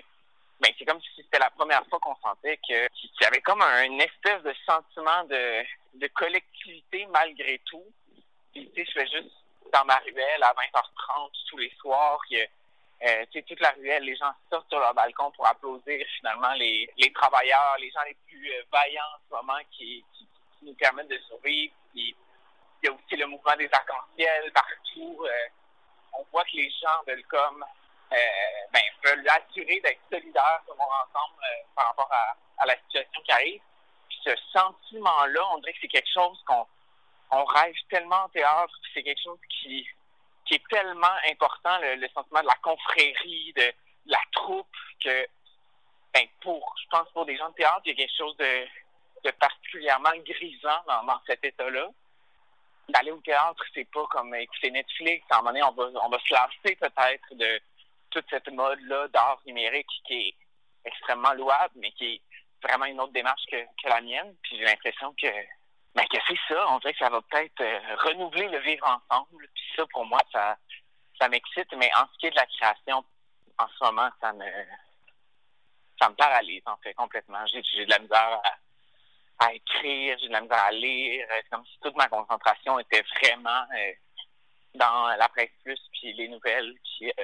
ben, 0.60 0.72
c'est 0.78 0.86
comme 0.86 1.02
si 1.02 1.10
c'était 1.18 1.40
la 1.40 1.50
première 1.50 1.86
fois 1.88 2.00
qu'on 2.00 2.16
sentait 2.16 2.58
que 2.58 2.88
qu'il 2.88 3.22
y 3.22 3.26
avait 3.26 3.42
comme 3.42 3.62
un 3.62 4.00
espèce 4.00 4.42
de 4.44 4.54
sentiment 4.66 5.24
de, 5.26 5.64
de 5.96 6.08
collectivité 6.08 7.06
malgré 7.08 7.60
tout. 7.66 7.86
Puis, 8.54 8.72
tu 8.72 8.86
sais, 8.86 8.92
je 8.92 9.00
fais 9.00 9.08
juste 9.08 9.36
dans 9.74 9.84
ma 9.86 9.98
ruelle 9.98 10.44
à 10.44 10.54
20h30 10.54 11.32
tous 11.50 11.58
les 11.58 11.72
soirs. 11.80 12.20
Il 12.30 12.48
euh, 13.06 13.26
tu 13.32 13.40
sais, 13.40 13.42
toute 13.44 13.60
la 13.60 13.72
ruelle, 13.72 14.04
les 14.04 14.16
gens 14.16 14.32
sortent 14.50 14.70
sur 14.70 14.80
leur 14.80 14.94
balcon 14.94 15.30
pour 15.32 15.46
applaudir 15.46 16.06
finalement 16.18 16.54
les, 16.54 16.90
les 16.98 17.12
travailleurs, 17.12 17.76
les 17.80 17.92
gens 17.92 18.04
les 18.08 18.16
plus 18.26 18.50
euh, 18.52 18.64
vaillants 18.72 19.04
en 19.04 19.20
ce 19.28 19.36
moment 19.36 19.60
qui, 19.72 20.04
qui, 20.14 20.26
qui 20.58 20.66
nous 20.66 20.74
permettent 20.76 21.10
de 21.10 21.20
survivre. 21.28 21.74
Il 21.94 22.16
y 22.84 22.88
a 22.88 22.92
aussi 22.92 23.16
le 23.18 23.28
mouvement 23.28 23.56
des 23.58 23.70
arcs-en-ciel 23.72 24.52
partout. 24.54 25.26
Euh, 25.26 25.48
on 26.14 26.26
voit 26.32 26.46
que 26.46 26.56
les 26.56 26.70
gens 26.70 27.04
veulent 27.06 27.26
comme 27.26 27.66
ben, 28.12 28.82
veulent 29.04 29.28
assurer 29.28 29.80
d'être 29.82 30.00
solidaires 30.12 30.62
tout 30.68 30.74
le 30.74 30.80
ensemble 30.80 31.36
euh, 31.44 31.64
par 31.76 31.88
rapport 31.88 32.12
à, 32.12 32.36
à 32.64 32.66
la 32.66 32.76
situation 32.78 33.22
qui 33.24 33.32
arrive. 33.32 33.62
Puis 34.10 34.20
ce 34.24 34.36
sentiment-là, 34.54 35.42
on 35.54 35.58
dirait 35.60 35.74
que 35.74 35.80
c'est 35.82 35.88
quelque 35.88 36.14
chose 36.14 36.42
qu'on 36.46 36.66
on 37.32 37.44
rêve 37.46 37.76
tellement 37.90 38.24
en 38.24 38.30
théâtre, 38.30 38.74
c'est 38.94 39.04
quelque 39.04 39.22
chose 39.22 39.40
qui, 39.50 39.88
qui 40.46 40.56
est 40.56 40.68
tellement 40.70 41.16
important, 41.30 41.78
le, 41.80 41.96
le 41.96 42.08
sentiment 42.10 42.42
de 42.42 42.48
la 42.48 42.56
confrérie, 42.62 43.54
de, 43.56 43.74
la 44.08 44.20
troupe, 44.32 44.68
que 45.04 45.28
ben, 46.14 46.28
pour, 46.42 46.76
je 46.82 46.88
pense 46.90 47.10
pour 47.10 47.26
des 47.26 47.38
gens 47.38 47.50
de 47.50 47.56
théâtre, 47.56 47.82
il 47.86 47.90
y 47.90 47.94
a 47.94 47.96
quelque 47.96 48.18
chose 48.18 48.38
de, 48.38 48.68
de 49.24 49.32
particulièrement 49.32 50.16
grisant 50.26 50.84
dans, 50.88 51.04
dans 51.04 51.20
cet 51.26 51.44
état-là 51.44 51.90
d'aller 52.90 53.12
au 53.12 53.20
théâtre, 53.22 53.64
c'est 53.74 53.90
pas 53.92 54.06
comme 54.12 54.34
écouter 54.36 54.70
Netflix. 54.70 55.26
À 55.32 55.36
un 55.36 55.38
moment 55.40 55.50
donné, 55.50 55.64
on 55.64 55.72
va, 55.72 56.00
on 56.04 56.10
va 56.10 56.20
se 56.20 56.32
lasser 56.32 56.76
peut-être 56.76 57.34
de 57.34 57.60
toute 58.16 58.30
cette 58.30 58.50
mode-là 58.50 59.10
d'art 59.10 59.42
numérique 59.46 59.90
qui 60.06 60.14
est 60.14 60.36
extrêmement 60.86 61.34
louable, 61.34 61.74
mais 61.76 61.92
qui 61.92 62.06
est 62.16 62.22
vraiment 62.64 62.86
une 62.86 63.02
autre 63.02 63.12
démarche 63.12 63.44
que, 63.52 63.58
la 63.90 64.00
mienne. 64.00 64.34
Puis 64.42 64.58
j'ai 64.58 64.64
l'impression 64.64 65.14
que, 65.22 65.28
ben, 65.94 66.06
que 66.08 66.18
c'est 66.28 66.40
ça. 66.48 66.66
On 66.70 66.80
dirait 66.80 66.94
que 66.94 67.00
ça 67.00 67.10
va 67.10 67.22
peut-être 67.22 67.60
euh, 67.60 67.96
renouveler 67.98 68.48
le 68.48 68.60
vivre 68.60 68.88
ensemble. 68.88 69.48
Puis 69.54 69.64
ça, 69.76 69.86
pour 69.92 70.06
moi, 70.06 70.20
ça, 70.32 70.58
ça 71.20 71.28
m'excite. 71.28 71.72
Mais 71.76 71.92
en 71.98 72.08
ce 72.14 72.18
qui 72.20 72.28
est 72.28 72.32
de 72.32 72.36
la 72.38 72.46
création 72.46 73.04
en 73.58 73.68
ce 73.68 73.84
moment, 73.84 74.10
ça 74.22 74.32
me 74.32 74.46
ça 76.02 76.10
me 76.10 76.16
paralyse 76.16 76.64
en 76.66 76.78
fait 76.78 76.94
complètement. 76.94 77.46
J'ai 77.48 77.62
j'ai 77.64 77.86
de 77.86 77.92
la 77.92 78.00
misère 78.00 78.42
à, 79.40 79.46
à 79.48 79.54
écrire, 79.54 80.18
j'ai 80.20 80.28
de 80.28 80.34
la 80.34 80.42
misère 80.42 80.64
à 80.64 80.72
lire. 80.72 81.26
C'est 81.30 81.50
comme 81.50 81.66
si 81.66 81.78
toute 81.82 81.96
ma 81.96 82.08
concentration 82.08 82.80
était 82.80 83.04
vraiment 83.18 83.66
euh, 83.78 83.94
dans 84.76 85.08
la 85.18 85.30
presse 85.30 85.52
plus, 85.64 85.80
puis 85.94 86.14
les 86.14 86.28
nouvelles, 86.28 86.74
puis 86.84 87.10
euh, 87.10 87.24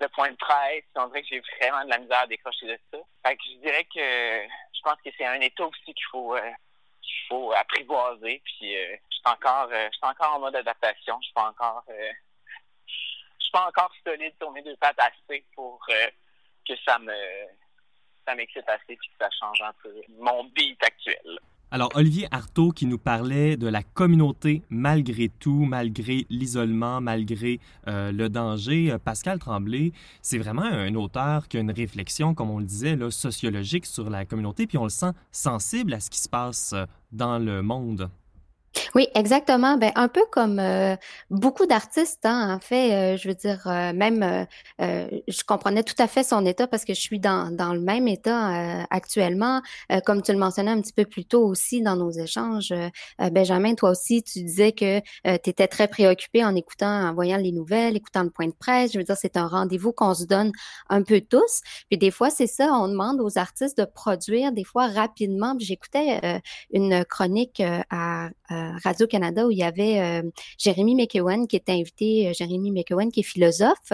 le 0.00 0.08
point 0.08 0.30
de 0.30 0.36
presse. 0.36 0.84
On 0.96 1.06
dirait 1.08 1.22
que 1.22 1.28
j'ai 1.28 1.42
vraiment 1.58 1.84
de 1.84 1.90
la 1.90 1.98
misère 1.98 2.20
à 2.20 2.26
décrocher 2.26 2.66
de 2.66 2.78
ça. 2.92 2.98
Fait 3.26 3.36
que 3.36 3.42
je 3.44 3.58
dirais 3.58 3.84
que 3.84 4.48
je 4.74 4.80
pense 4.82 5.00
que 5.04 5.10
c'est 5.16 5.26
un 5.26 5.40
état 5.40 5.66
aussi 5.66 5.94
qu'il 5.94 6.06
faut 6.10 6.36
euh, 6.36 6.50
qu'il 7.02 7.28
faut 7.28 7.52
apprivoiser. 7.52 8.42
Puis 8.44 8.76
euh, 8.76 8.96
je 9.10 9.16
suis 9.16 9.22
encore 9.26 9.68
euh, 9.72 9.88
encore 10.02 10.34
en 10.34 10.40
mode 10.40 10.56
adaptation. 10.56 11.18
Je 11.20 11.26
suis 11.26 11.34
pas 11.34 11.48
encore 11.48 11.84
je 11.88 13.44
suis 13.44 13.52
pas 13.52 13.66
encore 13.66 13.92
solide 14.06 14.34
sur 14.38 14.50
mes 14.52 14.62
deux 14.62 14.76
pattes 14.76 14.98
assez 14.98 15.44
pour 15.54 15.84
que 15.86 16.74
ça 16.84 16.98
me 16.98 17.14
ça 18.26 18.34
m'excite 18.34 18.68
assez 18.68 18.96
puis 18.96 19.08
que 19.08 19.14
ça 19.20 19.28
change 19.38 19.60
un 19.60 19.72
peu 19.82 19.94
mon 20.08 20.44
beat 20.44 20.82
actuel. 20.82 21.38
Alors, 21.74 21.90
Olivier 21.96 22.28
Artaud 22.30 22.70
qui 22.70 22.86
nous 22.86 22.98
parlait 22.98 23.56
de 23.56 23.66
la 23.66 23.82
communauté 23.82 24.62
malgré 24.70 25.28
tout, 25.28 25.64
malgré 25.64 26.24
l'isolement, 26.30 27.00
malgré 27.00 27.58
euh, 27.88 28.12
le 28.12 28.28
danger. 28.28 28.92
Euh, 28.92 28.98
Pascal 28.98 29.40
Tremblay, 29.40 29.90
c'est 30.22 30.38
vraiment 30.38 30.62
un 30.62 30.94
auteur 30.94 31.48
qui 31.48 31.56
a 31.56 31.60
une 31.60 31.72
réflexion, 31.72 32.32
comme 32.32 32.50
on 32.50 32.60
le 32.60 32.64
disait, 32.64 32.96
sociologique 33.10 33.86
sur 33.86 34.08
la 34.08 34.24
communauté, 34.24 34.68
puis 34.68 34.78
on 34.78 34.84
le 34.84 34.88
sent 34.88 35.10
sensible 35.32 35.94
à 35.94 35.98
ce 35.98 36.10
qui 36.10 36.20
se 36.20 36.28
passe 36.28 36.74
euh, 36.74 36.86
dans 37.10 37.40
le 37.40 37.60
monde. 37.60 38.08
Oui, 38.94 39.08
exactement. 39.14 39.76
Ben, 39.76 39.92
un 39.94 40.08
peu 40.08 40.22
comme 40.30 40.58
euh, 40.58 40.96
beaucoup 41.30 41.66
d'artistes, 41.66 42.24
hein, 42.24 42.54
en 42.54 42.60
fait, 42.60 43.14
euh, 43.14 43.16
je 43.16 43.28
veux 43.28 43.34
dire, 43.34 43.60
euh, 43.66 43.92
même, 43.92 44.22
euh, 44.22 44.44
euh, 44.80 45.08
je 45.28 45.42
comprenais 45.44 45.82
tout 45.82 45.94
à 45.98 46.06
fait 46.06 46.22
son 46.24 46.44
état 46.46 46.66
parce 46.66 46.84
que 46.84 46.94
je 46.94 47.00
suis 47.00 47.20
dans, 47.20 47.50
dans 47.54 47.72
le 47.72 47.80
même 47.80 48.08
état 48.08 48.80
euh, 48.80 48.82
actuellement. 48.90 49.60
Comme 50.04 50.22
tu 50.22 50.32
le 50.32 50.38
mentionnais 50.38 50.70
un 50.70 50.80
petit 50.80 50.92
peu 50.92 51.04
plus 51.04 51.24
tôt 51.24 51.44
aussi 51.46 51.82
dans 51.82 51.96
nos 51.96 52.10
échanges, 52.10 52.72
Benjamin, 53.32 53.74
toi 53.74 53.90
aussi, 53.90 54.22
tu 54.22 54.42
disais 54.42 54.72
que 54.72 55.00
tu 55.00 55.50
étais 55.50 55.68
très 55.68 55.88
préoccupé 55.88 56.44
en 56.44 56.54
écoutant, 56.54 57.08
en 57.08 57.14
voyant 57.14 57.36
les 57.36 57.52
nouvelles, 57.52 57.96
écoutant 57.96 58.22
le 58.22 58.30
point 58.30 58.46
de 58.46 58.52
presse. 58.58 58.92
Je 58.92 58.98
veux 58.98 59.04
dire, 59.04 59.16
c'est 59.16 59.36
un 59.36 59.46
rendez-vous 59.46 59.92
qu'on 59.92 60.14
se 60.14 60.24
donne 60.24 60.52
un 60.88 61.02
peu 61.02 61.20
tous. 61.20 61.60
Puis 61.88 61.98
des 61.98 62.10
fois, 62.10 62.30
c'est 62.30 62.46
ça, 62.46 62.70
on 62.72 62.88
demande 62.88 63.20
aux 63.20 63.38
artistes 63.38 63.78
de 63.78 63.84
produire 63.84 64.52
des 64.52 64.64
fois 64.64 64.88
rapidement. 64.88 65.54
J'écoutais 65.58 66.40
une 66.72 67.04
chronique 67.04 67.62
à 67.90 68.30
Radio-Canada 68.50 69.46
où 69.46 69.50
il 69.50 69.58
y 69.58 69.62
avait 69.62 70.00
euh, 70.00 70.22
Jérémy 70.58 70.94
McEwen 70.94 71.46
qui 71.46 71.56
était 71.56 71.72
invité, 71.72 72.28
euh, 72.28 72.32
Jérémy 72.32 72.70
McEwen 72.70 73.10
qui 73.10 73.20
est 73.20 73.24
philosophe, 73.24 73.92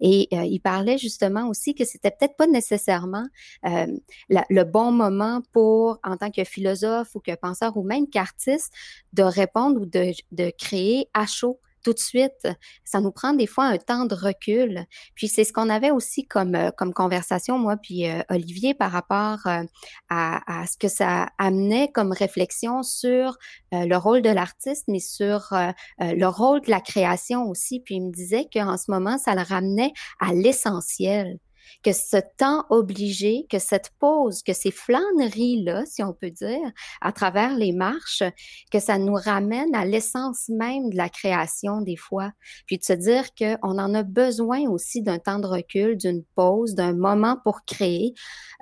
et 0.00 0.28
euh, 0.32 0.44
il 0.44 0.60
parlait 0.60 0.98
justement 0.98 1.48
aussi 1.48 1.74
que 1.74 1.84
c'était 1.84 2.10
peut-être 2.10 2.36
pas 2.36 2.46
nécessairement 2.46 3.26
euh, 3.66 3.86
le 4.28 4.62
bon 4.64 4.92
moment 4.92 5.42
pour, 5.52 5.98
en 6.04 6.16
tant 6.16 6.30
que 6.30 6.44
philosophe 6.44 7.14
ou 7.14 7.20
que 7.20 7.34
penseur 7.34 7.76
ou 7.76 7.82
même 7.82 8.08
qu'artiste, 8.08 8.72
de 9.12 9.22
répondre 9.22 9.80
ou 9.80 9.86
de, 9.86 10.12
de 10.32 10.52
créer 10.58 11.08
à 11.14 11.26
chaud 11.26 11.58
tout 11.82 11.92
de 11.92 11.98
suite. 11.98 12.48
Ça 12.84 13.00
nous 13.00 13.12
prend 13.12 13.32
des 13.32 13.46
fois 13.46 13.64
un 13.64 13.78
temps 13.78 14.06
de 14.06 14.14
recul. 14.14 14.84
Puis 15.14 15.28
c'est 15.28 15.44
ce 15.44 15.52
qu'on 15.52 15.68
avait 15.68 15.90
aussi 15.90 16.26
comme, 16.26 16.54
euh, 16.54 16.70
comme 16.70 16.92
conversation, 16.92 17.58
moi 17.58 17.76
puis 17.76 18.08
euh, 18.08 18.22
Olivier, 18.30 18.74
par 18.74 18.92
rapport 18.92 19.38
euh, 19.46 19.62
à, 20.08 20.62
à 20.62 20.66
ce 20.66 20.76
que 20.76 20.88
ça 20.88 21.28
amenait 21.38 21.90
comme 21.92 22.12
réflexion 22.12 22.82
sur 22.82 23.36
euh, 23.74 23.86
le 23.86 23.96
rôle 23.96 24.22
de 24.22 24.30
l'artiste, 24.30 24.84
mais 24.88 25.00
sur 25.00 25.52
euh, 25.52 25.70
euh, 26.00 26.14
le 26.14 26.26
rôle 26.26 26.60
de 26.62 26.70
la 26.70 26.80
création 26.80 27.48
aussi. 27.48 27.80
Puis 27.80 27.96
il 27.96 28.02
me 28.06 28.12
disait 28.12 28.46
qu'en 28.52 28.76
ce 28.76 28.90
moment, 28.90 29.18
ça 29.18 29.34
le 29.34 29.42
ramenait 29.42 29.92
à 30.20 30.32
l'essentiel 30.32 31.38
que 31.82 31.92
ce 31.92 32.18
temps 32.36 32.64
obligé, 32.70 33.46
que 33.50 33.58
cette 33.58 33.90
pause, 33.98 34.42
que 34.42 34.52
ces 34.52 34.70
flâneries-là, 34.70 35.84
si 35.86 36.02
on 36.02 36.12
peut 36.12 36.30
dire, 36.30 36.70
à 37.00 37.12
travers 37.12 37.56
les 37.56 37.72
marches, 37.72 38.22
que 38.70 38.78
ça 38.78 38.98
nous 38.98 39.14
ramène 39.14 39.74
à 39.74 39.84
l'essence 39.84 40.48
même 40.48 40.90
de 40.90 40.96
la 40.96 41.08
création 41.08 41.80
des 41.80 41.96
fois. 41.96 42.30
Puis 42.66 42.78
de 42.78 42.84
se 42.84 42.92
dire 42.92 43.34
qu'on 43.34 43.78
en 43.78 43.94
a 43.94 44.02
besoin 44.02 44.68
aussi 44.68 45.02
d'un 45.02 45.18
temps 45.18 45.38
de 45.38 45.46
recul, 45.46 45.96
d'une 45.96 46.22
pause, 46.34 46.74
d'un 46.74 46.92
moment 46.92 47.36
pour 47.42 47.64
créer, 47.64 48.14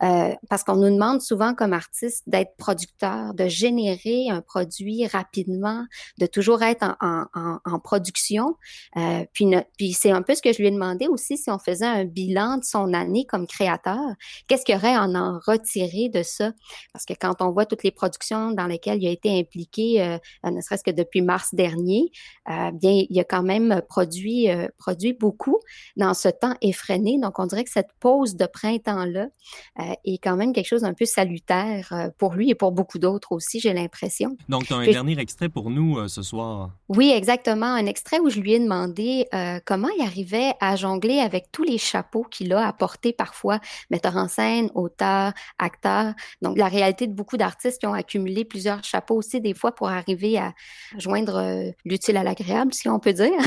euh, 0.03 0.35
parce 0.49 0.65
qu'on 0.65 0.77
nous 0.77 0.91
demande 0.91 1.21
souvent 1.21 1.55
comme 1.55 1.73
artiste 1.73 2.25
d'être 2.27 2.57
producteur, 2.57 3.35
de 3.35 3.47
générer 3.49 4.29
un 4.31 4.41
produit 4.41 5.07
rapidement, 5.07 5.85
de 6.19 6.27
toujours 6.27 6.63
être 6.63 6.97
en, 7.01 7.79
production. 7.81 8.57
Euh, 8.97 9.25
puis 9.33 9.47
puis 9.79 9.93
c'est 9.93 10.11
un 10.11 10.23
peu 10.23 10.35
ce 10.35 10.43
que 10.43 10.53
je 10.53 10.59
lui 10.59 10.69
ai 10.69 10.71
demandé 10.71 11.07
aussi 11.07 11.37
si 11.37 11.51
on 11.51 11.59
faisait 11.59 11.87
un 11.87 12.05
bilan 12.05 12.59
de 12.59 12.65
son 12.65 12.90
année 12.95 13.25
comme 13.25 13.47
créateur, 13.47 13.99
qu'est-ce 14.47 14.65
qu'il 14.65 14.75
y 14.75 14.79
aurait 14.79 14.95
à 14.95 15.05
en 15.05 15.39
retirer 15.47 16.09
de 16.09 16.23
ça? 16.23 16.53
Parce 16.93 17.05
que 17.05 17.15
quand 17.19 17.41
on 17.43 17.51
voit 17.51 17.67
toutes 17.67 17.83
les 17.83 17.91
productions 17.91 18.53
dans 18.53 18.67
lesquelles 18.67 19.03
il 19.03 19.09
a 19.09 19.11
été 19.11 19.39
impliqué, 19.39 20.03
euh, 20.03 20.19
euh, 20.47 20.51
ne 20.51 20.61
serait-ce 20.61 20.85
que 20.85 20.91
depuis 20.91 21.23
mars 21.23 21.55
dernier, 21.55 22.11
euh, 22.51 22.71
bien, 22.73 23.03
il 23.09 23.21
a 23.21 23.25
quand 23.25 23.43
même 23.43 23.83
produit, 23.89 24.51
euh, 24.51 24.69
produit 24.79 25.13
beaucoup 25.13 25.59
dans 25.97 26.15
ce 26.15 26.29
temps 26.29 26.55
effréné. 26.63 27.19
Donc, 27.21 27.39
on 27.39 27.47
dirait 27.47 27.65
que 27.65 27.71
cette 27.71 27.93
pause 28.01 28.37
de 28.37 28.47
printemps-là 28.47 29.29
est 30.05 30.19
quand 30.19 30.37
même 30.37 30.53
quelque 30.53 30.67
chose 30.67 30.83
d'un 30.83 30.95
peu 30.95 31.05
salutaire 31.05 32.11
pour 32.19 32.35
lui 32.35 32.51
et 32.51 32.55
pour 32.55 32.73
beaucoup 32.73 32.99
d'autres 32.99 33.33
aussi, 33.33 33.61
j'ai 33.61 33.73
l'impression. 33.73 34.37
Donc, 34.49 34.67
tu 34.67 34.73
as 34.73 34.77
un 34.77 34.83
Puis- 34.83 34.93
dernier 34.93 35.19
extrait 35.19 35.49
pour 35.49 35.71
nous 35.71 36.09
ce 36.09 36.23
soir. 36.23 36.71
Oui, 36.89 37.11
exactement. 37.11 37.67
Un 37.67 37.87
extrait 37.87 38.19
où 38.21 38.31
je 38.31 38.41
lui 38.41 38.53
ai 38.55 38.59
demandé 38.59 39.27
comment 39.67 39.89
il 39.99 40.03
arrivait 40.05 40.55
à 40.61 40.77
jongler 40.77 41.19
avec 41.19 41.51
tous 41.53 41.63
les 41.63 41.79
chapeaux 41.79 42.25
qu'il 42.31 42.53
a 42.53 42.67
à 42.67 42.73
porter 42.81 43.13
parfois, 43.13 43.61
metteur 43.91 44.17
en 44.17 44.27
scène, 44.27 44.71
auteur, 44.75 45.33
acteur. 45.59 46.15
Donc, 46.41 46.57
la 46.57 46.69
réalité 46.69 47.07
de 47.07 47.13
beaucoup 47.13 47.37
d'artistes 47.37 47.79
qui 47.79 47.87
ont 47.87 47.93
accumulé 47.93 48.47
plusieurs 48.47 48.83
chapeaux 48.83 49.17
aussi, 49.17 49.41
des 49.41 49.55
fois, 49.55 49.73
pour 49.73 49.91
arriver 49.91 50.39
à 50.39 50.55
joindre 50.97 51.37
euh, 51.37 51.71
l'utile 51.85 52.17
à 52.17 52.25
l'agréable, 52.25 52.73
si 52.73 52.89
on 52.89 52.99
peut 52.99 53.13
dire. 53.13 53.43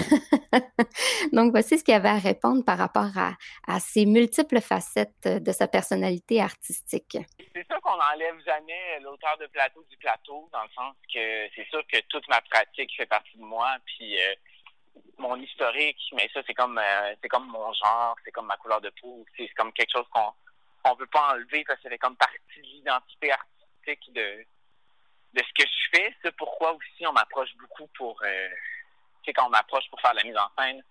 Donc, 1.34 1.52
voici 1.52 1.80
ce 1.80 1.84
qu'il 1.84 1.96
avait 1.96 2.10
à 2.10 2.20
répondre 2.20 2.64
par 2.64 2.78
rapport 2.78 3.18
à, 3.18 3.34
à 3.68 3.80
ces 3.80 4.06
multiples 4.06 4.62
facettes 4.62 5.28
de 5.28 5.52
sa 5.52 5.68
personnalité 5.68 6.40
artistique. 6.40 7.18
C'est 7.56 7.66
sûr 7.68 7.82
qu'on 7.82 7.98
n'enlève 7.98 8.40
jamais 8.46 9.00
l'auteur 9.02 9.36
de 9.40 9.48
plateau 9.48 9.84
du 9.90 9.98
plateau, 9.98 10.48
dans 10.54 10.64
le 10.64 10.70
sens 10.76 10.94
que 11.12 11.50
c'est 11.56 11.68
sûr 11.70 11.82
que 11.92 12.00
toute 12.10 12.28
ma 12.30 12.42
pratique 12.42 12.92
fait 12.96 13.08
partie 13.08 13.38
de 13.38 13.44
moi, 13.44 13.70
puis 13.86 14.16
euh, 14.16 14.36
mon 15.18 15.36
historique, 15.40 16.02
mais 16.14 16.30
ça 16.34 16.42
c'est 16.46 16.54
comme 16.54 16.78
euh, 16.78 17.16
c'est 17.22 17.30
comme 17.30 17.48
mon 17.48 17.74
genre, 17.74 18.16
c'est 18.24 18.32
comme 18.32 18.48
ma 18.48 18.58
couleur 18.58 18.82
de 18.82 18.92
peau, 19.02 19.26
c'est 19.36 19.48
c'est 19.48 19.54
comme 19.54 19.74
quelque 19.74 19.92
chose 19.92 20.08
qu'on 20.12 20.32
on 20.86 20.96
peut 20.96 21.08
pas 21.08 21.34
enlever 21.34 21.64
parce 21.66 21.80
que 21.82 21.90
fait 21.90 21.98
comme 21.98 22.18
partie 22.18 22.38
de 22.58 22.62
l'identité 22.62 23.32
artistique 23.32 24.14
de 24.14 24.46
de 25.34 25.42
ce 25.42 25.64
que 25.64 25.68
je 25.68 25.98
fais. 25.98 26.16
C'est 26.24 26.36
pourquoi 26.36 26.74
aussi 26.74 27.08
on 27.08 27.14
m'approche 27.14 27.56
beaucoup 27.58 27.88
pour 27.98 28.20
euh, 28.24 28.50
quand 29.32 29.48
on 29.48 29.50
m'approche 29.50 29.90
pour 29.90 30.02
faire 30.02 30.14
la 30.14 30.24
mise 30.24 30.38
en 30.38 30.50
scène, 30.62 30.84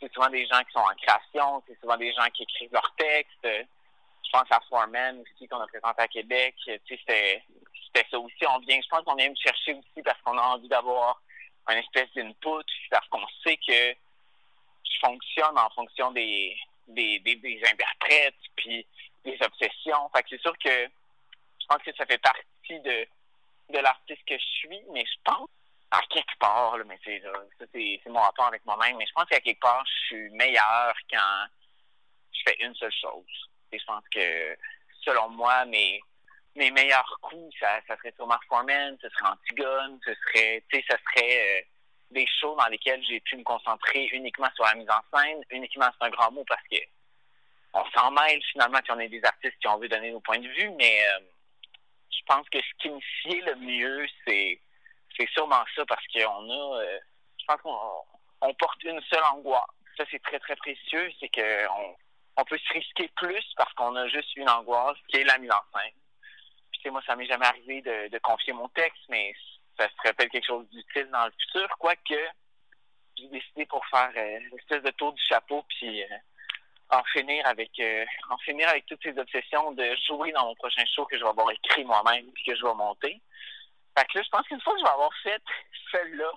c'est 0.00 0.12
souvent 0.12 0.28
des 0.28 0.46
gens 0.46 0.60
qui 0.64 0.72
sont 0.72 0.80
en 0.80 0.94
création, 0.94 1.62
c'est 1.66 1.78
souvent 1.80 1.96
des 1.96 2.12
gens 2.12 2.26
qui 2.34 2.42
écrivent 2.42 2.72
leurs 2.72 2.94
textes. 2.96 3.44
je 3.44 4.30
pense 4.30 4.50
à 4.50 4.60
Foreman 4.68 5.20
aussi 5.20 5.48
qu'on 5.48 5.60
a 5.60 5.66
présenté 5.66 6.02
à 6.02 6.08
Québec. 6.08 6.54
C'était 6.66 7.42
ça 8.10 8.18
aussi. 8.18 8.46
On 8.48 8.58
vient, 8.60 8.80
je 8.82 8.88
pense 8.88 9.02
qu'on 9.04 9.14
vient 9.14 9.30
me 9.30 9.36
chercher 9.36 9.74
aussi 9.74 10.02
parce 10.04 10.20
qu'on 10.22 10.38
a 10.38 10.42
envie 10.42 10.68
d'avoir 10.68 11.20
un 11.66 11.76
espèce 11.76 12.12
d'input, 12.14 12.64
parce 12.90 13.06
qu'on 13.08 13.26
sait 13.44 13.56
que 13.56 13.92
je 14.84 14.98
fonctionne 15.00 15.58
en 15.58 15.70
fonction 15.70 16.10
des, 16.12 16.56
des, 16.88 17.18
des, 17.20 17.36
des 17.36 17.60
interprètes, 17.64 18.34
puis 18.56 18.86
des 19.24 19.38
obsessions. 19.42 20.10
Fait 20.14 20.22
que 20.22 20.30
c'est 20.30 20.40
sûr 20.40 20.56
que 20.58 20.88
je 21.60 21.66
pense 21.68 21.82
que 21.82 21.94
ça 21.96 22.06
fait 22.06 22.18
partie 22.18 22.80
de, 22.80 23.06
de 23.70 23.78
l'artiste 23.78 24.24
que 24.26 24.38
je 24.38 24.44
suis, 24.44 24.80
mais 24.92 25.04
je 25.04 25.18
pense 25.24 25.48
à 25.90 26.00
quelque 26.08 26.38
part, 26.38 26.78
là, 26.78 26.84
mais 26.84 26.98
c'est, 27.04 27.20
ça 27.20 27.64
c'est 27.72 28.00
mon 28.06 28.20
rapport 28.20 28.46
avec 28.46 28.64
moi-même, 28.64 28.96
mais 28.96 29.06
je 29.06 29.12
pense 29.12 29.26
qu'à 29.26 29.40
quelque 29.40 29.60
part, 29.60 29.84
je 29.86 30.06
suis 30.06 30.30
meilleur 30.30 30.94
quand 31.10 31.46
je 32.32 32.40
fais 32.46 32.56
une 32.64 32.74
seule 32.76 32.92
chose. 32.92 33.48
Et 33.72 33.78
je 33.78 33.84
pense 33.84 34.04
que, 34.12 34.56
selon 35.02 35.28
moi, 35.30 35.64
mes, 35.64 36.00
mes 36.56 36.70
meilleurs 36.70 37.18
coups, 37.22 37.54
ça, 37.60 37.80
ça 37.86 37.96
serait 37.96 38.12
sur 38.16 38.26
Mark 38.26 38.44
Foreman, 38.48 38.96
ce 39.00 39.08
serait 39.08 39.30
Antigone, 39.30 40.00
ce 40.04 40.14
serait, 40.14 40.64
tu 40.68 40.78
sais, 40.78 40.84
ce 40.90 40.96
serait 40.96 41.60
euh, 41.60 41.62
des 42.10 42.26
shows 42.40 42.56
dans 42.56 42.66
lesquels 42.66 43.02
j'ai 43.04 43.20
pu 43.20 43.36
me 43.36 43.44
concentrer 43.44 44.06
uniquement 44.12 44.48
sur 44.54 44.64
la 44.64 44.74
mise 44.74 44.88
en 44.90 45.18
scène, 45.18 45.40
uniquement 45.50 45.88
c'est 45.98 46.06
un 46.06 46.10
grand 46.10 46.32
mot 46.32 46.44
parce 46.48 46.62
que 46.70 46.78
on 47.72 47.84
s'en 47.90 48.10
mêle 48.10 48.42
finalement, 48.50 48.80
puis 48.82 48.92
on 48.92 48.98
est 48.98 49.08
des 49.08 49.24
artistes 49.24 49.56
qui 49.60 49.68
ont 49.68 49.78
de 49.78 49.86
donner 49.86 50.10
nos 50.10 50.20
points 50.20 50.40
de 50.40 50.48
vue, 50.48 50.70
mais 50.70 51.04
euh, 51.06 51.20
je 52.10 52.20
pense 52.26 52.48
que 52.48 52.58
ce 52.58 52.82
qui 52.82 52.90
me 52.90 53.00
sied 53.22 53.40
le 53.42 53.54
mieux, 53.56 54.06
c'est 54.26 54.60
c'est 55.16 55.28
sûrement 55.30 55.64
ça 55.76 55.84
parce 55.86 56.04
qu'on 56.08 56.50
a, 56.50 56.82
euh, 56.82 56.98
je 57.38 57.44
pense 57.46 57.60
qu'on 57.60 57.78
on 58.42 58.54
porte 58.54 58.82
une 58.84 59.00
seule 59.02 59.22
angoisse. 59.24 59.62
Ça, 59.96 60.04
c'est 60.10 60.22
très, 60.22 60.38
très 60.38 60.56
précieux, 60.56 61.12
c'est 61.20 61.28
que 61.28 61.68
on, 61.68 61.94
on 62.38 62.44
peut 62.44 62.58
se 62.58 62.72
risquer 62.72 63.08
plus 63.16 63.44
parce 63.56 63.72
qu'on 63.74 63.94
a 63.96 64.08
juste 64.08 64.34
une 64.36 64.48
angoisse 64.48 64.96
qui 65.08 65.18
est 65.18 65.24
la 65.24 65.38
mise 65.38 65.50
en 65.50 65.78
scène. 65.78 65.92
Sais, 66.82 66.90
moi, 66.90 67.02
ça 67.06 67.16
m'est 67.16 67.26
jamais 67.26 67.46
arrivé 67.46 67.82
de, 67.82 68.18
confier 68.18 68.52
mon 68.52 68.68
texte, 68.68 69.02
mais 69.08 69.34
ça 69.78 69.88
se 69.88 70.08
rappelle 70.08 70.30
quelque 70.30 70.46
chose 70.46 70.68
d'utile 70.70 71.08
dans 71.10 71.26
le 71.26 71.32
futur, 71.32 71.68
quoique 71.78 72.14
j'ai 73.16 73.28
décidé 73.28 73.66
pour 73.66 73.84
faire 73.86 74.10
euh, 74.16 74.38
l'espèce 74.52 74.82
de 74.82 74.90
tour 74.92 75.12
du 75.12 75.22
chapeau, 75.22 75.62
puis 75.68 76.02
euh, 76.02 76.06
en 76.90 77.02
finir 77.04 77.46
avec 77.46 77.70
euh, 77.80 78.04
en 78.30 78.38
finir 78.38 78.68
avec 78.68 78.86
toutes 78.86 79.02
ces 79.02 79.16
obsessions 79.18 79.72
de 79.72 79.96
jouer 80.06 80.32
dans 80.32 80.46
mon 80.46 80.54
prochain 80.56 80.84
show 80.94 81.04
que 81.06 81.16
je 81.16 81.22
vais 81.22 81.28
avoir 81.28 81.50
écrit 81.50 81.84
moi-même 81.84 82.30
puis 82.32 82.44
que 82.44 82.56
je 82.56 82.64
vais 82.64 82.74
monter. 82.74 83.20
Fait 83.96 84.04
que 84.06 84.18
là, 84.18 84.24
je 84.24 84.30
pense 84.30 84.46
qu'une 84.46 84.60
fois 84.60 84.74
que 84.74 84.80
je 84.80 84.84
vais 84.84 84.90
avoir 84.90 85.14
fait 85.22 85.42
celle-là, 85.92 86.32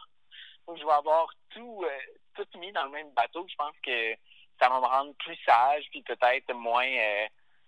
où 0.67 0.75
je 0.77 0.83
vais 0.83 0.91
avoir 0.91 1.27
tout 1.49 1.83
euh, 1.85 1.99
tout 2.35 2.59
mis 2.59 2.71
dans 2.71 2.85
le 2.85 2.91
même 2.91 3.11
bateau, 3.13 3.45
je 3.49 3.55
pense 3.55 3.75
que 3.83 4.13
ça 4.59 4.69
va 4.69 4.79
me 4.79 4.85
rendre 4.85 5.13
plus 5.15 5.37
sage 5.45 5.85
puis 5.91 6.01
peut-être 6.03 6.53
moins 6.53 6.87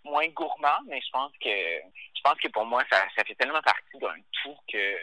moins 0.06 0.28
gourmand, 0.30 0.80
mais 0.88 1.02
je 1.02 1.10
pense 1.12 1.32
que 1.42 1.50
je 1.50 2.22
pense 2.24 2.40
que 2.40 2.48
pour 2.50 2.66
moi 2.66 2.84
ça, 2.92 3.06
ça 3.16 3.24
fait 3.24 3.36
tellement 3.36 3.62
partie 3.62 3.98
d'un 4.00 4.16
tout 4.44 4.56
que 4.72 4.98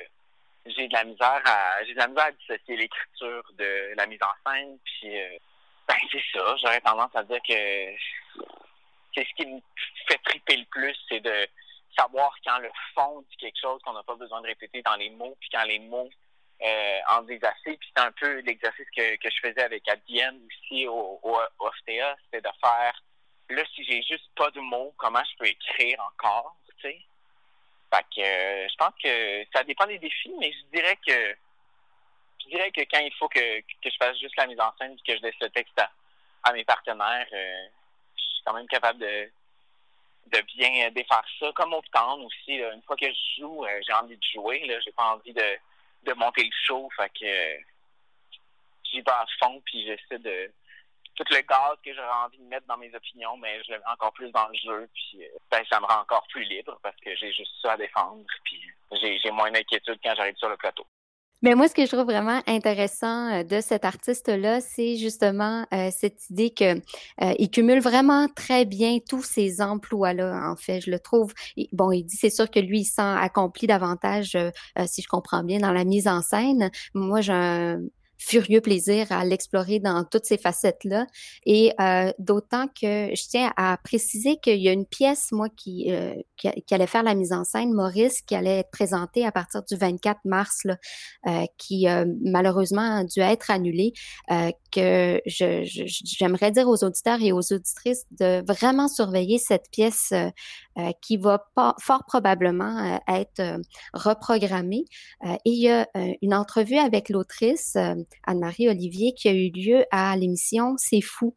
j'ai 0.67 0.89
de 0.89 0.93
la 0.93 1.05
misère 1.05 1.43
à 1.45 1.85
j'ai 1.85 1.93
de 1.93 1.99
la 1.99 2.09
misère 2.09 2.25
à 2.27 2.33
dissocier 2.33 2.77
l'écriture 2.77 3.43
de 3.59 3.95
la 3.97 4.07
mise 4.07 4.21
en 4.23 4.51
scène 4.51 4.79
puis 4.85 5.21
euh, 5.21 5.39
ben 5.89 5.97
c'est 6.11 6.23
ça. 6.33 6.57
J'aurais 6.63 6.81
tendance 6.81 7.15
à 7.15 7.25
dire 7.25 7.41
que 7.47 7.55
c'est 9.15 9.27
ce 9.27 9.35
qui 9.37 9.47
me 9.47 9.61
fait 10.09 10.19
triper 10.25 10.57
le 10.57 10.65
plus 10.67 10.97
c'est 11.09 11.21
de 11.21 11.47
savoir 11.99 12.35
quand 12.45 12.59
le 12.59 12.71
fond 12.95 13.23
dit 13.31 13.37
quelque 13.37 13.61
chose 13.61 13.81
qu'on 13.83 13.93
n'a 13.93 14.03
pas 14.03 14.15
besoin 14.15 14.41
de 14.41 14.47
répéter 14.47 14.83
dans 14.83 14.97
les 14.97 15.11
mots 15.11 15.37
puis 15.41 15.51
quand 15.53 15.65
les 15.65 15.81
mots 15.81 16.11
euh, 16.65 17.01
en 17.09 17.23
disent 17.23 17.43
assez. 17.43 17.77
Puis 17.77 17.93
c'est 17.95 18.03
un 18.03 18.13
peu 18.13 18.39
l'exercice 18.41 18.87
que, 18.97 19.17
que 19.17 19.29
je 19.31 19.49
faisais 19.49 19.63
avec 19.63 19.89
Adienne 19.89 20.41
aussi 20.47 20.87
au, 20.87 21.19
au, 21.23 21.37
au 21.59 21.71
c'était 21.85 22.41
de 22.41 22.49
faire 22.61 23.03
là 23.55 23.63
si 23.75 23.85
j'ai 23.85 24.03
juste 24.03 24.29
pas 24.37 24.51
de 24.51 24.61
mots 24.61 24.93
comment 24.97 25.23
je 25.25 25.37
peux 25.39 25.47
écrire 25.47 25.99
encore 26.13 26.57
tu 26.81 26.89
sais? 26.89 27.01
Fait 27.93 28.07
que 28.15 28.21
euh, 28.23 28.69
je 28.69 28.77
pense 28.77 28.95
que 29.03 29.45
ça 29.55 29.65
dépend 29.65 29.87
des 29.87 29.99
défis, 29.99 30.33
mais 30.41 30.51
je 30.53 30.79
dirais 30.79 30.99
que 31.07 31.37
je 32.43 32.49
dirais 32.49 32.71
que 32.73 32.81
quand 32.91 33.01
il 33.01 33.13
faut 33.15 33.29
que, 33.29 33.61
que 33.61 33.91
je 33.91 33.97
fasse 33.99 34.19
juste 34.19 34.37
la 34.37 34.47
mise 34.47 34.61
en 34.61 34.73
scène 34.79 34.93
et 34.93 35.13
que 35.13 35.17
je 35.17 35.23
laisse 35.23 35.39
le 35.41 35.51
texte 35.51 35.79
à, 35.79 35.91
à 36.45 36.53
mes 36.53 36.65
partenaires, 36.65 37.29
euh, 37.33 37.67
je 38.17 38.23
suis 38.23 38.43
quand 38.45 38.55
même 38.55 38.67
capable 38.67 38.99
de 38.99 39.31
de 40.27 40.41
bien 40.57 40.91
défaire 40.93 41.25
ça. 41.39 41.53
Comme 41.55 41.75
au 41.75 41.83
temps 41.93 42.19
aussi, 42.21 42.55
une 42.55 42.83
fois 42.83 42.97
que 42.97 43.07
je 43.07 43.41
joue, 43.41 43.65
euh, 43.65 43.81
j'ai 43.87 43.93
envie 43.93 44.17
de 44.17 44.25
jouer. 44.33 44.65
Là, 44.67 44.81
j'ai 44.81 44.93
pas 44.93 45.15
envie 45.15 45.33
de, 45.33 45.59
de 46.05 46.13
monter 46.15 46.45
le 46.45 46.51
show. 46.65 46.89
Fait 46.97 47.11
que 47.11 47.59
j'y 48.85 49.03
vais 49.03 49.11
à 49.11 49.27
fond 49.39 49.61
puis 49.67 49.85
j'essaie 49.85 50.19
de 50.19 50.51
tout 51.15 51.25
le 51.31 51.41
gaz 51.43 51.77
que 51.85 51.95
j'aurais 51.95 52.25
envie 52.25 52.39
de 52.39 52.45
mettre 52.45 52.67
dans 52.67 52.77
mes 52.77 52.95
opinions, 52.95 53.37
mais 53.37 53.63
je 53.65 53.73
le 53.73 53.79
mets 53.79 53.93
encore 53.93 54.13
plus 54.13 54.31
dans 54.31 54.49
le 54.49 54.55
jeu, 54.55 54.89
puis 54.95 55.25
euh, 55.25 55.39
ben, 55.51 55.63
ça 55.71 55.81
me 55.81 55.87
rend 55.87 56.01
encore 56.01 56.27
plus 56.29 56.45
libre 56.45 56.79
parce 56.83 56.97
que 56.97 57.15
j'ai 57.17 57.33
juste 57.33 57.53
ça 57.61 57.73
à 57.73 57.77
défendre, 57.77 58.25
puis 58.45 58.61
j'ai, 59.01 59.31
moins 59.31 59.51
d'inquiétude 59.51 59.99
quand 60.03 60.15
j'arrive 60.15 60.37
sur 60.37 60.49
le 60.49 60.57
plateau. 60.57 60.87
Mais 61.45 61.57
moi, 61.57 61.67
ce 61.67 61.75
que 61.75 61.85
je 61.85 61.91
trouve 61.91 62.05
vraiment 62.05 62.41
intéressant 62.47 63.33
euh, 63.33 63.43
de 63.43 63.61
cet 63.61 63.85
artiste-là, 63.85 64.61
c'est 64.61 64.97
justement 64.97 65.67
euh, 65.75 65.91
cette 65.91 66.31
idée 66.31 66.51
que 66.51 66.77
euh, 66.77 67.35
il 67.39 67.51
cumule 67.51 67.81
vraiment 67.81 68.29
très 68.29 68.65
bien 68.65 68.99
tous 69.07 69.25
ces 69.25 69.61
emplois-là. 69.61 70.49
En 70.49 70.55
fait, 70.55 70.81
je 70.81 70.91
le 70.91 71.01
trouve. 71.01 71.35
Bon, 71.73 71.91
il 71.91 72.05
dit 72.05 72.17
c'est 72.17 72.31
sûr 72.31 72.49
que 72.49 72.61
lui, 72.61 72.81
il 72.81 72.85
s'en 72.85 73.17
accomplit 73.17 73.67
davantage, 73.67 74.37
euh, 74.37 74.51
si 74.87 75.03
je 75.03 75.09
comprends 75.09 75.43
bien, 75.43 75.59
dans 75.59 75.73
la 75.73 75.85
mise 75.85 76.07
en 76.07 76.23
scène. 76.23 76.71
Moi, 76.95 77.21
j'ai 77.23 77.77
furieux 78.23 78.61
plaisir 78.61 79.11
à 79.11 79.25
l'explorer 79.25 79.81
dans 79.81 80.05
toutes 80.05 80.25
ces 80.25 80.39
facettes-là. 80.39 81.07
Et 81.45 81.73
euh, 81.81 82.13
d'autant 82.19 82.67
que 82.69 83.11
je 83.15 83.29
tiens 83.29 83.53
à 83.57 83.77
préciser 83.83 84.37
qu'il 84.37 84.61
y 84.61 84.69
a 84.69 84.73
une 84.73 84.87
pièce, 84.87 85.33
moi, 85.33 85.49
qui, 85.57 85.93
euh, 85.93 86.15
qui, 86.37 86.49
qui, 86.67 86.75
allait 86.75 86.87
faire 86.87 87.03
la 87.03 87.15
mise 87.15 87.33
en 87.33 87.45
scène, 87.45 87.73
Maurice, 87.73 88.23
qui 88.23 88.35
allait 88.35 88.61
être 88.61 88.71
présentée 88.71 89.27
à 89.27 89.33
partir 89.33 89.63
du 89.65 89.77
24 89.77 90.21
mars, 90.25 90.61
là, 90.65 90.77
euh, 91.27 91.45
qui 91.59 91.87
malheureusement 92.23 92.99
a 92.99 93.05
dû 93.05 93.21
être 93.21 93.51
annulée, 93.51 93.93
que 94.71 95.21
je, 95.27 95.65
je, 95.65 95.83
j'aimerais 95.87 96.51
dire 96.51 96.69
aux 96.69 96.83
auditeurs 96.85 97.21
et 97.21 97.33
aux 97.33 97.53
auditrices 97.53 98.05
de 98.19 98.43
vraiment 98.47 98.89
surveiller 98.89 99.39
cette 99.39 99.71
pièce 99.71 100.13
qui 101.01 101.17
va 101.17 101.45
fort 101.81 102.05
probablement 102.07 103.01
être 103.09 103.61
reprogrammée. 103.93 104.85
et 105.25 105.39
il 105.45 105.61
y 105.61 105.71
a 105.71 105.87
une 106.23 106.35
entrevue 106.35 106.79
avec 106.79 107.09
l'autrice 107.09 107.77
Anne-Marie 108.27 108.69
Olivier 108.69 109.13
qui 109.15 109.29
a 109.29 109.33
eu 109.33 109.51
lieu 109.51 109.85
à 109.91 110.17
l'émission 110.17 110.75
C'est 110.79 111.01
fou 111.01 111.35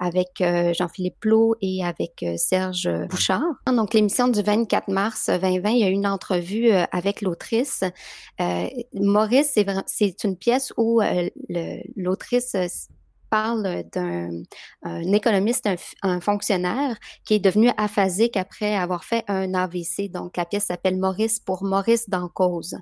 avec 0.00 0.40
euh, 0.40 0.72
Jean-Philippe 0.72 1.20
Plot 1.20 1.56
et 1.60 1.84
avec 1.84 2.22
euh, 2.22 2.36
Serge 2.36 2.88
Bouchard. 3.10 3.42
Donc, 3.66 3.92
l'émission 3.92 4.28
du 4.28 4.42
24 4.42 4.88
mars 4.88 5.28
2020, 5.28 5.70
il 5.70 5.78
y 5.78 5.84
a 5.84 5.88
eu 5.88 5.92
une 5.92 6.06
entrevue 6.06 6.72
euh, 6.72 6.84
avec 6.90 7.20
l'autrice. 7.20 7.84
Maurice, 8.94 9.58
c'est 9.86 10.24
une 10.24 10.36
pièce 10.36 10.72
où 10.78 11.00
l'autrice 11.96 12.56
parle 13.30 13.84
d'un 13.92 14.42
économiste, 15.12 15.68
un, 16.02 16.20
fonctionnaire 16.20 16.96
qui 17.24 17.34
est 17.34 17.38
devenu 17.38 17.70
aphasique 17.76 18.36
après 18.36 18.74
avoir 18.74 19.04
fait 19.04 19.24
un 19.28 19.54
AVC. 19.54 20.10
Donc, 20.10 20.36
la 20.36 20.44
pièce 20.44 20.66
s'appelle 20.66 20.98
Maurice 20.98 21.38
pour 21.40 21.64
Maurice 21.64 22.08
dans 22.08 22.28
cause. 22.28 22.76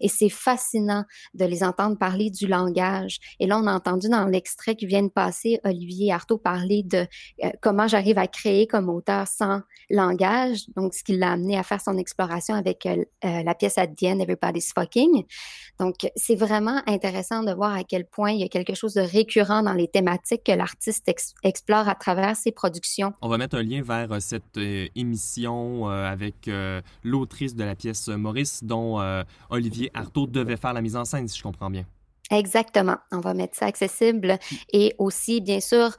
Et 0.00 0.08
c'est 0.08 0.28
fascinant 0.28 1.04
de 1.34 1.44
les 1.44 1.64
entendre 1.64 1.98
parler 1.98 2.30
du 2.30 2.46
langage. 2.46 3.18
Et 3.40 3.46
là, 3.46 3.58
on 3.58 3.66
a 3.66 3.72
entendu 3.72 4.08
dans 4.08 4.26
l'extrait 4.26 4.76
qui 4.76 4.86
vient 4.86 5.02
de 5.02 5.08
passer 5.08 5.60
Olivier 5.64 6.12
Artaud 6.12 6.38
parler 6.38 6.82
de 6.84 7.06
euh, 7.42 7.50
comment 7.60 7.88
j'arrive 7.88 8.18
à 8.18 8.26
créer 8.26 8.66
comme 8.66 8.88
auteur 8.88 9.26
sans 9.26 9.62
langage. 9.90 10.66
Donc, 10.76 10.94
ce 10.94 11.02
qui 11.02 11.16
l'a 11.16 11.32
amené 11.32 11.58
à 11.58 11.62
faire 11.62 11.80
son 11.80 11.96
exploration 11.98 12.54
avec 12.54 12.86
euh, 12.86 13.04
euh 13.24 13.42
la 13.42 13.54
pièce 13.54 13.74
the 13.74 14.04
end, 14.04 14.20
Everybody's 14.20 14.72
Fucking. 14.72 15.24
Donc, 15.78 16.10
c'est 16.16 16.34
vraiment 16.34 16.80
intéressant 16.86 17.42
de 17.42 17.52
voir 17.52 17.74
à 17.74 17.84
quel 17.84 18.06
point 18.06 18.30
il 18.32 18.40
y 18.40 18.44
a 18.44 18.48
quelque 18.48 18.74
chose 18.74 18.94
de 18.94 19.00
récurrent 19.00 19.62
dans 19.62 19.72
les 19.72 19.88
thématiques 19.94 20.42
que 20.42 20.50
l'artiste 20.50 21.08
ex 21.08 21.34
explore 21.44 21.88
à 21.88 21.94
travers 21.94 22.36
ses 22.36 22.50
productions. 22.50 23.14
On 23.22 23.28
va 23.28 23.38
mettre 23.38 23.56
un 23.56 23.62
lien 23.62 23.80
vers 23.80 24.10
euh, 24.10 24.18
cette 24.18 24.56
euh, 24.56 24.88
émission 24.96 25.88
euh, 25.88 26.04
avec 26.04 26.50
l'autrice 27.04 27.54
de 27.54 27.62
la 27.62 27.76
pièce 27.76 28.08
Maurice, 28.08 28.64
dont 28.64 28.98
Olivier 29.50 29.90
Artaud 29.94 30.26
devait 30.26 30.56
faire 30.56 30.72
la 30.72 30.82
mise 30.82 30.96
en 30.96 31.04
scène, 31.04 31.28
si 31.28 31.38
je 31.38 31.42
comprends 31.42 31.70
bien. 31.70 31.84
Exactement. 32.30 32.96
On 33.12 33.20
va 33.20 33.34
mettre 33.34 33.56
ça 33.56 33.66
accessible. 33.66 34.38
Et 34.72 34.94
aussi, 34.98 35.40
bien 35.40 35.60
sûr, 35.60 35.90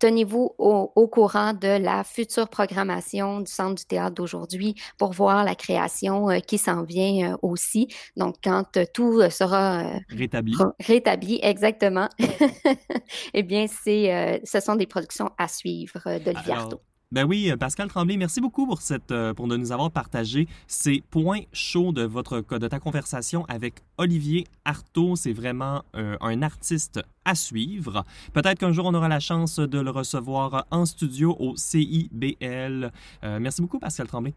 tenez-vous 0.00 0.54
au, 0.58 0.92
au, 0.96 1.06
courant 1.06 1.52
de 1.52 1.78
la 1.80 2.02
future 2.02 2.48
programmation 2.48 3.40
du 3.40 3.50
Centre 3.50 3.76
du 3.76 3.84
théâtre 3.84 4.14
d'aujourd'hui 4.14 4.74
pour 4.98 5.12
voir 5.12 5.44
la 5.44 5.54
création 5.54 6.30
euh, 6.30 6.38
qui 6.40 6.58
s'en 6.58 6.82
vient 6.82 7.32
euh, 7.32 7.36
aussi. 7.42 7.88
Donc, 8.16 8.36
quand 8.42 8.76
euh, 8.76 8.84
tout 8.92 9.22
sera 9.30 9.84
rétabli, 10.08 10.56
rétabli 10.80 11.38
exactement, 11.42 12.08
eh 13.34 13.42
bien, 13.42 13.66
c'est, 13.68 14.40
ce 14.44 14.60
sont 14.60 14.74
des 14.74 14.86
productions 14.86 15.30
à 15.38 15.46
suivre 15.46 16.02
d'Olivier 16.18 16.54
Artaud. 16.54 16.80
Ben 17.12 17.24
oui, 17.24 17.52
Pascal 17.58 17.88
Tremblay, 17.88 18.16
merci 18.16 18.40
beaucoup 18.40 18.68
pour 18.68 18.82
cette 18.82 19.12
pour 19.34 19.48
de 19.48 19.56
nous 19.56 19.72
avoir 19.72 19.90
partagé 19.90 20.46
ces 20.68 21.02
points 21.10 21.40
chauds 21.52 21.90
de 21.90 22.02
votre 22.04 22.40
de 22.40 22.68
ta 22.68 22.78
conversation 22.78 23.44
avec 23.46 23.82
Olivier 23.98 24.46
Artaud. 24.64 25.16
C'est 25.16 25.32
vraiment 25.32 25.82
euh, 25.96 26.16
un 26.20 26.40
artiste 26.42 27.00
à 27.24 27.34
suivre. 27.34 28.04
Peut-être 28.32 28.60
qu'un 28.60 28.70
jour 28.70 28.86
on 28.86 28.94
aura 28.94 29.08
la 29.08 29.18
chance 29.18 29.58
de 29.58 29.80
le 29.80 29.90
recevoir 29.90 30.66
en 30.70 30.86
studio 30.86 31.36
au 31.40 31.56
CIBL. 31.56 32.92
Euh, 33.24 33.40
merci 33.40 33.60
beaucoup, 33.60 33.80
Pascal 33.80 34.06
Tremblay. 34.06 34.34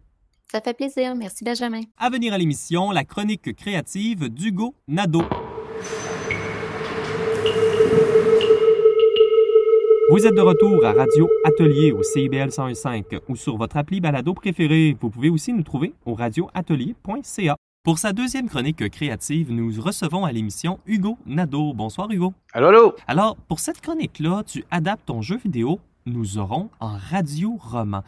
Ça 0.51 0.59
fait 0.59 0.73
plaisir. 0.73 1.13
Merci, 1.15 1.43
Benjamin. 1.43 1.81
À 1.99 2.09
venir 2.09 2.33
à 2.33 2.39
l'émission, 2.39 2.89
la 2.89 3.03
chronique 3.03 3.55
créative 3.55 4.29
d'Hugo 4.29 4.73
Nadeau. 4.87 5.25
Vous 10.13 10.27
êtes 10.27 10.35
de 10.35 10.41
retour 10.41 10.85
à 10.85 10.93
Radio 10.93 11.27
Atelier 11.43 11.91
au 11.91 12.03
CIBL 12.03 12.49
101.5 12.49 13.21
ou 13.29 13.35
sur 13.35 13.57
votre 13.57 13.77
appli 13.77 13.99
balado 13.99 14.35
préférée. 14.35 14.95
Vous 15.01 15.09
pouvez 15.09 15.31
aussi 15.31 15.53
nous 15.53 15.63
trouver 15.63 15.95
au 16.05 16.13
radioatelier.ca. 16.13 17.55
Pour 17.83 17.97
sa 17.97 18.13
deuxième 18.13 18.47
chronique 18.47 18.87
créative, 18.91 19.51
nous 19.51 19.71
recevons 19.81 20.23
à 20.23 20.31
l'émission 20.31 20.79
Hugo 20.85 21.17
Nadeau. 21.25 21.73
Bonsoir 21.73 22.11
Hugo. 22.11 22.31
Allô, 22.53 22.67
allô. 22.67 22.95
Alors, 23.07 23.35
pour 23.47 23.59
cette 23.59 23.81
chronique-là, 23.81 24.43
tu 24.45 24.63
adaptes 24.69 25.07
ton 25.07 25.23
jeu 25.23 25.37
vidéo 25.37 25.79
Nous 26.05 26.37
aurons 26.37 26.69
en 26.79 26.95
radio-roman 26.95 28.03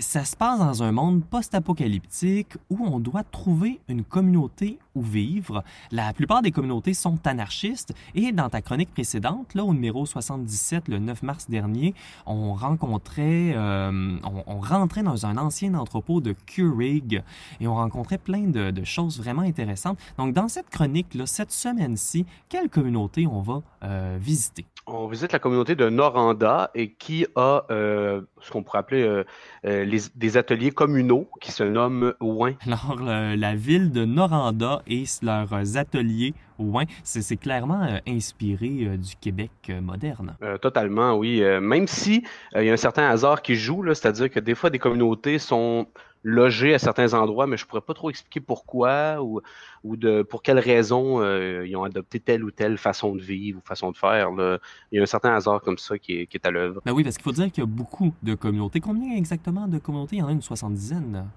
ça 0.00 0.24
se 0.24 0.36
passe 0.36 0.58
dans 0.58 0.82
un 0.82 0.92
monde 0.92 1.24
post-apocalyptique 1.24 2.56
où 2.70 2.84
on 2.84 3.00
doit 3.00 3.24
trouver 3.24 3.80
une 3.88 4.04
communauté 4.04 4.78
où 4.98 5.02
vivre. 5.02 5.62
La 5.92 6.12
plupart 6.12 6.42
des 6.42 6.50
communautés 6.50 6.94
sont 6.94 7.18
anarchistes 7.26 7.94
et 8.14 8.32
dans 8.32 8.48
ta 8.48 8.62
chronique 8.62 8.92
précédente, 8.92 9.54
là, 9.54 9.64
au 9.64 9.72
numéro 9.72 10.06
77, 10.06 10.88
le 10.88 10.98
9 10.98 11.22
mars 11.22 11.48
dernier, 11.48 11.94
on 12.26 12.54
rencontrait, 12.54 13.54
euh, 13.54 14.18
on, 14.24 14.42
on, 14.46 14.60
rentrait 14.60 15.02
dans 15.02 15.26
un 15.26 15.36
ancien 15.36 15.74
entrepôt 15.74 16.20
de 16.20 16.34
Keurig 16.46 17.22
et 17.60 17.68
on 17.68 17.74
rencontrait 17.74 18.18
plein 18.18 18.42
de, 18.42 18.70
de, 18.70 18.84
choses 18.84 19.18
vraiment 19.18 19.42
intéressantes. 19.42 19.98
Donc, 20.18 20.34
dans 20.34 20.48
cette 20.48 20.70
chronique-là, 20.70 21.26
cette 21.26 21.52
semaine-ci, 21.52 22.26
quelle 22.48 22.68
communauté 22.68 23.26
on 23.26 23.40
va 23.40 23.62
euh, 23.84 24.18
visiter? 24.20 24.66
On 24.86 25.06
visite 25.06 25.32
la 25.32 25.38
communauté 25.38 25.74
de 25.74 25.90
Noranda 25.90 26.70
et 26.74 26.92
qui 26.92 27.26
a 27.36 27.64
euh, 27.70 28.22
ce 28.40 28.50
qu'on 28.50 28.62
pourrait 28.62 28.78
appeler 28.78 29.02
euh, 29.02 29.24
les, 29.62 29.98
des 30.14 30.36
ateliers 30.38 30.70
communaux 30.70 31.28
qui 31.42 31.52
se 31.52 31.62
nomment 31.62 32.14
Ouin. 32.20 32.54
Alors, 32.66 32.96
la 32.98 33.54
ville 33.54 33.92
de 33.92 34.06
Noranda 34.06 34.82
et 34.88 35.04
leurs 35.22 35.76
ateliers. 35.76 36.34
Ouais, 36.58 36.86
c'est 37.04 37.22
c'est 37.22 37.36
clairement 37.36 37.82
euh, 37.84 37.98
inspiré 38.06 38.70
euh, 38.82 38.96
du 38.96 39.14
Québec 39.16 39.50
euh, 39.70 39.80
moderne. 39.80 40.36
Totalement, 40.60 41.14
oui. 41.16 41.40
Même 41.60 41.86
si 41.86 42.24
il 42.56 42.64
y 42.64 42.70
a 42.70 42.72
un 42.72 42.76
certain 42.76 43.08
hasard 43.08 43.42
qui 43.42 43.54
joue, 43.54 43.84
c'est-à-dire 43.94 44.30
que 44.30 44.40
des 44.40 44.54
fois, 44.54 44.70
des 44.70 44.78
communautés 44.78 45.38
sont 45.38 45.86
logées 46.24 46.74
à 46.74 46.78
certains 46.78 47.14
endroits, 47.14 47.46
mais 47.46 47.56
je 47.56 47.64
pourrais 47.64 47.80
pas 47.80 47.94
trop 47.94 48.10
expliquer 48.10 48.40
pourquoi 48.40 49.22
ou, 49.22 49.40
ou 49.84 49.96
de 49.96 50.22
pour 50.22 50.42
quelles 50.42 50.58
raisons 50.58 51.22
ils 51.62 51.76
ont 51.76 51.84
adopté 51.84 52.18
telle 52.18 52.42
ou 52.44 52.50
telle 52.50 52.76
façon 52.76 53.14
de 53.14 53.22
vivre 53.22 53.60
ou 53.62 53.66
façon 53.66 53.92
de 53.92 53.96
faire. 53.96 54.32
là. 54.32 54.58
Il 54.90 54.96
y 54.96 54.98
a 54.98 55.02
un 55.02 55.06
certain 55.06 55.34
hasard 55.34 55.60
comme 55.60 55.78
ça 55.78 55.96
qui 55.98 56.20
est, 56.20 56.26
qui 56.26 56.36
est 56.36 56.46
à 56.46 56.50
l'œuvre. 56.50 56.80
Ben 56.84 56.92
oui, 56.92 57.04
parce 57.04 57.16
qu'il 57.16 57.24
faut 57.24 57.32
dire 57.32 57.50
qu'il 57.52 57.62
y 57.62 57.66
a 57.66 57.70
beaucoup 57.70 58.12
de 58.22 58.34
communautés. 58.34 58.80
Combien 58.80 59.16
exactement 59.16 59.68
de 59.68 59.78
communautés? 59.78 60.16
Il 60.16 60.20
y 60.20 60.22
en 60.22 60.28
a 60.28 60.32
une 60.32 60.42
soixante-dizaine. 60.42 61.28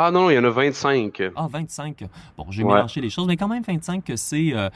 Ah 0.00 0.12
non, 0.12 0.30
il 0.30 0.34
y 0.34 0.38
en 0.38 0.44
a 0.44 0.50
25. 0.50 1.22
Ah, 1.34 1.48
25. 1.50 2.04
Bon, 2.36 2.46
j'ai 2.50 2.62
Ouais. 2.62 2.72
mélangé 2.72 3.00
les 3.00 3.10
choses, 3.10 3.26
mais 3.26 3.36
quand 3.36 3.48
même 3.48 3.64
25, 3.64 4.12
c'est 4.14 4.52
euh, 4.54 4.68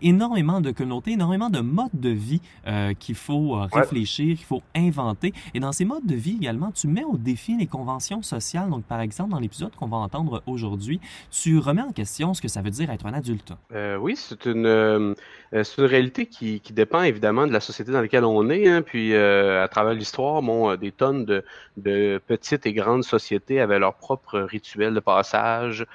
énormément 0.00 0.62
de 0.62 0.70
communautés, 0.70 1.10
énormément 1.12 1.50
de 1.50 1.60
modes 1.60 1.90
de 1.92 2.08
vie 2.08 2.40
euh, 2.66 2.94
qu'il 2.94 3.14
faut 3.14 3.56
euh, 3.56 3.64
Ouais. 3.74 3.80
réfléchir, 3.82 4.36
qu'il 4.38 4.46
faut 4.46 4.62
inventer. 4.74 5.34
Et 5.52 5.60
dans 5.60 5.72
ces 5.72 5.84
modes 5.84 6.06
de 6.06 6.14
vie 6.14 6.36
également, 6.40 6.70
tu 6.70 6.88
mets 6.88 7.04
au 7.04 7.18
défi 7.18 7.58
les 7.58 7.66
conventions 7.66 8.22
sociales. 8.22 8.70
Donc, 8.70 8.84
par 8.84 9.02
exemple, 9.02 9.32
dans 9.32 9.38
l'épisode 9.38 9.74
qu'on 9.76 9.86
va 9.86 9.98
entendre 9.98 10.42
aujourd'hui, 10.46 10.98
tu 11.30 11.58
remets 11.58 11.82
en 11.82 11.92
question 11.92 12.32
ce 12.32 12.40
que 12.40 12.48
ça 12.48 12.62
veut 12.62 12.70
dire 12.70 12.88
être 12.90 13.04
un 13.04 13.12
adulte. 13.12 13.52
Euh, 13.74 13.98
oui, 13.98 14.14
c'est 14.16 14.46
une, 14.46 15.14
une 15.52 15.84
réalité 15.84 16.24
qui, 16.24 16.60
qui 16.60 16.72
dépend 16.72 17.02
évidemment 17.02 17.46
de 17.46 17.52
la 17.52 17.60
société 17.60 17.92
dans 17.92 18.00
laquelle 18.00 18.24
on 18.24 18.48
est. 18.48 18.66
hein. 18.66 18.80
puis 18.80 19.14
à 19.14 19.68
travers 19.68 19.92
l'histoire, 19.92 20.40
bon, 20.40 20.74
des 20.76 20.90
tonnes 20.90 21.26
de, 21.26 21.44
de 21.76 22.18
petites 22.26 22.64
et 22.64 22.72
grandes 22.72 23.04
sociétés 23.04 23.60
avaient 23.60 23.78
leur 23.78 23.96
propre 23.96 24.38
rituel 24.70 24.94
de 24.94 25.00
passage 25.00 25.86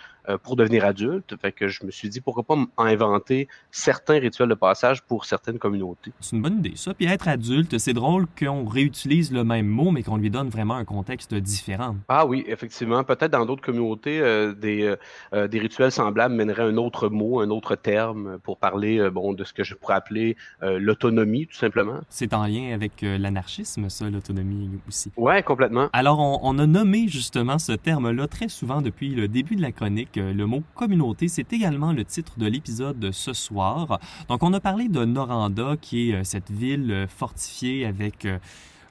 pour 0.43 0.55
devenir 0.55 0.85
adulte. 0.85 1.35
Fait 1.41 1.51
que 1.51 1.67
je 1.67 1.85
me 1.85 1.91
suis 1.91 2.09
dit 2.09 2.21
pourquoi 2.21 2.43
pas 2.43 2.57
inventer 2.77 3.47
certains 3.71 4.19
rituels 4.19 4.49
de 4.49 4.55
passage 4.55 5.03
pour 5.03 5.25
certaines 5.25 5.59
communautés. 5.59 6.11
C'est 6.19 6.35
une 6.35 6.41
bonne 6.41 6.59
idée, 6.59 6.73
ça. 6.75 6.93
Puis 6.93 7.05
être 7.05 7.27
adulte, 7.27 7.77
c'est 7.77 7.93
drôle 7.93 8.25
qu'on 8.39 8.65
réutilise 8.65 9.31
le 9.31 9.43
même 9.43 9.67
mot, 9.67 9.91
mais 9.91 10.03
qu'on 10.03 10.17
lui 10.17 10.29
donne 10.29 10.49
vraiment 10.49 10.75
un 10.75 10.85
contexte 10.85 11.33
différent. 11.33 11.95
Ah 12.07 12.25
oui, 12.25 12.43
effectivement. 12.47 13.03
Peut-être 13.03 13.31
dans 13.31 13.45
d'autres 13.45 13.61
communautés, 13.61 14.19
euh, 14.19 14.53
des, 14.53 14.83
euh, 14.83 14.95
euh, 15.33 15.47
des 15.47 15.59
rituels 15.59 15.91
semblables 15.91 16.35
mèneraient 16.35 16.63
un 16.63 16.77
autre 16.77 17.09
mot, 17.09 17.39
un 17.41 17.49
autre 17.49 17.75
terme 17.75 18.39
pour 18.43 18.57
parler 18.57 18.99
euh, 18.99 19.09
bon, 19.09 19.33
de 19.33 19.43
ce 19.43 19.53
que 19.53 19.63
je 19.63 19.75
pourrais 19.75 19.95
appeler 19.95 20.35
euh, 20.63 20.79
l'autonomie, 20.79 21.47
tout 21.47 21.57
simplement. 21.57 21.99
C'est 22.09 22.33
en 22.33 22.45
lien 22.45 22.73
avec 22.73 23.03
euh, 23.03 23.17
l'anarchisme, 23.17 23.89
ça, 23.89 24.09
l'autonomie 24.09 24.69
aussi. 24.87 25.11
Ouais, 25.17 25.43
complètement. 25.43 25.89
Alors, 25.93 26.19
on, 26.19 26.39
on 26.43 26.59
a 26.59 26.65
nommé 26.65 27.07
justement 27.07 27.59
ce 27.59 27.71
terme-là 27.73 28.27
très 28.27 28.47
souvent 28.47 28.81
depuis 28.81 29.09
le 29.09 29.27
début 29.27 29.55
de 29.55 29.61
la 29.61 29.71
chronique. 29.71 30.14
Le 30.15 30.45
mot 30.45 30.63
communauté, 30.75 31.27
c'est 31.27 31.51
également 31.53 31.91
le 31.93 32.03
titre 32.05 32.33
de 32.37 32.45
l'épisode 32.47 32.99
de 32.99 33.11
ce 33.11 33.33
soir. 33.33 33.99
Donc, 34.29 34.43
on 34.43 34.53
a 34.53 34.59
parlé 34.59 34.87
de 34.87 35.05
Noranda, 35.05 35.75
qui 35.79 36.11
est 36.11 36.15
euh, 36.15 36.23
cette 36.23 36.51
ville 36.51 36.91
euh, 36.91 37.07
fortifiée 37.07 37.85
avec 37.85 38.25
euh, 38.25 38.37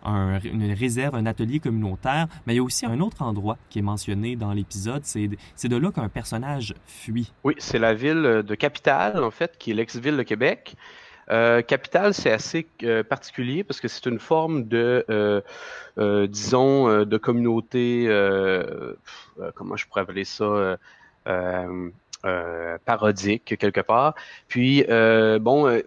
un- 0.05 0.39
une 0.41 0.73
réserve, 0.73 1.15
un 1.15 1.27
atelier 1.27 1.61
communautaire, 1.61 2.27
mais 2.47 2.55
il 2.55 2.57
y 2.57 2.61
a 2.61 2.63
aussi 2.63 2.85
un 2.87 3.01
autre 3.01 3.23
endroit 3.23 3.57
qui 3.71 3.79
est 3.79 3.83
mentionné 3.83 4.37
dans 4.37 4.53
l'épisode. 4.53 5.03
C'est 5.05 5.29
de 5.69 5.77
là 5.77 5.91
qu'un 5.93 6.09
personnage 6.09 6.75
fuit. 6.87 7.33
Oui, 7.43 7.55
c'est 7.59 7.79
la 7.79 7.95
ville 7.95 8.43
de 8.47 8.55
Capitale, 8.55 9.25
en 9.25 9.31
fait, 9.31 9.57
qui 9.59 9.71
est 9.71 9.75
l'ex-ville 9.75 10.17
de 10.17 10.23
Québec. 10.23 10.75
Euh, 11.31 11.63
Capitale, 11.63 12.13
c'est 12.13 12.31
assez 12.33 12.67
particulier 13.09 13.65
parce 13.65 13.81
que 13.81 13.89
c'est 13.89 14.05
une 14.05 14.19
forme 14.19 14.65
de, 14.69 15.07
disons, 16.27 17.05
de 17.05 17.17
communauté, 17.17 18.07
comment 19.55 19.77
je 19.77 19.87
pourrais 19.87 20.03
appeler 20.03 20.25
ça, 20.25 20.77
parodique 22.85 23.57
quelque 23.59 23.81
part. 23.81 24.15
Puis, 24.49 24.85
euh, 24.89 25.39
bon, 25.39 25.67
euh, 25.67 25.83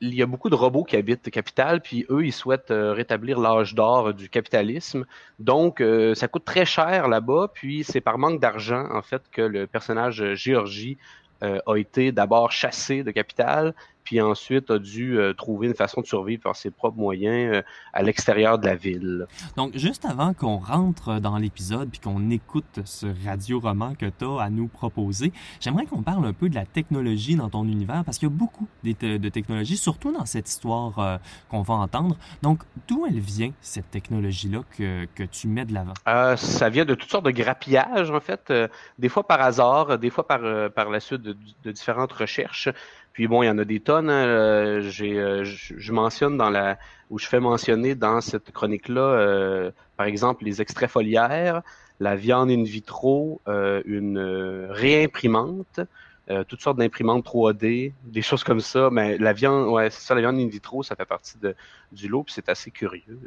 il 0.00 0.14
y 0.14 0.22
a 0.22 0.26
beaucoup 0.26 0.50
de 0.50 0.54
robots 0.54 0.84
qui 0.84 0.96
habitent 0.96 1.30
Capitale, 1.30 1.80
puis 1.80 2.04
eux, 2.10 2.24
ils 2.24 2.32
souhaitent 2.32 2.70
euh, 2.70 2.92
rétablir 2.92 3.40
l'âge 3.40 3.74
d'or 3.74 4.12
du 4.12 4.28
capitalisme. 4.28 5.06
Donc, 5.38 5.80
euh, 5.80 6.14
ça 6.14 6.28
coûte 6.28 6.44
très 6.44 6.66
cher 6.66 7.08
là-bas, 7.08 7.50
puis 7.52 7.84
c'est 7.84 8.00
par 8.00 8.18
manque 8.18 8.40
d'argent, 8.40 8.86
en 8.92 9.02
fait, 9.02 9.22
que 9.30 9.42
le 9.42 9.66
personnage 9.66 10.22
euh, 10.22 10.34
Géorgie 10.34 10.98
euh, 11.42 11.60
a 11.66 11.76
été 11.76 12.12
d'abord 12.12 12.52
chassé 12.52 13.02
de 13.02 13.10
Capitale, 13.10 13.74
puis 14.06 14.20
ensuite 14.20 14.70
a 14.70 14.78
dû 14.78 15.18
euh, 15.18 15.34
trouver 15.34 15.66
une 15.66 15.74
façon 15.74 16.00
de 16.00 16.06
survivre 16.06 16.40
par 16.40 16.54
ses 16.54 16.70
propres 16.70 16.96
moyens 16.96 17.56
euh, 17.56 17.62
à 17.92 18.02
l'extérieur 18.02 18.58
de 18.58 18.64
la 18.64 18.76
ville. 18.76 19.26
Donc, 19.56 19.76
juste 19.76 20.04
avant 20.04 20.32
qu'on 20.32 20.58
rentre 20.58 21.18
dans 21.18 21.36
l'épisode 21.36 21.90
puis 21.90 21.98
qu'on 21.98 22.30
écoute 22.30 22.80
ce 22.84 23.08
radio-roman 23.26 23.94
que 23.96 24.06
tu 24.06 24.24
as 24.24 24.42
à 24.42 24.48
nous 24.48 24.68
proposer, 24.68 25.32
j'aimerais 25.60 25.86
qu'on 25.86 26.02
parle 26.02 26.24
un 26.24 26.32
peu 26.32 26.48
de 26.48 26.54
la 26.54 26.64
technologie 26.64 27.34
dans 27.34 27.50
ton 27.50 27.64
univers 27.64 28.04
parce 28.04 28.18
qu'il 28.18 28.28
y 28.28 28.32
a 28.32 28.34
beaucoup 28.34 28.68
de, 28.84 29.16
de 29.16 29.28
technologies, 29.28 29.76
surtout 29.76 30.12
dans 30.12 30.24
cette 30.24 30.48
histoire 30.48 30.98
euh, 31.00 31.16
qu'on 31.48 31.62
va 31.62 31.74
entendre. 31.74 32.16
Donc, 32.42 32.62
d'où 32.86 33.06
elle 33.06 33.18
vient, 33.18 33.50
cette 33.60 33.90
technologie-là 33.90 34.60
que, 34.78 35.06
que 35.16 35.24
tu 35.24 35.48
mets 35.48 35.64
de 35.64 35.74
l'avant? 35.74 35.94
Ça 36.36 36.68
vient 36.68 36.84
de 36.84 36.94
toutes 36.94 37.10
sortes 37.10 37.24
de 37.26 37.32
grappillages, 37.32 38.12
en 38.12 38.20
fait, 38.20 38.52
des 39.00 39.08
fois 39.08 39.26
par 39.26 39.40
hasard, 39.40 39.98
des 39.98 40.10
fois 40.10 40.26
par, 40.28 40.70
par 40.70 40.90
la 40.90 41.00
suite 41.00 41.22
de, 41.22 41.36
de 41.64 41.72
différentes 41.72 42.12
recherches. 42.12 42.68
Puis 43.16 43.28
bon, 43.28 43.42
il 43.42 43.46
y 43.46 43.48
en 43.48 43.56
a 43.56 43.64
des 43.64 43.80
tonnes. 43.80 44.10
hein. 44.10 44.26
Euh, 44.26 44.82
j'ai, 44.82 45.18
euh, 45.18 45.42
je 45.42 45.92
mentionne 45.92 46.36
dans 46.36 46.50
la, 46.50 46.78
où 47.08 47.18
je 47.18 47.26
fais 47.26 47.40
mentionner 47.40 47.94
dans 47.94 48.20
cette 48.20 48.52
chronique-là, 48.52 49.00
euh, 49.00 49.70
par 49.96 50.04
exemple, 50.04 50.44
les 50.44 50.60
extraits 50.60 50.90
foliaires, 50.90 51.62
la 51.98 52.14
viande 52.14 52.50
in 52.50 52.62
vitro, 52.62 53.40
euh, 53.48 53.80
une 53.86 54.18
euh, 54.18 54.66
réimprimante, 54.68 55.80
euh, 56.28 56.42
toutes 56.42 56.60
sortes 56.60 56.78
d'imprimantes 56.78 57.24
3D, 57.24 57.92
des 58.04 58.22
choses 58.22 58.42
comme 58.42 58.60
ça. 58.60 58.88
Mais 58.90 59.16
la 59.18 59.32
viande, 59.32 59.68
ouais, 59.68 59.90
c'est 59.90 60.00
ça, 60.00 60.14
la 60.14 60.20
viande 60.20 60.38
in 60.38 60.48
vitro, 60.48 60.82
ça 60.82 60.96
fait 60.96 61.04
partie 61.04 61.38
de, 61.38 61.54
du 61.92 62.08
lot, 62.08 62.24
puis 62.24 62.34
c'est 62.34 62.48
assez 62.48 62.70
curieux. 62.70 63.20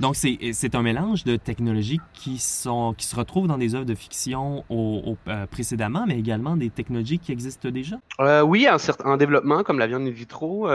Donc, 0.00 0.14
c'est 0.16 0.74
un 0.74 0.82
mélange 0.82 1.24
de 1.24 1.36
technologies 1.36 2.00
qui, 2.12 2.38
sont, 2.38 2.94
qui 2.96 3.06
se 3.06 3.16
retrouvent 3.16 3.46
dans 3.46 3.56
des 3.56 3.74
œuvres 3.74 3.86
de 3.86 3.94
fiction 3.94 4.64
au, 4.68 5.02
au- 5.06 5.30
euh, 5.30 5.46
précédemment, 5.46 6.04
mais 6.06 6.18
également 6.18 6.56
des 6.56 6.70
technologies 6.70 7.18
qui 7.18 7.32
existent 7.32 7.70
déjà? 7.70 7.96
Euh, 8.20 8.42
oui, 8.42 8.68
en, 9.04 9.16
développement, 9.16 9.62
comme 9.62 9.78
la 9.78 9.86
viande 9.86 10.02
in 10.02 10.10
vitro, 10.10 10.68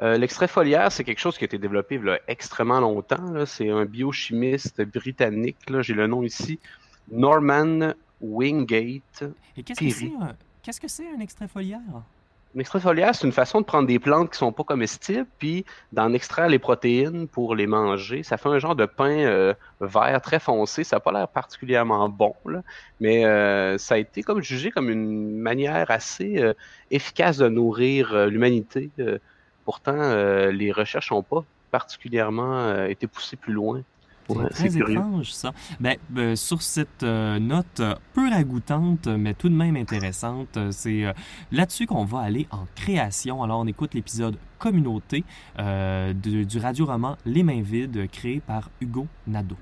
l'extrait 0.00 0.48
foliaire, 0.48 0.92
c'est 0.92 1.04
quelque 1.04 1.18
chose 1.18 1.36
qui 1.38 1.44
a 1.44 1.46
été 1.46 1.58
développé 1.58 1.98
là, 1.98 2.18
extrêmement 2.28 2.80
longtemps. 2.80 3.44
C'est 3.46 3.70
un 3.70 3.84
biochimiste 3.84 4.82
britannique, 4.82 5.56
j'ai 5.80 5.94
le 5.94 6.06
nom 6.06 6.22
ici, 6.22 6.60
Norman 7.10 7.94
Wingate. 8.20 9.24
Et 9.56 9.62
qu'est-ce 9.62 9.80
que 9.80 9.90
c'est 9.90 10.10
qu'est-ce 10.66 10.80
que 10.80 10.88
c'est 10.88 11.08
un 11.08 11.20
extrait 11.20 11.46
foliaire? 11.46 11.78
Un 12.56 12.58
extrait 12.58 12.80
foliaire, 12.80 13.14
c'est 13.14 13.24
une 13.24 13.32
façon 13.32 13.60
de 13.60 13.66
prendre 13.66 13.86
des 13.86 14.00
plantes 14.00 14.32
qui 14.32 14.38
sont 14.38 14.50
pas 14.50 14.64
comestibles, 14.64 15.26
puis 15.38 15.64
d'en 15.92 16.12
extraire 16.12 16.48
les 16.48 16.58
protéines 16.58 17.28
pour 17.28 17.54
les 17.54 17.68
manger. 17.68 18.24
Ça 18.24 18.36
fait 18.36 18.48
un 18.48 18.58
genre 18.58 18.74
de 18.74 18.86
pain 18.86 19.16
euh, 19.16 19.54
vert 19.80 20.20
très 20.20 20.40
foncé. 20.40 20.82
Ça 20.82 20.96
n'a 20.96 21.00
pas 21.00 21.12
l'air 21.12 21.28
particulièrement 21.28 22.08
bon, 22.08 22.34
mais 22.98 23.24
euh, 23.24 23.78
ça 23.78 23.94
a 23.94 23.98
été 23.98 24.24
comme 24.24 24.42
jugé 24.42 24.72
comme 24.72 24.90
une 24.90 25.38
manière 25.38 25.88
assez 25.92 26.38
euh, 26.38 26.52
efficace 26.90 27.36
de 27.36 27.48
nourrir 27.48 28.26
l'humanité. 28.26 28.90
Pourtant, 29.64 30.14
les 30.50 30.72
recherches 30.72 31.12
n'ont 31.12 31.22
pas 31.22 31.44
particulièrement 31.70 32.86
été 32.86 33.06
poussées 33.06 33.36
plus 33.36 33.52
loin. 33.52 33.82
Ouais, 34.28 34.48
très 34.48 34.70
c'est 34.70 34.80
étrange, 34.80 35.32
ça. 35.32 35.52
Ben, 35.78 35.96
ben, 36.10 36.34
sur 36.34 36.60
cette 36.62 37.02
euh, 37.04 37.38
note 37.38 37.80
euh, 37.80 37.94
peu 38.12 38.28
ragoûtante, 38.28 39.06
mais 39.06 39.34
tout 39.34 39.48
de 39.48 39.54
même 39.54 39.76
intéressante, 39.76 40.56
euh, 40.56 40.70
c'est 40.72 41.04
euh, 41.04 41.12
là-dessus 41.52 41.86
qu'on 41.86 42.04
va 42.04 42.20
aller 42.20 42.48
en 42.50 42.66
création. 42.74 43.42
Alors, 43.42 43.60
on 43.60 43.66
écoute 43.66 43.94
l'épisode 43.94 44.36
Communauté 44.58 45.22
euh, 45.60 46.12
de- 46.12 46.42
du 46.44 46.58
radio-roman 46.58 47.16
Les 47.24 47.42
Mains 47.42 47.62
Vides, 47.62 48.08
créé 48.10 48.40
par 48.40 48.70
Hugo 48.80 49.06
Nadeau. 49.28 49.56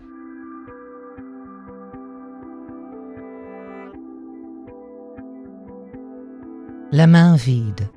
La 6.92 7.06
main 7.06 7.34
vide. 7.36 7.88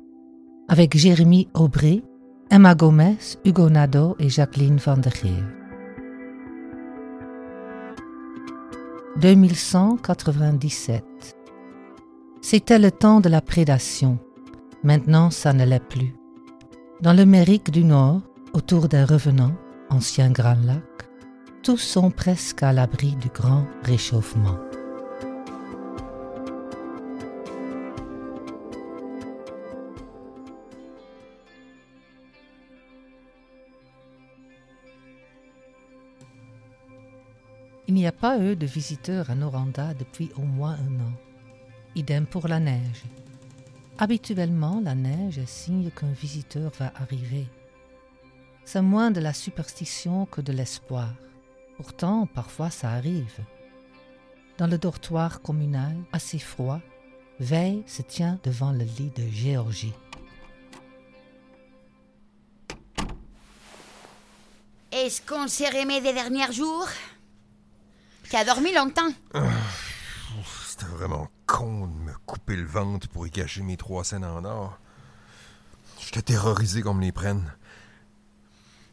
Avec 0.68 0.96
Jérémy 0.96 1.48
Aubry, 1.54 2.02
Emma 2.50 2.74
Gomez, 2.74 3.16
Hugo 3.44 3.70
Nadeau 3.70 4.16
et 4.18 4.28
Jacqueline 4.28 4.76
Van 4.76 4.96
der 4.96 5.14
Geer. 5.14 5.57
2197. 9.20 11.04
C'était 12.40 12.78
le 12.78 12.92
temps 12.92 13.20
de 13.20 13.28
la 13.28 13.40
prédation. 13.40 14.18
Maintenant, 14.84 15.30
ça 15.30 15.52
ne 15.52 15.64
l'est 15.64 15.82
plus. 15.84 16.14
Dans 17.00 17.12
l'Amérique 17.12 17.72
du 17.72 17.82
Nord, 17.82 18.20
autour 18.52 18.86
des 18.86 19.02
revenants, 19.02 19.56
anciens 19.90 20.30
Grands 20.30 20.62
Lacs, 20.64 21.08
tous 21.64 21.78
sont 21.78 22.12
presque 22.12 22.62
à 22.62 22.72
l'abri 22.72 23.16
du 23.16 23.28
grand 23.28 23.66
réchauffement. 23.82 24.56
Il 37.88 37.94
n'y 37.94 38.06
a 38.06 38.12
pas 38.12 38.38
eu 38.38 38.54
de 38.54 38.66
visiteurs 38.66 39.30
à 39.30 39.34
Noranda 39.34 39.94
depuis 39.94 40.30
au 40.36 40.42
moins 40.42 40.74
un 40.74 41.00
an. 41.00 41.12
Idem 41.94 42.26
pour 42.26 42.46
la 42.46 42.60
neige. 42.60 43.04
Habituellement, 43.96 44.82
la 44.84 44.94
neige 44.94 45.38
est 45.38 45.48
signe 45.48 45.90
qu'un 45.90 46.12
visiteur 46.12 46.70
va 46.78 46.92
arriver. 46.96 47.46
C'est 48.66 48.82
moins 48.82 49.10
de 49.10 49.20
la 49.20 49.32
superstition 49.32 50.26
que 50.26 50.42
de 50.42 50.52
l'espoir. 50.52 51.14
Pourtant, 51.78 52.26
parfois 52.26 52.68
ça 52.68 52.90
arrive. 52.90 53.40
Dans 54.58 54.66
le 54.66 54.76
dortoir 54.76 55.40
communal, 55.40 55.96
assez 56.12 56.38
froid, 56.38 56.80
Veille 57.40 57.84
se 57.86 58.02
tient 58.02 58.38
devant 58.44 58.72
le 58.72 58.84
lit 58.84 59.12
de 59.16 59.26
Géorgie. 59.28 59.94
Est-ce 64.92 65.22
qu'on 65.22 65.48
s'est 65.48 65.70
remis 65.70 66.02
des 66.02 66.12
derniers 66.12 66.52
jours? 66.52 66.88
Tu 68.30 68.36
as 68.36 68.44
dormi 68.44 68.72
longtemps 68.72 69.08
C'était 70.66 70.84
vraiment 70.86 71.28
con 71.46 71.86
de 71.86 71.92
me 72.10 72.12
couper 72.26 72.56
le 72.56 72.66
ventre 72.66 73.08
pour 73.08 73.26
y 73.26 73.30
cacher 73.30 73.62
mes 73.62 73.76
trois 73.76 74.04
scènes 74.04 74.24
en 74.24 74.44
or. 74.44 74.78
J'étais 76.00 76.22
terrorisé 76.22 76.82
qu'on 76.82 76.94
me 76.94 77.02
les 77.02 77.12
prenne. 77.12 77.52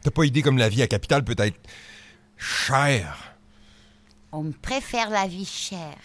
T'as 0.01 0.11
pas 0.11 0.25
idée 0.25 0.41
comme 0.41 0.57
la 0.57 0.69
vie 0.69 0.81
à 0.81 0.88
Capitale 0.88 1.23
peut 1.23 1.36
être 1.38 1.59
chère. 2.38 3.36
On 4.31 4.51
préfère 4.51 5.09
la 5.09 5.27
vie 5.27 5.45
chère 5.45 5.97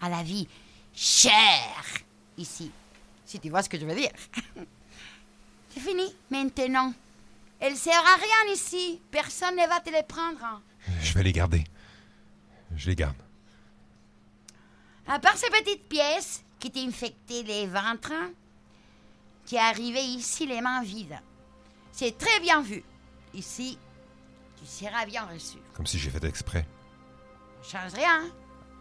à 0.00 0.08
la 0.08 0.22
vie 0.22 0.48
chère 0.94 1.84
ici. 2.38 2.70
Si 3.24 3.38
tu 3.40 3.48
vois 3.50 3.62
ce 3.62 3.68
que 3.68 3.78
je 3.78 3.86
veux 3.86 3.94
dire. 3.94 4.10
C'est 5.74 5.80
fini 5.80 6.14
maintenant. 6.30 6.92
Elle 7.60 7.76
sert 7.76 7.94
à 7.98 8.16
rien 8.16 8.54
ici. 8.54 9.00
Personne 9.10 9.56
ne 9.56 9.68
va 9.68 9.80
te 9.80 9.90
les 9.90 10.02
prendre. 10.02 10.38
hein. 10.42 10.60
Je 11.02 11.12
vais 11.14 11.22
les 11.22 11.32
garder. 11.32 11.64
Je 12.76 12.90
les 12.90 12.96
garde. 12.96 13.16
À 15.06 15.18
part 15.18 15.36
ces 15.36 15.48
petites 15.50 15.88
pièces 15.88 16.42
qui 16.58 16.70
t'infectaient 16.70 17.42
les 17.42 17.66
ventres, 17.66 18.12
tu 19.46 19.54
es 19.54 19.58
arrivé 19.58 20.00
ici 20.02 20.46
les 20.46 20.60
mains 20.60 20.82
vides. 20.82 21.18
C'est 21.92 22.18
très 22.18 22.40
bien 22.40 22.60
vu. 22.62 22.82
Ici, 23.32 23.78
tu 24.58 24.66
seras 24.66 25.06
bien 25.06 25.24
reçu. 25.26 25.58
Comme 25.74 25.86
si 25.86 25.98
j'ai 25.98 26.10
fait 26.10 26.24
exprès. 26.24 26.66
Ça 27.62 27.80
change 27.80 27.94
rien. 27.94 28.24
hein. 28.24 28.30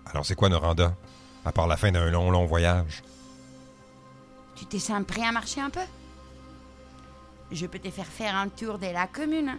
Alors 0.07 0.25
c'est 0.25 0.35
quoi 0.35 0.49
Noranda? 0.49 0.95
À 1.43 1.51
part 1.51 1.67
la 1.67 1.77
fin 1.77 1.91
d'un 1.91 2.09
long, 2.09 2.31
long 2.31 2.45
voyage? 2.45 3.03
Tu 4.55 4.65
te 4.65 4.77
sens 4.77 5.03
prêt 5.05 5.23
à 5.25 5.31
marcher 5.31 5.61
un 5.61 5.69
peu? 5.69 5.81
Je 7.51 7.65
peux 7.67 7.79
te 7.79 7.91
faire 7.91 8.05
faire 8.07 8.35
un 8.35 8.49
tour 8.49 8.79
de 8.79 8.87
la 8.87 9.07
commune. 9.07 9.57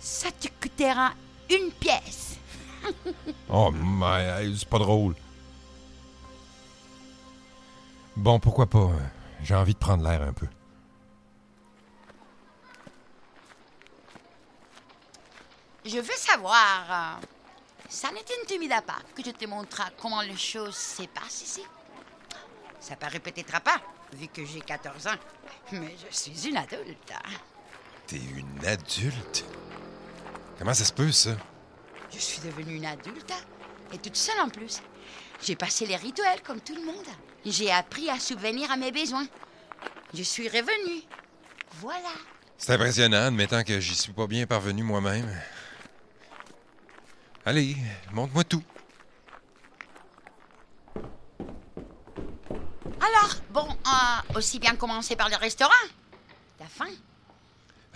Ça 0.00 0.30
te 0.32 0.48
coûtera 0.60 1.12
une 1.50 1.70
pièce. 1.72 2.38
Oh, 3.48 3.70
mais 3.70 4.54
c'est 4.56 4.68
pas 4.68 4.78
drôle. 4.78 5.14
Bon, 8.16 8.38
pourquoi 8.38 8.66
pas? 8.66 8.90
J'ai 9.42 9.54
envie 9.54 9.74
de 9.74 9.78
prendre 9.78 10.04
l'air 10.04 10.22
un 10.22 10.32
peu. 10.32 10.46
Je 15.84 15.98
veux 15.98 16.16
savoir. 16.16 17.18
euh, 17.20 17.26
ça 17.88 18.10
ne 18.10 18.18
t'intimide 18.18 18.74
pas 18.86 18.98
que 19.14 19.22
je 19.24 19.30
te 19.30 19.44
montre 19.46 19.82
comment 20.00 20.22
les 20.22 20.36
choses 20.36 20.74
se 20.76 21.02
passent 21.04 21.42
ici? 21.42 21.62
Ça 22.80 22.96
paraît 22.96 23.20
peut-être 23.20 23.60
pas, 23.60 23.80
vu 24.12 24.28
que 24.28 24.44
j'ai 24.44 24.60
14 24.60 25.06
ans. 25.08 25.16
Mais 25.72 25.94
je 26.10 26.16
suis 26.16 26.48
une 26.48 26.56
adulte. 26.56 27.12
T'es 28.06 28.16
une 28.16 28.64
adulte? 28.66 29.44
Comment 30.58 30.74
ça 30.74 30.84
se 30.84 30.92
peut, 30.92 31.12
ça? 31.12 31.32
Je 32.14 32.20
suis 32.20 32.40
devenue 32.40 32.76
une 32.76 32.86
adulte 32.86 33.32
et 33.92 33.98
toute 33.98 34.14
seule 34.14 34.38
en 34.40 34.48
plus. 34.48 34.80
J'ai 35.42 35.56
passé 35.56 35.84
les 35.84 35.96
rituels 35.96 36.42
comme 36.42 36.60
tout 36.60 36.74
le 36.74 36.84
monde. 36.84 37.06
J'ai 37.44 37.72
appris 37.72 38.08
à 38.08 38.20
subvenir 38.20 38.70
à 38.70 38.76
mes 38.76 38.92
besoins. 38.92 39.26
Je 40.14 40.22
suis 40.22 40.48
revenue. 40.48 41.02
Voilà. 41.80 42.10
C'est 42.56 42.72
impressionnant, 42.72 43.26
admettant 43.26 43.64
que 43.64 43.80
j'y 43.80 43.96
suis 43.96 44.12
pas 44.12 44.28
bien 44.28 44.46
parvenu 44.46 44.84
moi-même. 44.84 45.28
Allez, 47.44 47.76
montre-moi 48.12 48.44
tout. 48.44 48.62
Alors, 53.00 53.34
bon, 53.50 53.68
euh, 53.68 54.38
aussi 54.38 54.60
bien 54.60 54.76
commencer 54.76 55.16
par 55.16 55.28
le 55.28 55.36
restaurant. 55.36 55.72
T'as 56.58 56.66
faim? 56.66 56.90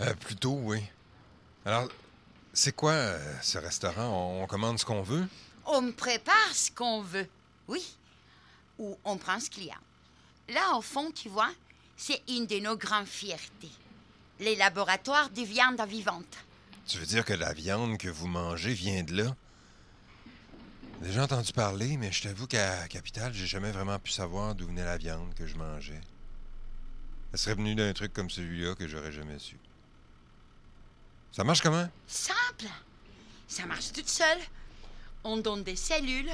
Euh, 0.01 0.13
plutôt, 0.15 0.59
oui. 0.61 0.83
Alors, 1.65 1.87
c'est 2.59 2.75
quoi 2.75 2.91
euh, 2.91 3.35
ce 3.41 3.57
restaurant? 3.57 4.09
On, 4.09 4.43
on 4.43 4.47
commande 4.47 4.77
ce 4.77 4.83
qu'on 4.83 5.01
veut? 5.01 5.25
On 5.65 5.93
prépare 5.93 6.53
ce 6.53 6.69
qu'on 6.69 7.01
veut. 7.01 7.27
Oui. 7.69 7.95
Ou 8.77 8.97
on 9.05 9.17
prend 9.17 9.39
ce 9.39 9.49
qu'il 9.49 9.63
y 9.63 9.71
a. 9.71 9.77
Là, 10.49 10.75
au 10.75 10.81
fond, 10.81 11.09
tu 11.11 11.29
vois, 11.29 11.51
c'est 11.95 12.21
une 12.27 12.47
de 12.47 12.59
nos 12.59 12.75
grandes 12.75 13.07
fiertés. 13.07 13.71
Les 14.41 14.57
laboratoires 14.57 15.29
de 15.29 15.41
viande 15.41 15.81
vivante. 15.87 16.37
Tu 16.85 16.97
veux 16.97 17.05
dire 17.05 17.23
que 17.23 17.31
la 17.31 17.53
viande 17.53 17.97
que 17.97 18.09
vous 18.09 18.27
mangez 18.27 18.73
vient 18.73 19.03
de 19.03 19.23
là? 19.23 19.35
J'ai 21.01 21.07
déjà 21.07 21.23
entendu 21.23 21.53
parler, 21.53 21.95
mais 21.95 22.11
je 22.11 22.23
t'avoue 22.23 22.47
qu'à 22.47 22.89
Capitale, 22.89 23.33
j'ai 23.33 23.47
jamais 23.47 23.71
vraiment 23.71 23.99
pu 23.99 24.11
savoir 24.11 24.53
d'où 24.53 24.67
venait 24.67 24.83
la 24.83 24.97
viande 24.97 25.33
que 25.33 25.47
je 25.47 25.55
mangeais. 25.55 26.01
Elle 27.31 27.39
serait 27.39 27.55
venue 27.55 27.75
d'un 27.75 27.93
truc 27.93 28.11
comme 28.11 28.29
celui-là 28.29 28.75
que 28.75 28.85
j'aurais 28.85 29.13
jamais 29.13 29.39
su. 29.39 29.55
Ça 31.31 31.43
marche 31.43 31.61
comment? 31.61 31.87
Simple. 32.07 32.67
Ça 33.47 33.65
marche 33.65 33.91
toute 33.91 34.09
seule. 34.09 34.39
On 35.23 35.37
donne 35.37 35.63
des 35.63 35.75
cellules, 35.75 36.31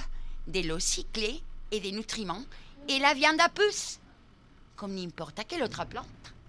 de 0.47 0.61
l'eau 0.61 0.79
cyclée 0.79 1.41
et 1.71 1.79
des 1.79 1.91
nutriments, 1.91 2.43
et 2.87 2.99
la 2.99 3.13
viande 3.13 3.39
à 3.39 3.49
pousse. 3.49 3.99
Comme 4.75 4.95
n'importe 4.95 5.41
quelle 5.47 5.63
autre 5.63 5.85
plante. 5.85 6.05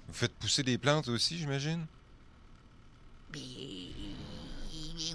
Vous 0.09 0.15
faites 0.15 0.35
pousser 0.35 0.63
des 0.63 0.79
plantes 0.79 1.09
aussi, 1.09 1.39
j'imagine? 1.39 1.87
Mais 3.33 3.91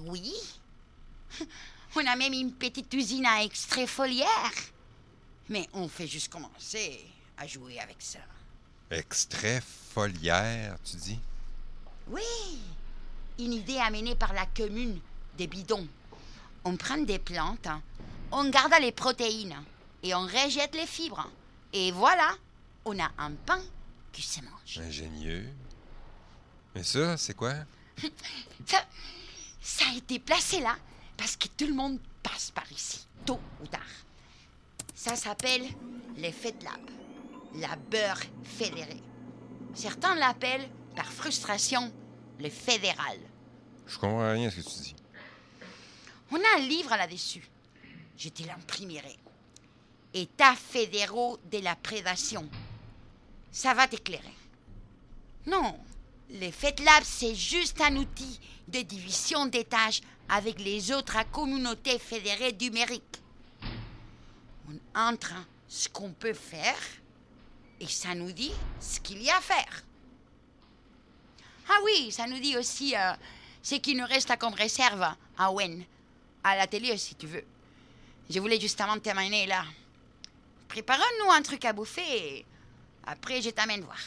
oui. 0.08 0.34
On 1.96 2.06
a 2.06 2.16
même 2.16 2.34
une 2.34 2.54
petite 2.54 2.94
usine 2.94 3.26
à 3.26 3.44
extrait 3.44 3.88
foliaire. 3.88 4.52
Mais 5.50 5.68
on 5.74 5.90
fait 5.90 6.08
juste 6.08 6.32
commencer 6.32 7.06
à 7.38 7.46
jouer 7.46 7.80
avec 7.80 7.98
ça. 8.00 8.20
Extrait 8.90 9.62
foliaire, 9.94 10.78
tu 10.86 10.96
dis? 10.96 11.20
Oui, 12.08 12.22
une 13.42 13.54
idée 13.54 13.78
amenée 13.78 14.16
par 14.16 14.34
la 14.34 14.46
commune 14.46 15.00
des 15.38 15.48
bidons. 15.48 15.88
On 16.64 16.78
prend 16.78 16.98
des 16.98 17.20
plantes, 17.20 17.68
on 18.32 18.50
garde 18.50 18.74
les 18.80 18.92
protéines 18.92 19.58
et 20.04 20.14
on 20.14 20.22
rejette 20.22 20.76
les 20.76 20.86
fibres. 20.86 21.28
Et 21.74 21.92
voilà, 21.92 22.36
on 22.86 22.98
a 23.00 23.12
un 23.18 23.32
pain 23.32 23.62
qui 24.12 24.22
se 24.22 24.42
mange. 24.42 24.80
Ingénieux. 24.80 25.50
Mais 26.76 26.84
ça, 26.84 27.18
c'est 27.18 27.34
quoi? 27.34 27.54
Ça, 28.66 28.78
ça 29.62 29.86
a 29.92 29.98
été 29.98 30.20
placé 30.20 30.60
là 30.60 30.76
parce 31.18 31.36
que 31.36 31.48
tout 31.50 31.68
le 31.68 31.74
monde 31.74 32.00
passe 32.24 32.52
par 32.52 32.70
ici, 32.72 33.06
tôt 33.26 33.39
ou 33.62 33.68
tard. 33.68 33.82
Ça 34.96 35.16
s'appelle 35.16 35.68
l'effet 36.18 36.52
de 36.54 36.64
lab, 36.64 36.82
la 37.56 37.76
beurre 37.76 38.22
fédérée. 38.44 39.02
Certains 39.74 40.16
l'appellent, 40.16 40.70
par 40.96 41.12
frustration, 41.12 41.92
le 42.39 42.50
fédéral. 42.50 43.18
Je 43.92 43.98
comprends 43.98 44.32
rien 44.32 44.48
à 44.48 44.52
ce 44.52 44.56
que 44.58 44.62
tu 44.62 44.80
dis. 44.80 44.96
On 46.32 46.38
a 46.38 46.58
un 46.58 46.62
livre 46.62 46.92
là-dessus. 46.92 47.44
Je 48.18 48.30
te 48.30 48.44
l'imprimerai. 48.44 49.18
État 50.14 50.56
fédéraux 50.56 51.38
de 51.52 51.60
la 51.60 51.76
prédation. 51.76 52.48
Ça 53.52 53.74
va 53.74 53.88
t'éclairer. 53.88 54.34
Non, 55.46 55.78
le 56.30 56.52
FedLab, 56.52 57.04
c'est 57.04 57.36
juste 57.36 57.82
un 57.82 57.98
outil 57.98 58.39
de 58.70 58.82
division 58.82 59.46
des 59.48 59.66
tâches 59.66 60.02
avec 60.30 60.60
les 60.60 60.92
autres 60.94 61.18
communautés 61.32 62.00
fédérées 62.00 62.54
numériques. 62.54 63.22
On 64.70 65.00
entre 65.00 65.34
ce 65.68 65.89
qu'on 65.89 66.12
peut 66.12 66.34
faire 66.34 66.78
et 67.82 67.88
ça 67.88 68.16
nous 68.16 68.32
dit 68.32 68.54
ce 68.80 69.02
qu'il 69.02 69.22
y 69.22 69.30
a 69.30 69.38
à 69.38 69.42
faire. 69.42 69.84
Ah 71.68 71.80
oui, 71.84 72.12
ça 72.12 72.28
nous 72.28 72.39
dit 72.39 72.56
aussi 72.56 72.96
euh, 72.96 73.14
ce 73.64 73.76
qui 73.76 73.95
nous 73.95 74.05
reste 74.05 74.36
comme 74.38 74.53
réserve 74.53 75.07
à 75.38 75.51
Wen, 75.51 75.84
à 76.43 76.55
l'atelier 76.55 76.97
si 76.97 77.16
tu 77.16 77.28
veux. 77.28 77.43
Je 78.30 78.39
voulais 78.39 78.59
justement 78.59 78.97
terminer 78.99 79.45
là. 79.45 79.64
Préparons-nous 80.68 81.32
un 81.32 81.41
truc 81.41 81.66
à 81.66 81.74
bouffer 81.74 82.01
et 82.01 82.45
après 83.05 83.41
je 83.41 83.49
t'amène 83.49 83.82
voir. 83.82 83.99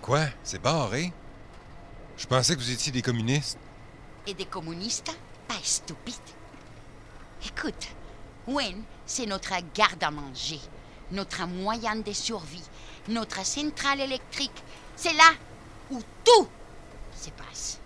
Quoi? 0.00 0.26
C'est 0.42 0.60
barré? 0.60 1.12
Je 2.16 2.26
pensais 2.26 2.56
que 2.56 2.60
vous 2.60 2.70
étiez 2.72 2.90
des 2.90 3.02
communistes. 3.02 3.56
Et 4.26 4.34
des 4.34 4.46
communistes? 4.46 5.16
Pas 5.46 5.54
stupides. 5.62 6.16
Écoute, 7.44 7.88
Wen, 8.46 8.82
c'est 9.04 9.26
notre 9.26 9.54
garde 9.74 10.02
à 10.04 10.10
manger, 10.10 10.60
notre 11.10 11.46
moyen 11.46 11.96
de 11.96 12.12
survie, 12.12 12.62
notre 13.08 13.44
centrale 13.44 14.00
électrique. 14.00 14.62
C'est 14.94 15.12
là 15.14 15.32
où 15.90 16.00
tout 16.24 16.48
se 17.16 17.30
passe. 17.30 17.80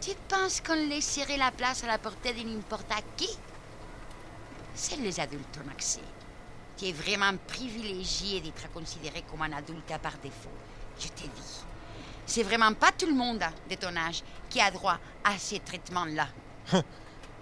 Tu 0.00 0.10
penses 0.28 0.60
qu'on 0.60 0.88
laisserait 0.88 1.36
la 1.36 1.50
place 1.50 1.82
à 1.82 1.88
la 1.88 1.98
portée 1.98 2.32
de 2.32 2.48
n'importe 2.48 2.92
qui? 3.16 3.28
Seuls 4.74 5.02
les 5.02 5.18
adultes 5.18 5.58
ont 5.64 5.70
accès. 5.70 6.00
Tu 6.76 6.86
es 6.86 6.92
vraiment 6.92 7.36
privilégié 7.46 8.40
d'être 8.40 8.70
considéré 8.72 9.22
comme 9.30 9.42
un 9.42 9.52
adulte 9.52 9.98
par 10.00 10.16
défaut. 10.18 10.50
Je 10.98 11.08
te 11.08 11.22
dis. 11.22 11.64
C'est 12.24 12.42
vraiment 12.44 12.72
pas 12.72 12.92
tout 12.92 13.06
le 13.06 13.14
monde 13.14 13.42
de 13.68 13.74
ton 13.74 13.96
âge 13.96 14.22
qui 14.48 14.60
a 14.60 14.70
droit 14.70 14.98
à 15.24 15.36
ces 15.38 15.58
traitements-là. 15.58 16.28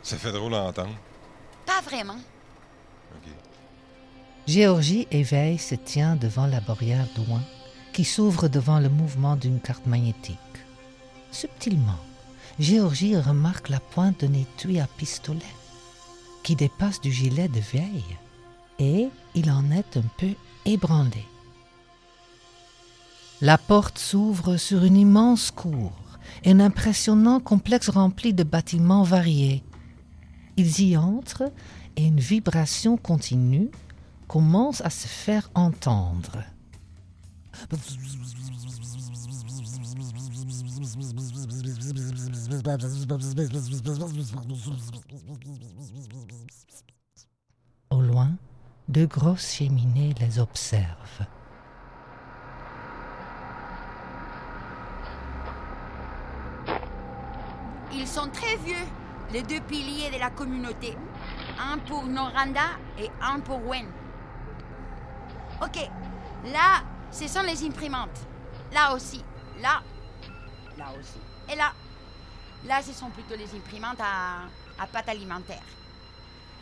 Ça 0.02 0.16
fait 0.16 0.32
drôle 0.32 0.54
à 0.54 0.62
entendre. 0.62 0.94
Pas 1.70 1.88
vraiment. 1.88 2.18
OK. 3.14 3.30
Géorgie 4.48 5.06
éveille 5.12 5.58
se 5.58 5.76
tient 5.76 6.16
devant 6.16 6.48
la 6.48 6.60
barrière 6.60 7.06
d'Ouin 7.14 7.42
qui 7.92 8.04
s'ouvre 8.04 8.48
devant 8.48 8.80
le 8.80 8.88
mouvement 8.88 9.36
d'une 9.36 9.60
carte 9.60 9.86
magnétique. 9.86 10.36
Subtilement, 11.30 12.00
Géorgie 12.58 13.16
remarque 13.16 13.68
la 13.68 13.78
pointe 13.78 14.24
d'un 14.24 14.32
étui 14.32 14.80
à 14.80 14.88
pistolet 14.88 15.54
qui 16.42 16.56
dépasse 16.56 17.00
du 17.00 17.12
gilet 17.12 17.46
de 17.46 17.60
vieille 17.60 18.16
et 18.80 19.08
il 19.36 19.48
en 19.48 19.70
est 19.70 19.96
un 19.96 20.08
peu 20.18 20.34
ébranlé. 20.64 21.24
La 23.40 23.58
porte 23.58 23.98
s'ouvre 23.98 24.56
sur 24.56 24.82
une 24.82 24.96
immense 24.96 25.52
cour, 25.52 25.92
un 26.44 26.58
impressionnant 26.58 27.38
complexe 27.38 27.90
rempli 27.90 28.34
de 28.34 28.42
bâtiments 28.42 29.04
variés. 29.04 29.62
Ils 30.60 30.80
y 30.90 30.94
entrent 30.94 31.50
et 31.96 32.04
une 32.04 32.20
vibration 32.20 32.98
continue 32.98 33.70
commence 34.28 34.82
à 34.82 34.90
se 34.90 35.06
faire 35.06 35.50
entendre. 35.54 36.44
Au 47.88 48.02
loin, 48.02 48.32
deux 48.86 49.06
grosses 49.06 49.54
cheminées 49.54 50.12
les 50.20 50.38
observent. 50.38 51.24
Ils 57.94 58.06
sont 58.06 58.28
très 58.28 58.56
vieux, 58.58 58.86
les 59.32 59.42
deux 59.42 59.60
piliers 59.60 60.10
de 60.10 60.18
la 60.18 60.30
communauté. 60.30 60.96
Un 61.58 61.78
pour 61.78 62.04
Noranda 62.04 62.78
et 62.98 63.10
un 63.20 63.40
pour 63.40 63.64
Wen. 63.66 63.86
Ok, 65.62 65.76
là, 66.46 66.82
ce 67.10 67.28
sont 67.28 67.42
les 67.42 67.64
imprimantes. 67.64 68.26
Là 68.72 68.94
aussi, 68.94 69.22
là, 69.60 69.82
là 70.78 70.86
aussi. 70.98 71.18
Et 71.52 71.56
là, 71.56 71.72
là, 72.64 72.82
ce 72.82 72.92
sont 72.92 73.10
plutôt 73.10 73.36
les 73.36 73.54
imprimantes 73.54 74.00
à, 74.00 74.42
à 74.82 74.86
pâte 74.86 75.08
alimentaire. 75.08 75.62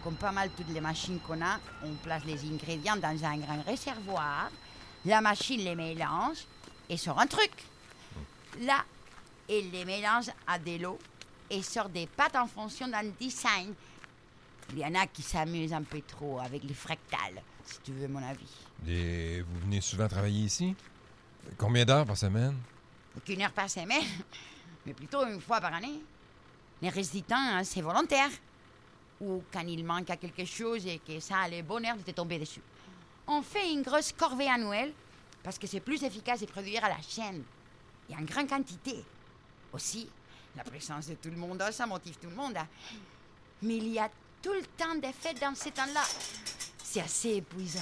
Comme 0.03 0.17
pas 0.17 0.33
mal 0.33 0.51
toutes 0.57 0.71
les 0.71 0.81
machines 0.81 1.21
qu'on 1.21 1.41
a, 1.43 1.59
on 1.85 1.93
place 2.03 2.25
les 2.25 2.45
ingrédients 2.51 2.97
dans 2.97 3.25
un 3.25 3.37
grand 3.39 3.63
réservoir. 3.67 4.51
La 5.05 5.21
machine 5.21 5.61
les 5.61 5.75
mélange 5.75 6.39
et 6.89 6.97
sort 6.97 7.21
un 7.21 7.27
truc. 7.27 7.53
Là, 8.61 8.85
elle 9.49 9.71
les 9.71 9.85
mélange 9.85 10.31
à 10.47 10.59
de 10.59 10.77
l'eau 10.83 10.99
et 11.51 11.63
sort 11.63 11.89
des 11.89 12.07
pâtes 12.07 12.37
en 12.37 12.47
fonction 12.47 12.89
d'un 12.89 13.05
design. 13.19 13.75
Il 14.71 14.79
y 14.79 14.85
en 14.85 14.95
a 14.95 15.07
qui 15.07 15.23
s'amusent 15.23 15.73
un 15.73 15.83
peu 15.83 16.03
trop 16.03 16.39
avec 16.41 16.63
les 16.63 16.75
fractales, 16.75 17.43
si 17.65 17.79
tu 17.81 17.93
veux 17.93 18.09
mon 18.09 18.23
avis. 18.23 18.51
Et 18.87 19.41
vous 19.41 19.61
venez 19.61 19.81
souvent 19.81 20.09
travailler 20.09 20.45
ici? 20.45 20.75
Combien 21.57 21.85
d'heures 21.85 22.05
par 22.05 22.17
semaine? 22.17 22.57
Qu'une 23.25 23.43
heure 23.43 23.53
par 23.53 23.71
semaine, 23.71 24.05
mais 24.87 24.93
plutôt 24.93 25.25
une 25.27 25.41
fois 25.41 25.61
par 25.61 25.73
année. 25.73 26.01
Le 26.83 26.89
reste 26.91 27.15
du 27.15 27.23
temps, 27.23 27.37
hein, 27.39 27.65
c'est 27.65 27.81
volontaire. 27.81 28.31
Ou 29.21 29.43
quand 29.53 29.67
il 29.67 29.85
manque 29.85 30.11
à 30.11 30.17
quelque 30.17 30.45
chose 30.45 30.87
et 30.87 31.01
que 31.01 31.19
ça 31.19 31.39
a 31.39 31.49
le 31.49 31.63
bonheur 31.63 31.97
de 31.97 32.03
te 32.03 32.11
tomber 32.13 32.39
dessus. 32.39 32.63
On 33.27 33.43
fait 33.43 33.73
une 33.73 33.83
grosse 33.83 34.13
corvée 34.13 34.49
annuelle 34.49 34.93
parce 35.43 35.59
que 35.59 35.67
c'est 35.67 35.81
plus 35.81 36.03
efficace 36.03 36.41
de 36.41 36.47
produire 36.47 36.85
à 36.85 36.89
la 36.89 37.01
chaîne 37.03 37.43
et 38.09 38.15
en 38.15 38.23
grande 38.23 38.49
quantité. 38.49 39.03
Aussi, 39.73 40.09
la 40.57 40.65
présence 40.65 41.07
de 41.09 41.15
tout 41.15 41.31
le 41.31 41.37
monde, 41.37 41.63
ça 41.71 41.87
motive 41.87 42.17
tout 42.19 42.29
le 42.29 42.35
monde. 42.37 42.57
hein. 42.57 42.67
Mais 43.63 43.77
il 43.77 43.89
y 43.89 43.99
a 43.99 44.09
tout 44.43 44.53
le 44.53 44.63
temps 44.77 44.95
des 44.97 45.13
fêtes 45.13 45.41
dans 45.41 45.55
ces 45.55 45.71
temps-là. 45.71 46.03
C'est 46.83 47.01
assez 47.01 47.37
épuisant. 47.37 47.81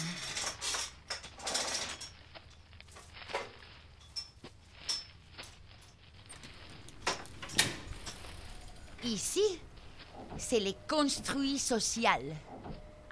Ici, 9.04 9.60
c'est 10.36 10.58
les 10.60 10.76
construits 10.88 11.58
social, 11.58 12.22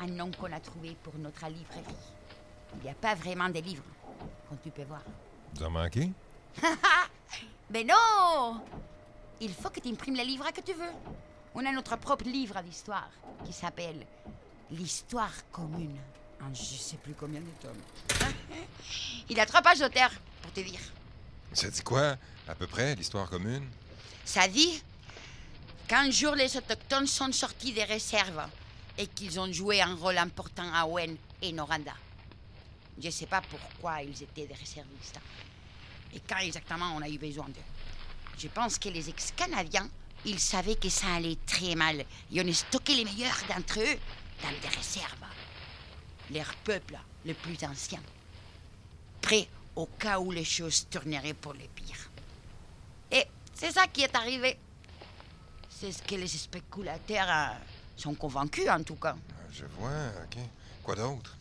un 0.00 0.06
nom 0.06 0.30
qu'on 0.32 0.52
a 0.52 0.60
trouvé 0.60 0.96
pour 1.02 1.14
notre 1.18 1.46
librairie. 1.46 1.84
Il 2.76 2.82
n'y 2.84 2.90
a 2.90 2.94
pas 2.94 3.14
vraiment 3.14 3.48
de 3.48 3.60
livres, 3.60 3.84
comme 4.48 4.58
tu 4.62 4.70
peux 4.70 4.82
voir. 4.84 5.02
En 5.62 5.70
manquez? 5.70 6.10
Mais 7.70 7.84
non 7.88 8.60
Il 9.40 9.52
faut 9.52 9.70
que 9.70 9.80
tu 9.80 9.88
imprimes 9.88 10.16
les 10.16 10.24
livres 10.24 10.50
que 10.52 10.60
tu 10.60 10.72
veux. 10.72 10.92
On 11.54 11.64
a 11.64 11.72
notre 11.72 11.96
propre 11.96 12.24
livre 12.24 12.60
d'histoire 12.62 13.10
qui 13.44 13.52
s'appelle 13.52 14.06
L'histoire 14.70 15.32
commune. 15.52 15.98
En 16.42 16.52
je 16.52 16.62
sais 16.62 16.96
plus 16.96 17.14
combien 17.14 17.40
de 17.40 17.50
tomes. 17.60 18.28
Il 19.28 19.38
a 19.38 19.46
trois 19.46 19.62
pages 19.62 19.78
d'auteur, 19.78 20.10
pour 20.42 20.52
te 20.52 20.60
dire. 20.60 20.80
Ça 21.52 21.68
dit 21.68 21.82
quoi, 21.82 22.16
à 22.48 22.54
peu 22.54 22.66
près, 22.66 22.94
l'histoire 22.94 23.30
commune? 23.30 23.66
Ça 24.24 24.48
dit 24.48 24.82
qu'un 25.86 26.10
jour 26.10 26.34
les 26.34 26.56
Autochtones 26.56 27.06
sont 27.06 27.30
sortis 27.32 27.72
des 27.72 27.84
réserves 27.84 28.48
et 28.98 29.06
qu'ils 29.06 29.38
ont 29.38 29.52
joué 29.52 29.80
un 29.80 29.94
rôle 29.94 30.18
important 30.18 30.70
à 30.72 30.86
Wen 30.86 31.16
et 31.42 31.52
Noranda. 31.52 31.94
Je 32.98 33.06
ne 33.06 33.12
sais 33.12 33.26
pas 33.26 33.42
pourquoi 33.42 34.02
ils 34.02 34.22
étaient 34.22 34.46
des 34.46 34.54
réservistes 34.54 35.20
et 36.14 36.20
quand 36.28 36.38
exactement 36.38 36.94
on 36.96 37.02
a 37.02 37.08
eu 37.08 37.18
besoin 37.18 37.46
d'eux. 37.46 37.73
Je 38.38 38.48
pense 38.48 38.78
que 38.78 38.88
les 38.88 39.08
ex-Canadiens, 39.08 39.88
ils 40.24 40.40
savaient 40.40 40.76
que 40.76 40.88
ça 40.88 41.14
allait 41.14 41.38
très 41.46 41.74
mal 41.74 42.00
et 42.32 42.40
on 42.40 42.48
a 42.48 42.52
stocké 42.52 42.94
les 42.94 43.04
meilleurs 43.04 43.38
d'entre 43.48 43.80
eux 43.80 43.98
dans 44.42 44.60
des 44.60 44.76
réserves. 44.76 45.24
Leur 46.32 46.54
peuple 46.56 46.98
le 47.24 47.34
plus 47.34 47.62
ancien. 47.64 48.00
Prêt 49.20 49.48
au 49.76 49.86
cas 49.86 50.18
où 50.18 50.30
les 50.30 50.44
choses 50.44 50.86
tourneraient 50.90 51.34
pour 51.34 51.52
le 51.52 51.66
pire. 51.74 52.10
Et 53.10 53.26
c'est 53.54 53.72
ça 53.72 53.86
qui 53.86 54.02
est 54.02 54.14
arrivé. 54.14 54.56
C'est 55.68 55.92
ce 55.92 56.02
que 56.02 56.14
les 56.14 56.28
spéculateurs 56.28 57.28
euh, 57.28 57.54
sont 57.96 58.14
convaincus, 58.14 58.68
en 58.68 58.82
tout 58.82 58.94
cas. 58.96 59.16
Je 59.52 59.64
vois, 59.78 59.90
OK. 60.24 60.38
Quoi 60.82 60.94
d'autre? 60.94 61.36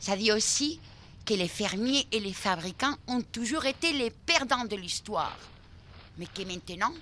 Ça 0.00 0.16
dit 0.16 0.32
aussi 0.32 0.80
que 1.24 1.34
les 1.34 1.48
fermiers 1.48 2.06
et 2.12 2.20
les 2.20 2.32
fabricants 2.32 2.96
ont 3.06 3.22
toujours 3.22 3.64
été 3.66 3.92
les 3.92 4.10
perdants 4.10 4.64
de 4.64 4.76
l'histoire. 4.76 5.36
Mais 6.18 6.26
que 6.26 6.42
maintenant, 6.42 6.92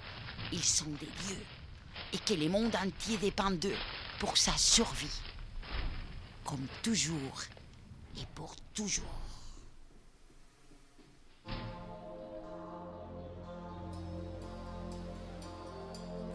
ils 0.52 0.64
sont 0.64 0.90
des 1.00 1.08
dieux. 1.26 1.44
Et 2.12 2.18
que 2.18 2.34
le 2.34 2.48
monde 2.48 2.74
entier 2.76 3.16
dépend 3.18 3.50
d'eux 3.50 3.76
pour 4.18 4.36
sa 4.36 4.56
survie. 4.56 5.20
Comme 6.44 6.66
toujours. 6.82 7.42
Et 8.16 8.26
pour 8.34 8.54
toujours. 8.74 9.23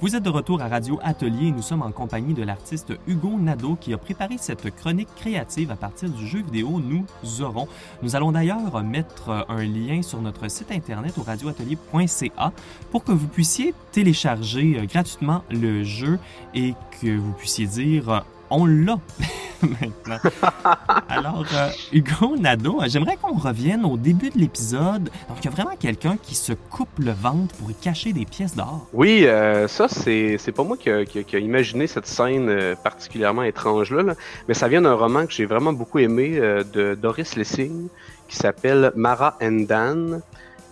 Vous 0.01 0.15
êtes 0.15 0.23
de 0.23 0.29
retour 0.29 0.61
à 0.61 0.69
Radio 0.69 0.97
Atelier 1.03 1.47
et 1.47 1.51
nous 1.51 1.61
sommes 1.61 1.81
en 1.81 1.91
compagnie 1.91 2.33
de 2.33 2.41
l'artiste 2.41 2.93
Hugo 3.05 3.37
Nadeau 3.37 3.75
qui 3.75 3.93
a 3.93 3.97
préparé 3.97 4.37
cette 4.39 4.73
chronique 4.73 5.09
créative 5.17 5.71
à 5.71 5.75
partir 5.75 6.09
du 6.09 6.25
jeu 6.25 6.41
vidéo 6.41 6.79
Nous 6.79 7.05
aurons. 7.41 7.67
Nous 8.01 8.15
allons 8.15 8.31
d'ailleurs 8.31 8.81
mettre 8.81 9.45
un 9.49 9.65
lien 9.65 10.01
sur 10.01 10.21
notre 10.21 10.47
site 10.49 10.71
internet 10.71 11.17
au 11.17 11.23
radioatelier.ca 11.23 12.53
pour 12.91 13.03
que 13.03 13.11
vous 13.11 13.27
puissiez 13.27 13.73
télécharger 13.91 14.79
euh, 14.79 14.85
gratuitement 14.85 15.43
le 15.51 15.83
jeu 15.83 16.17
et 16.53 16.75
que 17.01 17.17
vous 17.17 17.33
puissiez 17.33 17.67
dire 17.67 18.09
euh, 18.09 18.19
on 18.49 18.65
l'a 18.65 18.97
maintenant. 19.61 20.17
Alors, 21.09 21.45
euh, 21.53 21.69
Hugo 21.91 22.37
Nadeau, 22.37 22.81
euh, 22.81 22.85
j'aimerais 22.87 23.17
qu'on 23.17 23.35
revienne 23.37 23.83
au 23.85 23.97
début 23.97 24.29
de 24.29 24.37
l'épisode. 24.37 25.09
Donc, 25.27 25.37
il 25.41 25.45
y 25.45 25.47
a 25.47 25.51
vraiment 25.51 25.75
quelqu'un 25.77 26.15
qui 26.21 26.35
se 26.35 26.53
coupe 26.53 26.87
le 26.97 27.11
ventre 27.11 27.53
pour 27.55 27.69
y 27.69 27.73
cacher 27.73 28.13
des 28.13 28.25
pièces 28.25 28.55
d'or. 28.55 28.87
Oui, 28.93 29.25
euh, 29.25 29.67
ça, 29.67 29.87
c'est 29.89 30.37
c'est 30.37 30.51
pas 30.53 30.63
moi 30.63 30.77
qui 30.77 30.89
a, 30.89 31.03
qui 31.05 31.19
a- 31.19 31.23
qui 31.23 31.35
a 31.35 31.39
imaginé 31.39 31.87
cette 31.87 32.07
scène 32.07 32.75
particulièrement 32.83 33.43
étrange-là, 33.43 34.01
là, 34.03 34.13
mais 34.47 34.53
ça 34.53 34.67
vient 34.69 34.81
d'un 34.81 34.93
roman 34.93 35.25
que 35.25 35.33
j'ai 35.33 35.45
vraiment 35.45 35.73
beaucoup 35.73 35.99
aimé 35.99 36.37
euh, 36.37 36.63
de 36.63 36.95
Doris 36.95 37.35
Lessing 37.35 37.87
qui 38.29 38.35
s'appelle 38.37 38.91
Mara 38.95 39.37
and 39.41 39.65
Dan. 39.67 40.21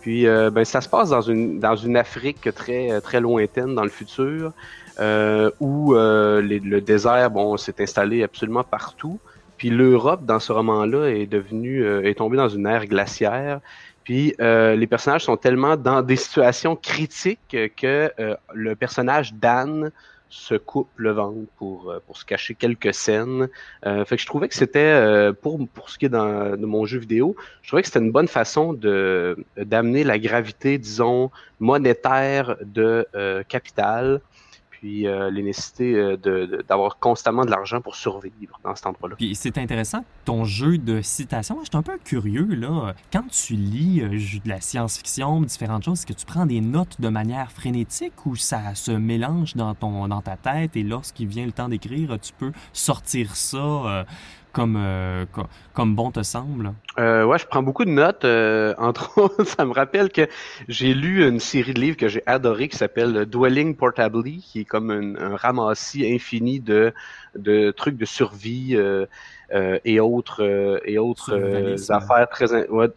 Puis, 0.02 0.26
ben, 0.26 0.64
ça 0.64 0.80
se 0.80 0.88
passe 0.88 1.10
dans 1.10 1.20
une, 1.22 1.60
dans 1.60 1.76
une 1.76 1.98
Afrique 1.98 2.48
très, 2.56 3.02
très 3.02 3.20
lointaine 3.20 3.76
dans 3.76 3.84
le 3.84 3.90
futur, 3.90 4.54
où 5.60 5.95
euh, 5.95 6.41
les- 6.41 6.60
le 6.60 6.82
désert 6.82 7.30
bon, 7.32 7.58
s'est 7.58 7.82
installé 7.82 8.24
absolument 8.24 8.64
partout. 8.64 9.20
Puis 9.58 9.70
l'Europe, 9.70 10.26
dans 10.26 10.39
ce 10.39 10.52
roman-là, 10.52 11.08
est 11.08 11.26
devenue, 11.26 11.84
euh, 11.84 12.04
est 12.04 12.16
tombée 12.16 12.38
dans 12.38 12.50
une 12.50 12.68
ère 12.68 12.86
glaciaire. 12.86 13.60
Puis 14.04 14.36
euh, 14.39 14.76
les 14.76 14.88
personnages 14.88 15.24
sont 15.26 15.38
tellement 15.38 15.76
dans 15.78 16.02
des 16.02 16.16
situations 16.16 16.76
critiques 16.76 17.58
que 17.76 18.12
euh, 18.20 18.36
le 18.54 18.76
personnage 18.76 19.34
d'Anne 19.34 19.91
se 20.30 20.56
coupe 20.56 20.89
le 20.98 21.12
ventre 21.12 21.48
pour, 21.58 21.89
euh, 21.89 22.00
pour 22.06 22.18
se 22.18 22.26
cacher 22.26 22.54
quelques 22.56 22.93
scènes. 22.93 23.48
Euh, 23.86 24.04
fait 24.06 24.18
que 24.18 24.22
je 24.22 24.28
trouvais 24.28 24.48
que 24.50 24.56
c'était, 24.56 24.80
euh, 24.80 25.34
pour, 25.34 25.60
pour 25.74 25.89
ce 25.89 25.98
qui 25.98 26.06
est 26.06 26.10
dans, 26.10 26.56
de 26.58 26.66
mon 26.66 26.86
jeu 26.86 27.00
vidéo, 27.00 27.36
je 27.62 27.70
trouvais 27.70 27.82
que 27.82 27.88
c'était 27.88 28.00
une 28.00 28.12
bonne 28.12 28.28
façon 28.28 28.74
de 28.74 29.38
d'amener 29.58 30.04
la 30.04 30.20
gravité, 30.20 30.78
disons, 30.78 31.32
monétaire 31.60 32.58
de 32.62 33.08
euh, 33.16 33.43
Capital, 33.48 34.22
puis 34.80 35.08
euh, 35.08 35.32
les 35.32 35.42
nécessités 35.42 35.96
euh, 35.96 36.18
d'avoir 36.68 37.00
constamment 37.00 37.46
de 37.46 37.50
l'argent 37.50 37.82
pour 37.82 37.96
survivre 37.96 38.60
dans 38.64 38.76
cet 38.76 38.86
endroit-là. 38.86 39.16
Puis 39.16 39.34
c'est 39.34 39.58
intéressant, 39.58 40.06
ton 40.24 40.44
jeu 40.44 40.78
de 40.78 41.02
citation. 41.02 41.56
Moi, 41.56 41.64
je 41.72 41.76
un 41.76 41.82
peu 41.82 41.98
curieux, 42.04 42.46
là. 42.46 42.94
Quand 43.12 43.28
tu 43.30 43.54
lis 43.54 44.02
euh, 44.02 44.10
de 44.10 44.50
la 44.50 44.62
science-fiction, 44.62 45.42
différentes 45.42 45.84
choses, 45.84 46.00
est-ce 46.00 46.06
que 46.06 46.14
tu 46.14 46.26
prends 46.26 46.46
des 46.46 46.62
notes 46.62 47.02
de 47.02 47.10
manière 47.10 47.52
frénétique 47.52 48.26
ou 48.26 48.36
ça 48.36 48.76
se 48.76 48.92
mélange 48.92 49.56
dans, 49.56 49.74
ton, 49.74 50.08
dans 50.08 50.22
ta 50.22 50.38
tête? 50.38 50.76
Et 50.76 50.84
lorsqu'il 50.84 51.28
vient 51.28 51.46
le 51.46 51.52
temps 51.52 51.70
d'écrire, 51.70 52.18
tu 52.22 52.34
peux 52.34 52.52
sortir 52.72 53.36
ça 53.36 53.58
euh, 53.58 54.04
comme, 54.58 54.76
euh, 54.76 55.26
co- 55.28 55.45
comme 55.74 55.95
bon 55.95 56.12
te 56.12 56.24
semble? 56.24 56.74
Euh, 56.99 57.24
ouais, 57.26 57.38
je 57.38 57.45
prends 57.45 57.62
beaucoup 57.62 57.86
de 57.86 57.91
notes. 57.91 58.26
euh, 58.26 58.74
entre 58.80 59.16
autres, 59.22 59.43
ça 59.45 59.66
me 59.66 59.72
rappelle 59.72 60.10
que 60.12 60.28
j'ai 60.68 60.95
lu 60.95 61.28
une 61.28 61.39
série 61.39 61.74
de 61.76 61.80
livres 61.80 61.95
que 61.97 62.08
j'ai 62.08 62.24
adoré 62.26 62.70
qui 62.70 62.78
s'appelle 62.78 63.26
Dwelling 63.28 63.76
Portably, 63.76 64.41
qui 64.41 64.62
est 64.62 64.66
comme 64.66 64.89
un, 64.89 65.16
un 65.16 65.36
ramassis 65.36 66.12
infini 66.12 66.60
de, 66.60 66.93
de 67.36 67.70
trucs 67.70 67.97
de 67.97 68.05
survie 68.05 68.76
euh, 68.76 69.05
et 69.86 69.99
autres 69.99 70.82
et 70.86 70.97
autres 70.97 71.36
affaires 71.89 72.28
très 72.30 72.68
ouais, 72.70 72.89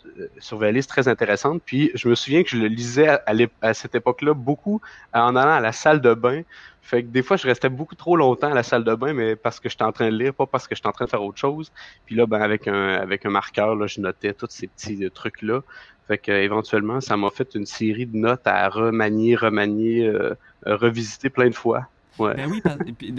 très 0.89 1.09
intéressantes. 1.09 1.63
Puis 1.65 1.91
je 1.95 2.09
me 2.09 2.15
souviens 2.15 2.43
que 2.43 2.49
je 2.51 2.57
le 2.57 2.67
lisais 2.69 3.09
à, 3.09 3.23
à 3.27 3.35
l'ép- 3.35 3.53
à 3.61 3.75
cette 3.75 3.95
époque-là 3.95 4.35
beaucoup 4.35 4.81
en 5.13 5.37
allant 5.37 5.53
à 5.53 5.61
la 5.61 5.73
salle 5.73 6.01
de 6.01 6.15
bain. 6.15 6.43
Fait 6.91 7.05
que 7.05 7.07
des 7.07 7.23
fois, 7.23 7.37
je 7.37 7.47
restais 7.47 7.69
beaucoup 7.69 7.95
trop 7.95 8.17
longtemps 8.17 8.51
à 8.51 8.55
la 8.55 8.65
salle 8.65 8.83
de 8.83 8.93
bain, 8.97 9.13
mais 9.13 9.37
parce 9.37 9.61
que 9.61 9.69
j'étais 9.69 9.85
en 9.85 9.93
train 9.93 10.11
de 10.11 10.17
lire, 10.17 10.35
pas 10.35 10.47
parce 10.47 10.67
que 10.67 10.75
j'étais 10.75 10.89
en 10.89 10.93
train 10.93 11.05
de 11.05 11.11
faire 11.11 11.23
autre 11.23 11.39
chose. 11.39 11.71
Puis 12.05 12.17
là, 12.17 12.27
ben, 12.27 12.43
avec 12.43 12.67
un, 12.67 12.95
avec 12.95 13.25
un 13.25 13.31
marqueur, 13.31 13.77
là, 13.77 13.87
je 13.87 14.01
notais 14.01 14.35
tous 14.35 14.49
ces 14.51 14.67
petits 14.67 15.05
euh, 15.05 15.09
trucs-là. 15.09 15.61
Fait 16.09 16.19
que, 16.19 16.33
éventuellement, 16.33 17.01
ça 17.01 17.17
m'a 17.17 17.31
fait 17.31 17.55
une 17.55 17.65
série 17.65 18.07
de 18.07 18.17
notes 18.17 18.45
à 18.45 18.69
remanier, 18.69 19.37
remanier, 19.37 20.05
euh, 20.05 20.35
revisiter 20.67 21.31
plein 21.31 21.49
de 21.49 21.55
fois. 21.55 21.87
Ouais. 22.19 22.35
Ben 22.35 22.51
oui, 22.51 22.61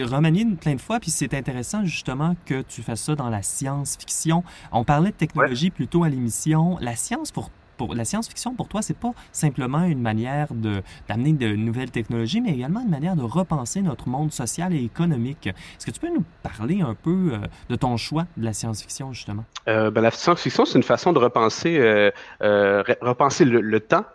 remanier 0.04 0.46
plein 0.60 0.76
de 0.76 0.82
fois, 0.82 1.00
puis 1.00 1.10
c'est 1.10 1.34
intéressant 1.34 1.86
justement 1.86 2.36
que 2.46 2.64
tu 2.64 2.82
fasses 2.82 3.04
ça 3.04 3.16
dans 3.16 3.30
la 3.30 3.42
science-fiction. 3.42 4.44
On 4.74 4.84
parlait 4.84 5.12
de 5.12 5.16
technologie 5.16 5.70
plutôt 5.70 6.04
à 6.04 6.10
l'émission. 6.10 6.78
La 6.82 6.98
science 6.98 7.32
pour, 7.32 7.52
pour 7.78 7.96
la 7.96 8.06
science-fiction 8.06 8.54
pour 8.56 8.68
toi, 8.68 8.82
c'est 8.82 8.98
pas 8.98 9.14
simplement 9.32 9.84
une 9.84 10.02
manière 10.02 10.54
de 10.54 10.82
d'amener 11.08 11.34
de 11.34 11.56
nouvelles 11.56 11.92
technologies, 11.92 12.42
mais 12.42 12.52
également 12.52 12.82
une 12.82 12.90
manière 12.90 13.16
de 13.16 13.24
repenser 13.24 13.82
notre 13.82 14.08
monde 14.08 14.32
social 14.32 14.74
et 14.74 14.84
économique. 14.84 15.48
Est-ce 15.48 15.86
que 15.86 15.92
tu 15.92 16.00
peux 16.00 16.14
nous 16.14 16.24
parler 16.44 16.82
un 16.82 16.96
peu 16.96 17.32
euh, 17.34 17.38
de 17.70 17.76
ton 17.76 17.98
choix 17.98 18.26
de 18.38 18.46
la 18.46 18.54
science-fiction 18.54 19.14
justement? 19.14 19.46
Euh, 19.68 19.92
ben, 19.92 20.02
la 20.02 20.12
science-fiction, 20.12 20.66
c'est 20.66 20.78
une 20.78 20.84
façon 20.84 21.14
de 21.14 21.20
repenser, 21.20 21.78
euh, 21.80 22.12
re- 22.40 22.98
repenser 23.02 23.46
le, 23.46 23.80
temps 23.80 24.06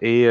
et 0.00 0.24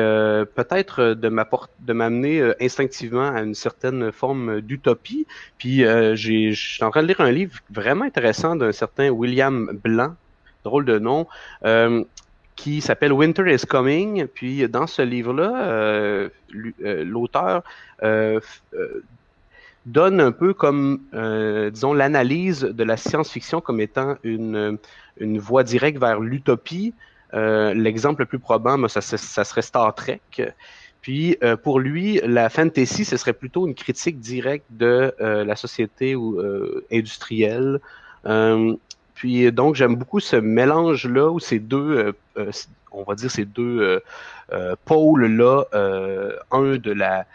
peut-être 0.56 1.16
de 1.16 1.94
m'amener 1.94 2.54
instinctivement 2.62 3.30
à 3.30 3.42
une 3.42 3.56
certaine 3.56 4.12
forme 4.12 4.62
d'utopie. 4.62 5.26
Puis 5.58 5.84
euh, 5.84 6.16
je 6.16 6.54
suis 6.54 6.84
en 6.84 6.92
train 6.92 7.02
de 7.02 7.08
lire 7.08 7.22
un 7.22 7.32
livre 7.32 7.60
vraiment 7.70 8.06
intéressant 8.06 8.56
d'un 8.56 8.72
certain 8.72 9.10
William 9.10 9.72
Blanc, 9.84 10.16
drôle 10.64 10.86
de 10.86 11.00
nom, 11.00 11.28
qui 12.56 12.82
s'appelle 12.82 13.14
Winter 13.14 13.54
is 13.54 13.66
Coming. 13.66 14.28
Puis 14.28 14.68
dans 14.70 14.88
ce 14.88 15.02
livre-là, 15.02 15.68
euh, 15.68 16.30
euh, 16.84 17.04
l'auteur 17.04 17.64
euh, 18.04 18.40
donne 19.86 20.20
un 20.22 20.32
peu 20.32 20.54
comme, 20.54 21.02
disons, 21.72 21.94
l'analyse 21.94 22.62
de 22.62 22.84
la 22.84 22.98
science-fiction 22.98 23.62
comme 23.62 23.80
étant 23.80 24.16
une, 24.24 24.80
voie 25.20 25.64
directe 25.64 26.00
vers 26.00 26.20
l'utopie. 26.20 26.94
L'exemple 27.34 28.22
le 28.22 28.26
plus 28.26 28.40
probant, 28.40 28.78
moi, 28.78 28.90
ça, 28.90 29.02
serait 29.02 29.62
Star 29.62 29.94
Trek. 29.94 30.22
Puis 31.02 31.38
pour 31.64 31.80
lui, 31.80 32.20
la 32.24 32.50
fantasy, 32.50 33.06
ce 33.06 33.16
serait 33.16 33.34
plutôt 33.34 33.68
une 33.68 33.76
critique 33.76 34.20
directe 34.20 34.66
de 34.72 35.14
la 35.20 35.56
société 35.56 36.16
ou, 36.16 36.42
industrielle. 36.92 37.80
Euh, 39.16 39.20
puis 39.20 39.52
donc 39.52 39.76
j'aime 39.76 39.96
beaucoup 39.96 40.20
ce 40.20 40.36
mélange-là 40.36 41.30
où 41.32 41.40
ces 41.40 41.60
deux, 41.60 41.78
euh, 41.78 42.14
euh, 42.38 42.52
on 42.92 43.04
va 43.04 43.16
dire 43.16 43.32
ces 43.32 43.46
deux 43.46 43.80
euh, 43.82 44.00
euh, 44.54 44.76
pôles-là, 44.86 45.64
euh, 45.74 46.36
un 46.52 46.78
de 46.78 46.92
la 46.92 47.26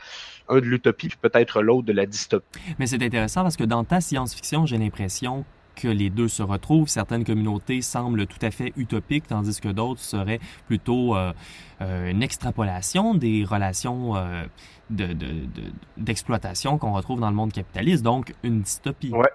un 0.48 0.56
de 0.56 0.66
l'utopie 0.66 1.08
puis 1.08 1.18
peut-être 1.20 1.62
l'autre 1.62 1.86
de 1.86 1.92
la 1.92 2.06
dystopie. 2.06 2.60
Mais 2.78 2.86
c'est 2.86 3.02
intéressant 3.02 3.42
parce 3.42 3.56
que 3.56 3.64
dans 3.64 3.84
ta 3.84 4.00
science-fiction, 4.00 4.66
j'ai 4.66 4.78
l'impression 4.78 5.44
que 5.76 5.86
les 5.88 6.10
deux 6.10 6.28
se 6.28 6.42
retrouvent. 6.42 6.88
Certaines 6.88 7.24
communautés 7.24 7.80
semblent 7.82 8.26
tout 8.26 8.44
à 8.44 8.50
fait 8.50 8.72
utopiques, 8.76 9.28
tandis 9.28 9.60
que 9.60 9.68
d'autres 9.68 10.00
seraient 10.00 10.40
plutôt 10.66 11.16
euh, 11.16 11.32
euh, 11.80 12.10
une 12.10 12.22
extrapolation 12.22 13.14
des 13.14 13.44
relations 13.44 14.16
euh, 14.16 14.42
de- 14.90 15.06
de- 15.06 15.12
de- 15.14 15.72
d'exploitation 15.96 16.78
qu'on 16.78 16.92
retrouve 16.92 17.20
dans 17.20 17.30
le 17.30 17.36
monde 17.36 17.52
capitaliste, 17.52 18.02
donc 18.02 18.34
une 18.42 18.62
dystopie. 18.62 19.12
Ouais, 19.12 19.30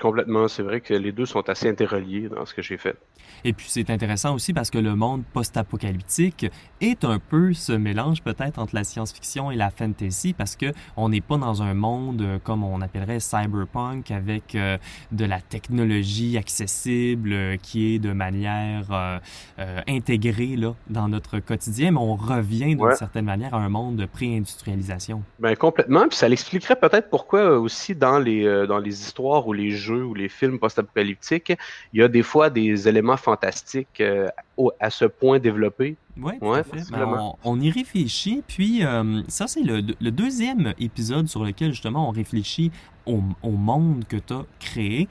complètement. 0.00 0.48
C'est 0.48 0.62
vrai 0.62 0.80
que 0.80 0.94
les 0.94 1.12
deux 1.12 1.26
sont 1.26 1.48
assez 1.48 1.68
interreliés 1.68 2.28
dans 2.28 2.44
ce 2.46 2.54
que 2.54 2.62
j'ai 2.62 2.76
fait. 2.76 2.96
Et 3.44 3.52
puis 3.52 3.66
c'est 3.68 3.90
intéressant 3.90 4.34
aussi 4.34 4.52
parce 4.52 4.70
que 4.70 4.78
le 4.78 4.94
monde 4.96 5.22
post-apocalyptique 5.32 6.46
est 6.80 7.04
un 7.04 7.18
peu 7.18 7.52
ce 7.52 7.72
mélange 7.72 8.22
peut-être 8.22 8.58
entre 8.58 8.74
la 8.74 8.84
science-fiction 8.84 9.50
et 9.50 9.56
la 9.56 9.70
fantasy 9.70 10.32
parce 10.32 10.56
que 10.56 10.66
on 10.96 11.08
n'est 11.08 11.20
pas 11.20 11.36
dans 11.36 11.62
un 11.62 11.74
monde 11.74 12.22
euh, 12.22 12.38
comme 12.42 12.62
on 12.64 12.80
appellerait 12.80 13.20
cyberpunk 13.20 14.10
avec 14.10 14.54
euh, 14.54 14.78
de 15.12 15.24
la 15.24 15.40
technologie 15.40 16.38
accessible 16.38 17.32
euh, 17.32 17.56
qui 17.56 17.94
est 17.94 17.98
de 17.98 18.12
manière 18.12 18.86
euh, 19.58 19.80
intégrée 19.86 20.56
là 20.56 20.74
dans 20.88 21.08
notre 21.08 21.38
quotidien, 21.38 21.90
mais 21.92 21.98
on 22.00 22.16
revient 22.16 22.74
d'une 22.76 22.82
Ouais. 22.86 22.94
certaine 22.94 23.24
manière 23.24 23.54
à 23.54 23.58
un 23.58 23.68
monde 23.68 23.96
de 23.96 24.06
pré-industrialisation. 24.06 25.22
Ben 25.38 25.56
complètement, 25.56 26.06
puis 26.08 26.16
ça 26.16 26.28
l'expliquerait 26.28 26.76
peut-être 26.76 27.10
pourquoi 27.10 27.58
aussi 27.58 27.94
dans 27.94 28.18
les 28.18 28.66
dans 28.66 28.78
les 28.78 29.00
histoires 29.02 29.46
ou 29.46 29.52
les 29.52 29.70
jeux 29.70 29.85
ou 29.94 30.14
les 30.14 30.28
films 30.28 30.58
post-apocalyptiques, 30.58 31.52
il 31.92 32.00
y 32.00 32.02
a 32.02 32.08
des 32.08 32.22
fois 32.22 32.50
des 32.50 32.88
éléments 32.88 33.16
fantastiques 33.16 34.00
euh, 34.00 34.28
à 34.80 34.90
ce 34.90 35.04
point 35.04 35.38
développés. 35.38 35.96
Oui, 36.16 36.32
tout 36.38 36.46
Ouais. 36.46 36.62
Ben, 36.90 37.06
on, 37.06 37.34
on 37.44 37.60
y 37.60 37.70
réfléchit. 37.70 38.42
Puis, 38.46 38.84
euh, 38.84 39.22
ça, 39.28 39.46
c'est 39.46 39.62
le, 39.62 39.82
le 40.00 40.10
deuxième 40.10 40.72
épisode 40.78 41.28
sur 41.28 41.44
lequel, 41.44 41.72
justement, 41.72 42.08
on 42.08 42.12
réfléchit 42.12 42.70
au, 43.06 43.20
au 43.42 43.50
monde 43.50 44.04
que 44.08 44.16
tu 44.16 44.32
as 44.32 44.44
créé. 44.60 45.08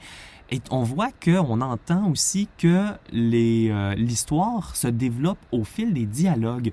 Et 0.50 0.60
on 0.70 0.82
voit 0.82 1.10
qu'on 1.24 1.60
entend 1.60 2.08
aussi 2.10 2.48
que 2.56 2.86
euh, 3.12 3.94
l'histoire 3.94 4.76
se 4.76 4.86
développe 4.86 5.38
au 5.50 5.64
fil 5.64 5.92
des 5.92 6.06
dialogues. 6.06 6.72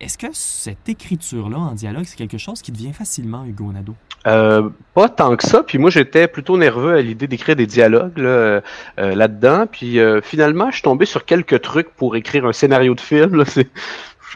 Est-ce 0.00 0.18
que 0.18 0.26
cette 0.32 0.88
écriture-là 0.88 1.58
en 1.58 1.72
dialogue, 1.72 2.04
c'est 2.06 2.16
quelque 2.16 2.38
chose 2.38 2.60
qui 2.62 2.72
devient 2.72 2.92
facilement 2.92 3.44
Hugo 3.44 3.72
Nadeau? 3.72 3.94
Pas 4.24 5.08
tant 5.08 5.36
que 5.36 5.46
ça. 5.46 5.62
Puis 5.62 5.78
moi, 5.78 5.90
j'étais 5.90 6.26
plutôt 6.26 6.58
nerveux 6.58 6.96
à 6.96 7.02
l'idée 7.02 7.28
d'écrire 7.28 7.54
des 7.54 7.66
dialogues 7.66 8.18
euh, 8.18 8.60
là-dedans. 8.96 9.66
Puis 9.70 10.00
euh, 10.00 10.20
finalement, 10.20 10.70
je 10.70 10.76
suis 10.76 10.82
tombé 10.82 11.06
sur 11.06 11.24
quelques 11.24 11.60
trucs 11.60 11.90
pour 11.90 12.16
écrire 12.16 12.44
un 12.46 12.52
scénario 12.52 12.94
de 12.94 13.00
film. 13.00 13.44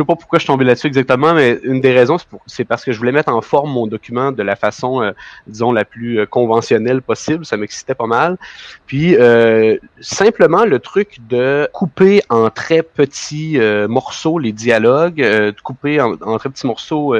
Je 0.00 0.04
sais 0.04 0.06
pas 0.06 0.16
pourquoi 0.16 0.38
je 0.38 0.44
suis 0.44 0.46
tombé 0.46 0.64
là-dessus 0.64 0.86
exactement, 0.86 1.34
mais 1.34 1.58
une 1.62 1.82
des 1.82 1.92
raisons, 1.92 2.16
c'est 2.46 2.64
parce 2.64 2.86
que 2.86 2.90
je 2.90 2.96
voulais 2.98 3.12
mettre 3.12 3.30
en 3.30 3.42
forme 3.42 3.70
mon 3.70 3.86
document 3.86 4.32
de 4.32 4.42
la 4.42 4.56
façon, 4.56 5.02
euh, 5.02 5.12
disons, 5.46 5.72
la 5.72 5.84
plus 5.84 6.20
euh, 6.20 6.24
conventionnelle 6.24 7.02
possible. 7.02 7.44
Ça 7.44 7.58
m'excitait 7.58 7.94
pas 7.94 8.06
mal. 8.06 8.38
Puis 8.86 9.14
euh, 9.16 9.76
simplement 10.00 10.64
le 10.64 10.78
truc 10.78 11.18
de 11.28 11.68
couper 11.74 12.22
en 12.30 12.48
très 12.48 12.82
petits 12.82 13.58
morceaux 13.88 14.38
les 14.38 14.52
dialogues, 14.52 15.16
de 15.16 15.60
couper 15.62 16.00
en, 16.00 16.14
en 16.22 16.38
très 16.38 16.48
petits 16.48 16.66
morceaux 16.66 17.14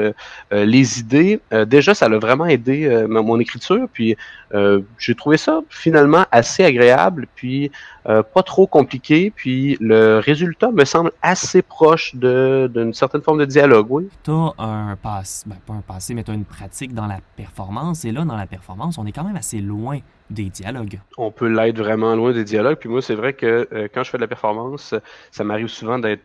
les 0.51 0.99
idées. 0.99 1.39
Déjà, 1.67 1.93
ça 1.93 2.09
l'a 2.09 2.17
vraiment 2.17 2.47
aidé 2.47 3.05
mon 3.07 3.39
écriture. 3.39 3.87
Puis 3.93 4.17
j'ai 4.97 5.15
trouvé 5.15 5.37
ça 5.37 5.61
finalement 5.69 6.25
assez 6.31 6.63
agréable, 6.63 7.27
puis 7.35 7.71
euh, 8.07 8.23
pas 8.23 8.43
trop 8.43 8.67
compliqué. 8.67 9.31
Puis 9.35 9.77
le 9.79 10.19
résultat 10.19 10.71
me 10.71 10.85
semble 10.85 11.11
assez 11.21 11.61
proche 11.61 12.15
de 12.15 12.69
d'une 12.73 12.93
certaine 12.93 13.21
forme 13.21 13.39
de 13.39 13.45
dialogue, 13.45 13.87
oui. 13.89 14.09
Tu 14.23 14.31
as 14.31 14.53
un 14.57 14.95
passé, 14.95 15.43
ben, 15.47 15.57
pas 15.65 15.73
un 15.73 15.81
passé, 15.81 16.13
mais 16.13 16.23
tu 16.23 16.31
as 16.31 16.33
une 16.33 16.45
pratique 16.45 16.93
dans 16.93 17.07
la 17.07 17.19
performance. 17.35 18.05
Et 18.05 18.11
là, 18.11 18.25
dans 18.25 18.37
la 18.37 18.47
performance, 18.47 18.97
on 18.97 19.05
est 19.05 19.11
quand 19.11 19.23
même 19.23 19.35
assez 19.35 19.59
loin 19.59 19.99
des 20.31 20.45
dialogues. 20.45 20.99
On 21.17 21.29
peut 21.29 21.47
l'être 21.47 21.77
vraiment 21.77 22.15
loin 22.15 22.31
des 22.31 22.43
dialogues. 22.43 22.77
Puis 22.77 22.89
moi, 22.89 23.01
c'est 23.01 23.15
vrai 23.15 23.33
que 23.33 23.67
euh, 23.73 23.87
quand 23.93 24.03
je 24.03 24.09
fais 24.09 24.17
de 24.17 24.21
la 24.21 24.27
performance, 24.27 24.95
ça 25.29 25.43
m'arrive 25.43 25.67
souvent 25.67 25.99
d'être 25.99 26.23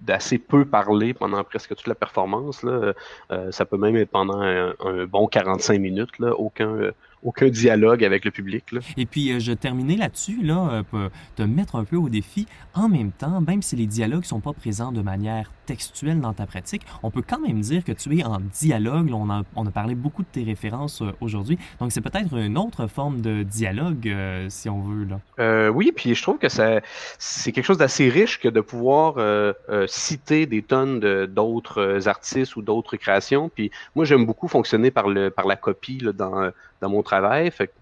d'assez 0.00 0.38
peu 0.38 0.64
parler 0.64 1.14
pendant 1.14 1.44
presque 1.44 1.76
toute 1.76 1.86
la 1.86 1.94
performance. 1.94 2.62
Là. 2.62 2.94
Euh, 3.30 3.52
ça 3.52 3.64
peut 3.64 3.76
même 3.76 3.96
être 3.96 4.10
pendant 4.10 4.40
un, 4.40 4.74
un 4.84 5.04
bon 5.04 5.26
45 5.26 5.78
minutes. 5.78 6.18
Là. 6.18 6.32
Aucun, 6.38 6.90
aucun 7.24 7.48
dialogue 7.48 8.04
avec 8.04 8.24
le 8.24 8.30
public. 8.30 8.70
Là. 8.72 8.80
Et 8.96 9.06
puis, 9.06 9.32
euh, 9.32 9.40
je 9.40 9.52
terminais 9.52 9.96
là-dessus, 9.96 10.42
là, 10.42 10.68
euh, 10.70 10.82
pour 10.82 11.00
te 11.36 11.42
mettre 11.42 11.76
un 11.76 11.84
peu 11.84 11.96
au 11.96 12.08
défi. 12.08 12.46
En 12.74 12.88
même 12.88 13.10
temps, 13.10 13.40
même 13.40 13.62
si 13.62 13.76
les 13.76 13.86
dialogues 13.86 14.24
sont 14.24 14.40
pas 14.40 14.52
présents 14.52 14.92
de 14.92 15.00
manière 15.00 15.50
textuelle 15.64 16.20
dans 16.20 16.32
ta 16.32 16.46
pratique, 16.46 16.82
on 17.02 17.10
peut 17.10 17.22
quand 17.26 17.40
même 17.40 17.60
dire 17.60 17.84
que 17.84 17.92
tu 17.92 18.18
es 18.18 18.24
en 18.24 18.38
dialogue. 18.40 19.10
On, 19.12 19.30
a, 19.30 19.42
on 19.56 19.66
a 19.66 19.70
parlé 19.70 19.94
beaucoup 19.94 20.22
de 20.22 20.28
tes 20.30 20.44
références 20.44 21.02
euh, 21.02 21.12
aujourd'hui. 21.20 21.58
Donc, 21.80 21.92
c'est 21.92 22.00
peut-être 22.00 22.32
une 22.36 22.58
autre 22.58 22.86
forme 22.86 23.20
de 23.20 23.42
dialogue, 23.42 24.08
euh, 24.08 24.46
si 24.48 24.68
on 24.68 24.80
veut. 24.80 25.04
Là. 25.04 25.20
Euh, 25.38 25.68
oui, 25.68 25.92
puis 25.94 26.14
je 26.14 26.22
trouve 26.22 26.38
que 26.38 26.48
ça, 26.48 26.80
c'est 27.18 27.52
quelque 27.52 27.64
chose 27.64 27.78
d'assez 27.78 28.08
riche 28.08 28.38
que 28.40 28.48
de 28.48 28.60
pouvoir 28.60 29.14
euh, 29.18 29.52
citer 29.86 30.46
des 30.46 30.62
tonnes 30.62 31.00
de- 31.00 31.26
d'autres 31.26 32.08
artistes 32.08 32.56
ou 32.56 32.62
d'autres 32.62 32.96
créations. 32.96 33.48
Puis 33.48 33.70
moi, 33.94 34.04
j'aime 34.04 34.26
beaucoup 34.26 34.48
fonctionner 34.48 34.90
par 34.90 35.08
le 35.08 35.30
par 35.30 35.46
la 35.46 35.56
copie 35.56 35.98
là, 35.98 36.12
dans, 36.12 36.50
dans 36.80 36.88
mon 36.88 37.02
travail. 37.02 37.50
Fait 37.50 37.68
que, 37.68 37.72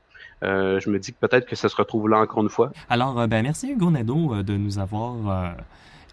euh, 0.45 0.80
je 0.80 0.91
me 0.91 0.99
dis 0.99 1.12
que 1.12 1.18
peut-être 1.18 1.47
que 1.47 1.57
ça 1.57 1.68
se 1.68 1.76
retrouve 1.76 2.09
là 2.09 2.18
encore 2.18 2.43
une 2.43 2.49
fois. 2.49 2.72
Alors, 2.91 3.28
ben, 3.28 3.43
merci 3.43 3.70
Hugo 3.70 3.91
Nadeau 3.91 4.43
de 4.43 4.57
nous 4.57 4.78
avoir 4.78 5.55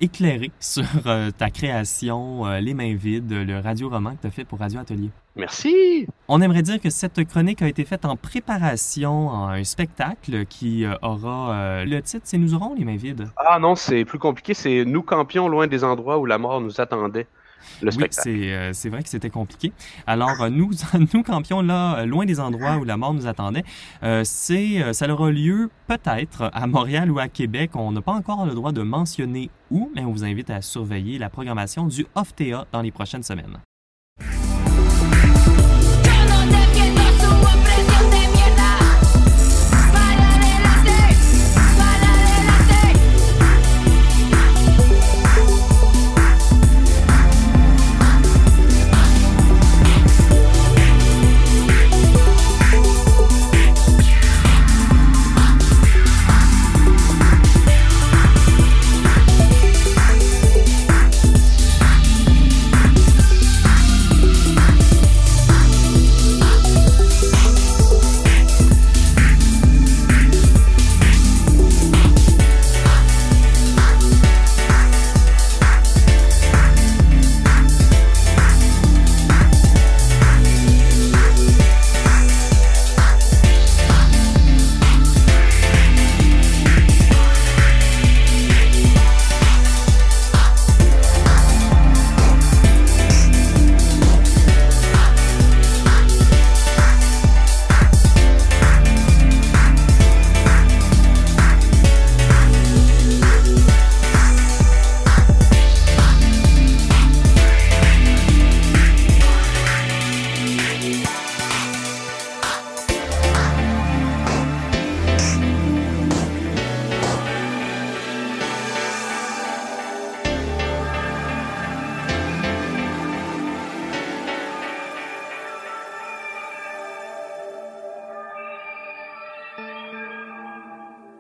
éclairé 0.02 0.52
sur 0.60 0.84
euh, 1.06 1.32
ta 1.32 1.50
création 1.50 2.46
euh, 2.46 2.60
Les 2.60 2.74
mains 2.74 2.96
vides, 2.96 3.32
le 3.32 3.60
radio-roman 3.60 4.12
que 4.16 4.22
tu 4.22 4.28
as 4.28 4.32
fait 4.32 4.46
pour 4.46 4.60
Radio 4.60 4.80
Atelier. 4.80 5.10
Merci. 5.36 6.08
On 6.28 6.42
aimerait 6.42 6.62
dire 6.62 6.80
que 6.82 6.90
cette 6.90 7.24
chronique 7.26 7.62
a 7.62 7.68
été 7.68 7.86
faite 7.86 8.06
en 8.06 8.16
préparation 8.16 9.32
à 9.32 9.54
un 9.54 9.64
spectacle 9.64 10.46
qui 10.46 10.86
euh, 10.86 10.96
aura 11.02 11.54
euh, 11.54 11.86
le 11.86 12.02
titre 12.02 12.24
C'est 12.26 12.38
Nous 12.38 12.54
aurons 12.54 12.76
les 12.76 12.86
mains 12.86 12.98
vides. 12.98 13.30
Ah 13.38 13.60
non, 13.60 13.76
c'est 13.76 14.06
plus 14.06 14.20
compliqué. 14.20 14.54
C'est 14.54 14.84
nous 14.86 15.02
campions 15.02 15.48
loin 15.48 15.68
des 15.68 15.84
endroits 15.84 16.18
où 16.20 16.26
la 16.26 16.38
mort 16.38 16.62
nous 16.62 16.80
attendait. 16.82 17.28
Le 17.82 17.88
Oui, 17.90 17.94
spectacle. 17.94 18.30
c'est 18.30 18.54
euh, 18.54 18.74
c'est 18.74 18.90
vrai 18.90 19.04
que 19.04 19.10
c'était 19.10 19.30
compliqué. 19.30 19.74
Alors, 20.08 20.42
euh, 20.42 20.50
nous, 20.50 20.72
nous 21.14 21.24
campions 21.24 21.62
là, 21.62 22.06
loin 22.06 22.26
des 22.26 22.40
endroits 22.40 22.78
où 22.78 22.86
la 22.86 22.98
mort 22.98 23.14
nous 23.14 23.28
attendait. 23.28 23.64
Euh, 24.04 24.22
c'est, 24.24 24.94
ça 24.94 25.10
aura 25.10 25.30
lieu 25.30 25.70
peut-être 25.88 26.50
à 26.54 26.68
Montréal 26.68 27.12
ou 27.12 27.20
à 27.20 27.28
Québec. 27.28 27.72
On 27.76 27.92
n'a 27.92 28.02
pas 28.02 28.14
encore 28.14 28.46
le 28.46 28.54
droit 28.54 28.72
de 28.72 28.82
mentionner 28.82 29.50
où, 29.72 29.92
mais 29.96 30.04
on 30.04 30.12
vous 30.12 30.24
invite 30.24 30.50
à 30.50 30.62
surveiller 30.62 31.18
la 31.18 31.30
programmation 31.30 31.88
du 31.88 32.06
Off-TA 32.16 32.68
dans 32.72 32.82
les 32.82 32.92
prochaines 32.92 33.24
semaines. 33.24 33.60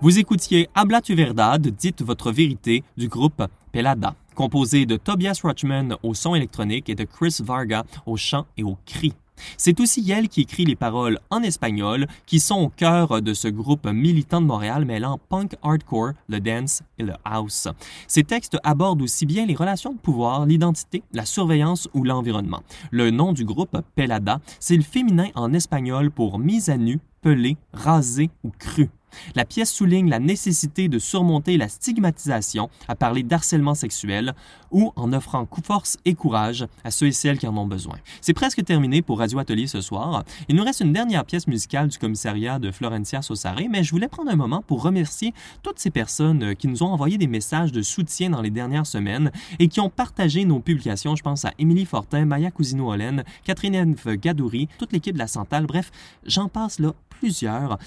Vous 0.09 0.17
écoutiez 0.17 0.69
Habla 0.73 1.01
tu 1.01 1.13
verdad, 1.13 1.61
dites 1.67 2.01
votre 2.01 2.31
vérité, 2.31 2.83
du 2.97 3.07
groupe 3.07 3.43
Pelada, 3.71 4.15
composé 4.33 4.87
de 4.87 4.97
Tobias 4.97 5.39
Rochman 5.43 5.97
au 6.01 6.15
son 6.15 6.33
électronique 6.33 6.89
et 6.89 6.95
de 6.95 7.03
Chris 7.03 7.37
Varga 7.43 7.83
au 8.07 8.17
chant 8.17 8.47
et 8.57 8.63
au 8.63 8.75
cri. 8.87 9.13
C'est 9.55 9.79
aussi 9.79 10.09
elle 10.09 10.27
qui 10.27 10.41
écrit 10.41 10.65
les 10.65 10.75
paroles 10.75 11.19
en 11.29 11.43
espagnol 11.43 12.07
qui 12.25 12.39
sont 12.39 12.55
au 12.55 12.69
cœur 12.69 13.21
de 13.21 13.35
ce 13.35 13.47
groupe 13.49 13.85
militant 13.85 14.41
de 14.41 14.47
Montréal 14.47 14.83
mêlant 14.83 15.19
punk 15.29 15.55
hardcore, 15.61 16.13
le 16.27 16.39
dance 16.39 16.81
et 16.97 17.03
le 17.03 17.13
house. 17.23 17.67
Ces 18.07 18.23
textes 18.23 18.57
abordent 18.63 19.03
aussi 19.03 19.27
bien 19.27 19.45
les 19.45 19.53
relations 19.53 19.93
de 19.93 19.99
pouvoir, 19.99 20.47
l'identité, 20.47 21.03
la 21.13 21.25
surveillance 21.27 21.87
ou 21.93 22.03
l'environnement. 22.03 22.63
Le 22.89 23.11
nom 23.11 23.31
du 23.31 23.45
groupe, 23.45 23.77
Pelada, 23.93 24.41
c'est 24.59 24.75
le 24.75 24.81
féminin 24.81 25.27
en 25.35 25.53
espagnol 25.53 26.09
pour 26.09 26.39
mise 26.39 26.71
à 26.71 26.77
nu, 26.77 26.99
pelé, 27.21 27.57
rasé 27.73 28.31
ou 28.43 28.49
cru. 28.57 28.89
La 29.35 29.45
pièce 29.45 29.71
souligne 29.71 30.09
la 30.09 30.19
nécessité 30.19 30.87
de 30.87 30.99
surmonter 30.99 31.57
la 31.57 31.69
stigmatisation 31.69 32.69
à 32.87 32.95
parler 32.95 33.23
d'harcèlement 33.23 33.75
sexuel 33.75 34.33
ou 34.71 34.91
en 34.95 35.13
offrant 35.13 35.47
force 35.63 35.97
et 36.05 36.15
courage 36.15 36.65
à 36.83 36.91
ceux 36.91 37.07
et 37.07 37.11
celles 37.11 37.37
qui 37.37 37.47
en 37.47 37.55
ont 37.57 37.67
besoin. 37.67 37.97
C'est 38.21 38.33
presque 38.33 38.63
terminé 38.63 39.01
pour 39.01 39.19
Radio 39.19 39.39
Atelier 39.39 39.67
ce 39.67 39.81
soir. 39.81 40.23
Il 40.47 40.55
nous 40.55 40.63
reste 40.63 40.79
une 40.79 40.93
dernière 40.93 41.25
pièce 41.25 41.47
musicale 41.47 41.87
du 41.87 41.97
commissariat 41.97 42.59
de 42.59 42.71
Florencia 42.71 43.21
Sossare, 43.21 43.61
mais 43.69 43.83
je 43.83 43.91
voulais 43.91 44.07
prendre 44.07 44.31
un 44.31 44.35
moment 44.35 44.61
pour 44.61 44.81
remercier 44.81 45.33
toutes 45.63 45.79
ces 45.79 45.89
personnes 45.89 46.55
qui 46.55 46.67
nous 46.67 46.83
ont 46.83 46.87
envoyé 46.87 47.17
des 47.17 47.27
messages 47.27 47.71
de 47.71 47.81
soutien 47.81 48.29
dans 48.29 48.41
les 48.41 48.49
dernières 48.49 48.87
semaines 48.87 49.31
et 49.59 49.67
qui 49.67 49.79
ont 49.79 49.89
partagé 49.89 50.45
nos 50.45 50.59
publications. 50.59 51.15
Je 51.15 51.23
pense 51.23 51.45
à 51.45 51.53
Émilie 51.59 51.85
Fortin, 51.85 52.25
Maya 52.25 52.51
Cousino-Hollen, 52.51 53.23
Catherine 53.43 53.75
Eve 53.75 54.15
Gadouri, 54.15 54.67
toute 54.77 54.93
l'équipe 54.93 55.13
de 55.13 55.19
la 55.19 55.27
Santal. 55.27 55.65
Bref, 55.65 55.91
j'en 56.25 56.47
passe 56.47 56.79
là 56.79 56.93
plusieurs 57.09 57.77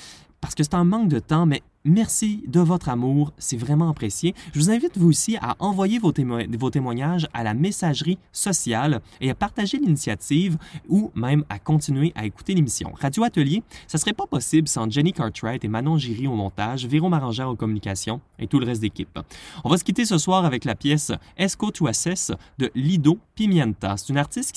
parce 0.43 0.55
que 0.55 0.63
c'est 0.63 0.75
un 0.75 0.85
manque 0.85 1.09
de 1.09 1.21
temps, 1.21 1.47
mais 1.47 1.63
merci 1.85 2.45
de 2.47 2.61
votre 2.61 2.89
amour, 2.89 3.33
c'est 3.39 3.57
vraiment 3.57 3.89
apprécié. 3.89 4.35
Je 4.53 4.59
vous 4.61 4.71
invite 4.71 4.99
vous 4.99 5.09
aussi 5.09 5.37
à 5.41 5.57
envoyer 5.61 5.99
vos, 5.99 6.13
témo- 6.13 6.45
vos 6.59 6.71
témoignages 6.71 7.27
à 7.33 7.43
la 7.43 7.55
messagerie 7.55 8.19
sociale 8.33 9.01
et 9.21 9.31
à 9.31 9.35
partager 9.35 9.79
l'initiative 9.79 10.59
ou 10.89 11.11
même 11.15 11.45
à 11.49 11.59
continuer 11.59 12.13
à 12.15 12.27
écouter 12.27 12.55
l'émission. 12.55 12.93
Radio 13.01 13.25
Atelier, 13.25 13.63
ça 13.87 13.99
serait 13.99 14.13
pas 14.13 14.27
possible 14.27 14.69
sans 14.69 14.91
Jenny 14.91 15.13
Cartwright 15.13 15.65
et 15.65 15.69
Manon 15.69 15.97
Giry 15.97 16.27
au 16.27 16.35
montage, 16.35 16.87
Véro 16.87 17.09
Marangère 17.09 17.49
aux 17.49 17.57
communications 17.57 18.21
et 18.39 18.47
tout 18.47 18.59
le 18.59 18.67
reste 18.67 18.83
d'équipe. 18.83 19.19
On 19.65 19.69
va 19.71 19.79
se 19.79 19.85
quitter 19.85 20.05
ce 20.05 20.19
soir 20.19 20.45
avec 20.45 20.65
la 20.65 20.75
pièce 20.75 21.13
Esco 21.37 21.71
to 21.71 21.87
Assess 21.87 22.33
de 22.59 22.71
Lido 22.75 23.19
Pimienta. 23.37 23.97
C'est 23.97 24.09
une 24.11 24.19
artiste 24.19 24.53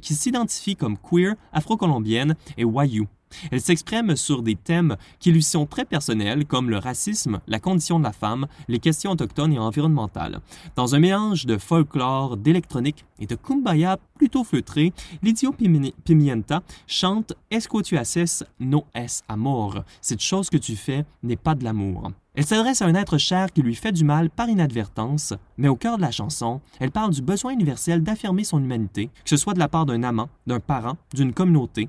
qui 0.00 0.14
s'identifie 0.14 0.76
comme 0.76 0.96
queer, 0.98 1.34
afro-colombienne 1.52 2.34
et 2.56 2.64
wayuu. 2.64 3.06
Elle 3.50 3.60
s'exprime 3.60 4.16
sur 4.16 4.42
des 4.42 4.56
thèmes 4.56 4.96
qui 5.20 5.32
lui 5.32 5.42
sont 5.42 5.66
très 5.66 5.84
personnels 5.84 6.46
comme 6.46 6.70
le 6.70 6.78
racisme, 6.78 7.40
la 7.46 7.58
condition 7.60 7.98
de 7.98 8.04
la 8.04 8.12
femme, 8.12 8.46
les 8.68 8.78
questions 8.78 9.12
autochtones 9.12 9.52
et 9.52 9.58
environnementales. 9.58 10.40
Dans 10.74 10.94
un 10.94 10.98
mélange 10.98 11.46
de 11.46 11.58
folklore, 11.58 12.36
d'électronique 12.36 13.04
et 13.18 13.26
de 13.26 13.34
kumbaya 13.34 13.98
plutôt 14.18 14.44
feutré, 14.44 14.92
Lidio 15.22 15.52
Pimi- 15.52 15.94
Pimienta 16.04 16.62
chante 16.86 17.34
que 17.50 17.82
tu 17.82 17.96
assesses 17.96 18.44
no 18.60 18.84
es 18.94 19.22
amor? 19.28 19.84
Cette 20.00 20.20
chose 20.20 20.50
que 20.50 20.56
tu 20.56 20.76
fais 20.76 21.04
n'est 21.22 21.36
pas 21.36 21.54
de 21.54 21.64
l'amour. 21.64 22.10
Elle 22.34 22.44
s'adresse 22.44 22.82
à 22.82 22.86
un 22.86 22.94
être 22.94 23.16
cher 23.16 23.52
qui 23.52 23.62
lui 23.62 23.74
fait 23.74 23.92
du 23.92 24.04
mal 24.04 24.28
par 24.28 24.48
inadvertance, 24.48 25.32
mais 25.56 25.68
au 25.68 25.76
cœur 25.76 25.96
de 25.96 26.02
la 26.02 26.10
chanson, 26.10 26.60
elle 26.80 26.90
parle 26.90 27.12
du 27.12 27.22
besoin 27.22 27.52
universel 27.52 28.02
d'affirmer 28.02 28.44
son 28.44 28.58
humanité, 28.58 29.06
que 29.24 29.30
ce 29.30 29.38
soit 29.38 29.54
de 29.54 29.58
la 29.58 29.68
part 29.68 29.86
d'un 29.86 30.02
amant, 30.02 30.28
d'un 30.46 30.60
parent, 30.60 30.96
d'une 31.14 31.32
communauté, 31.32 31.88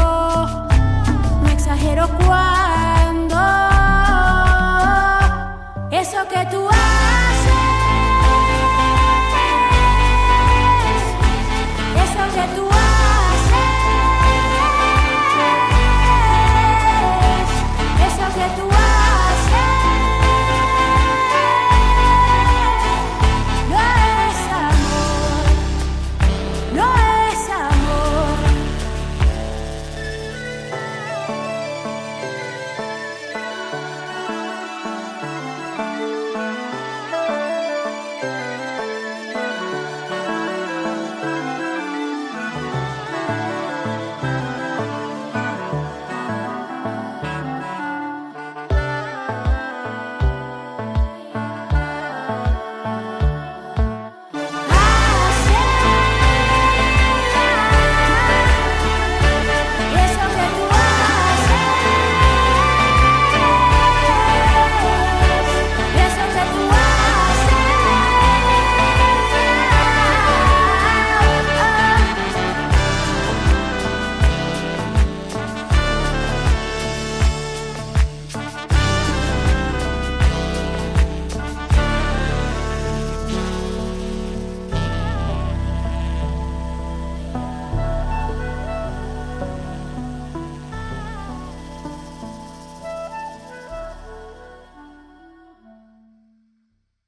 pero 1.93 2.07
cuando 2.25 3.37
eso 5.91 6.19
que 6.29 6.45
tú 6.45 6.65
haces, 6.69 7.51
eso 12.05 12.23
que 12.33 12.55
tú 12.55 12.69
haces. 12.69 12.80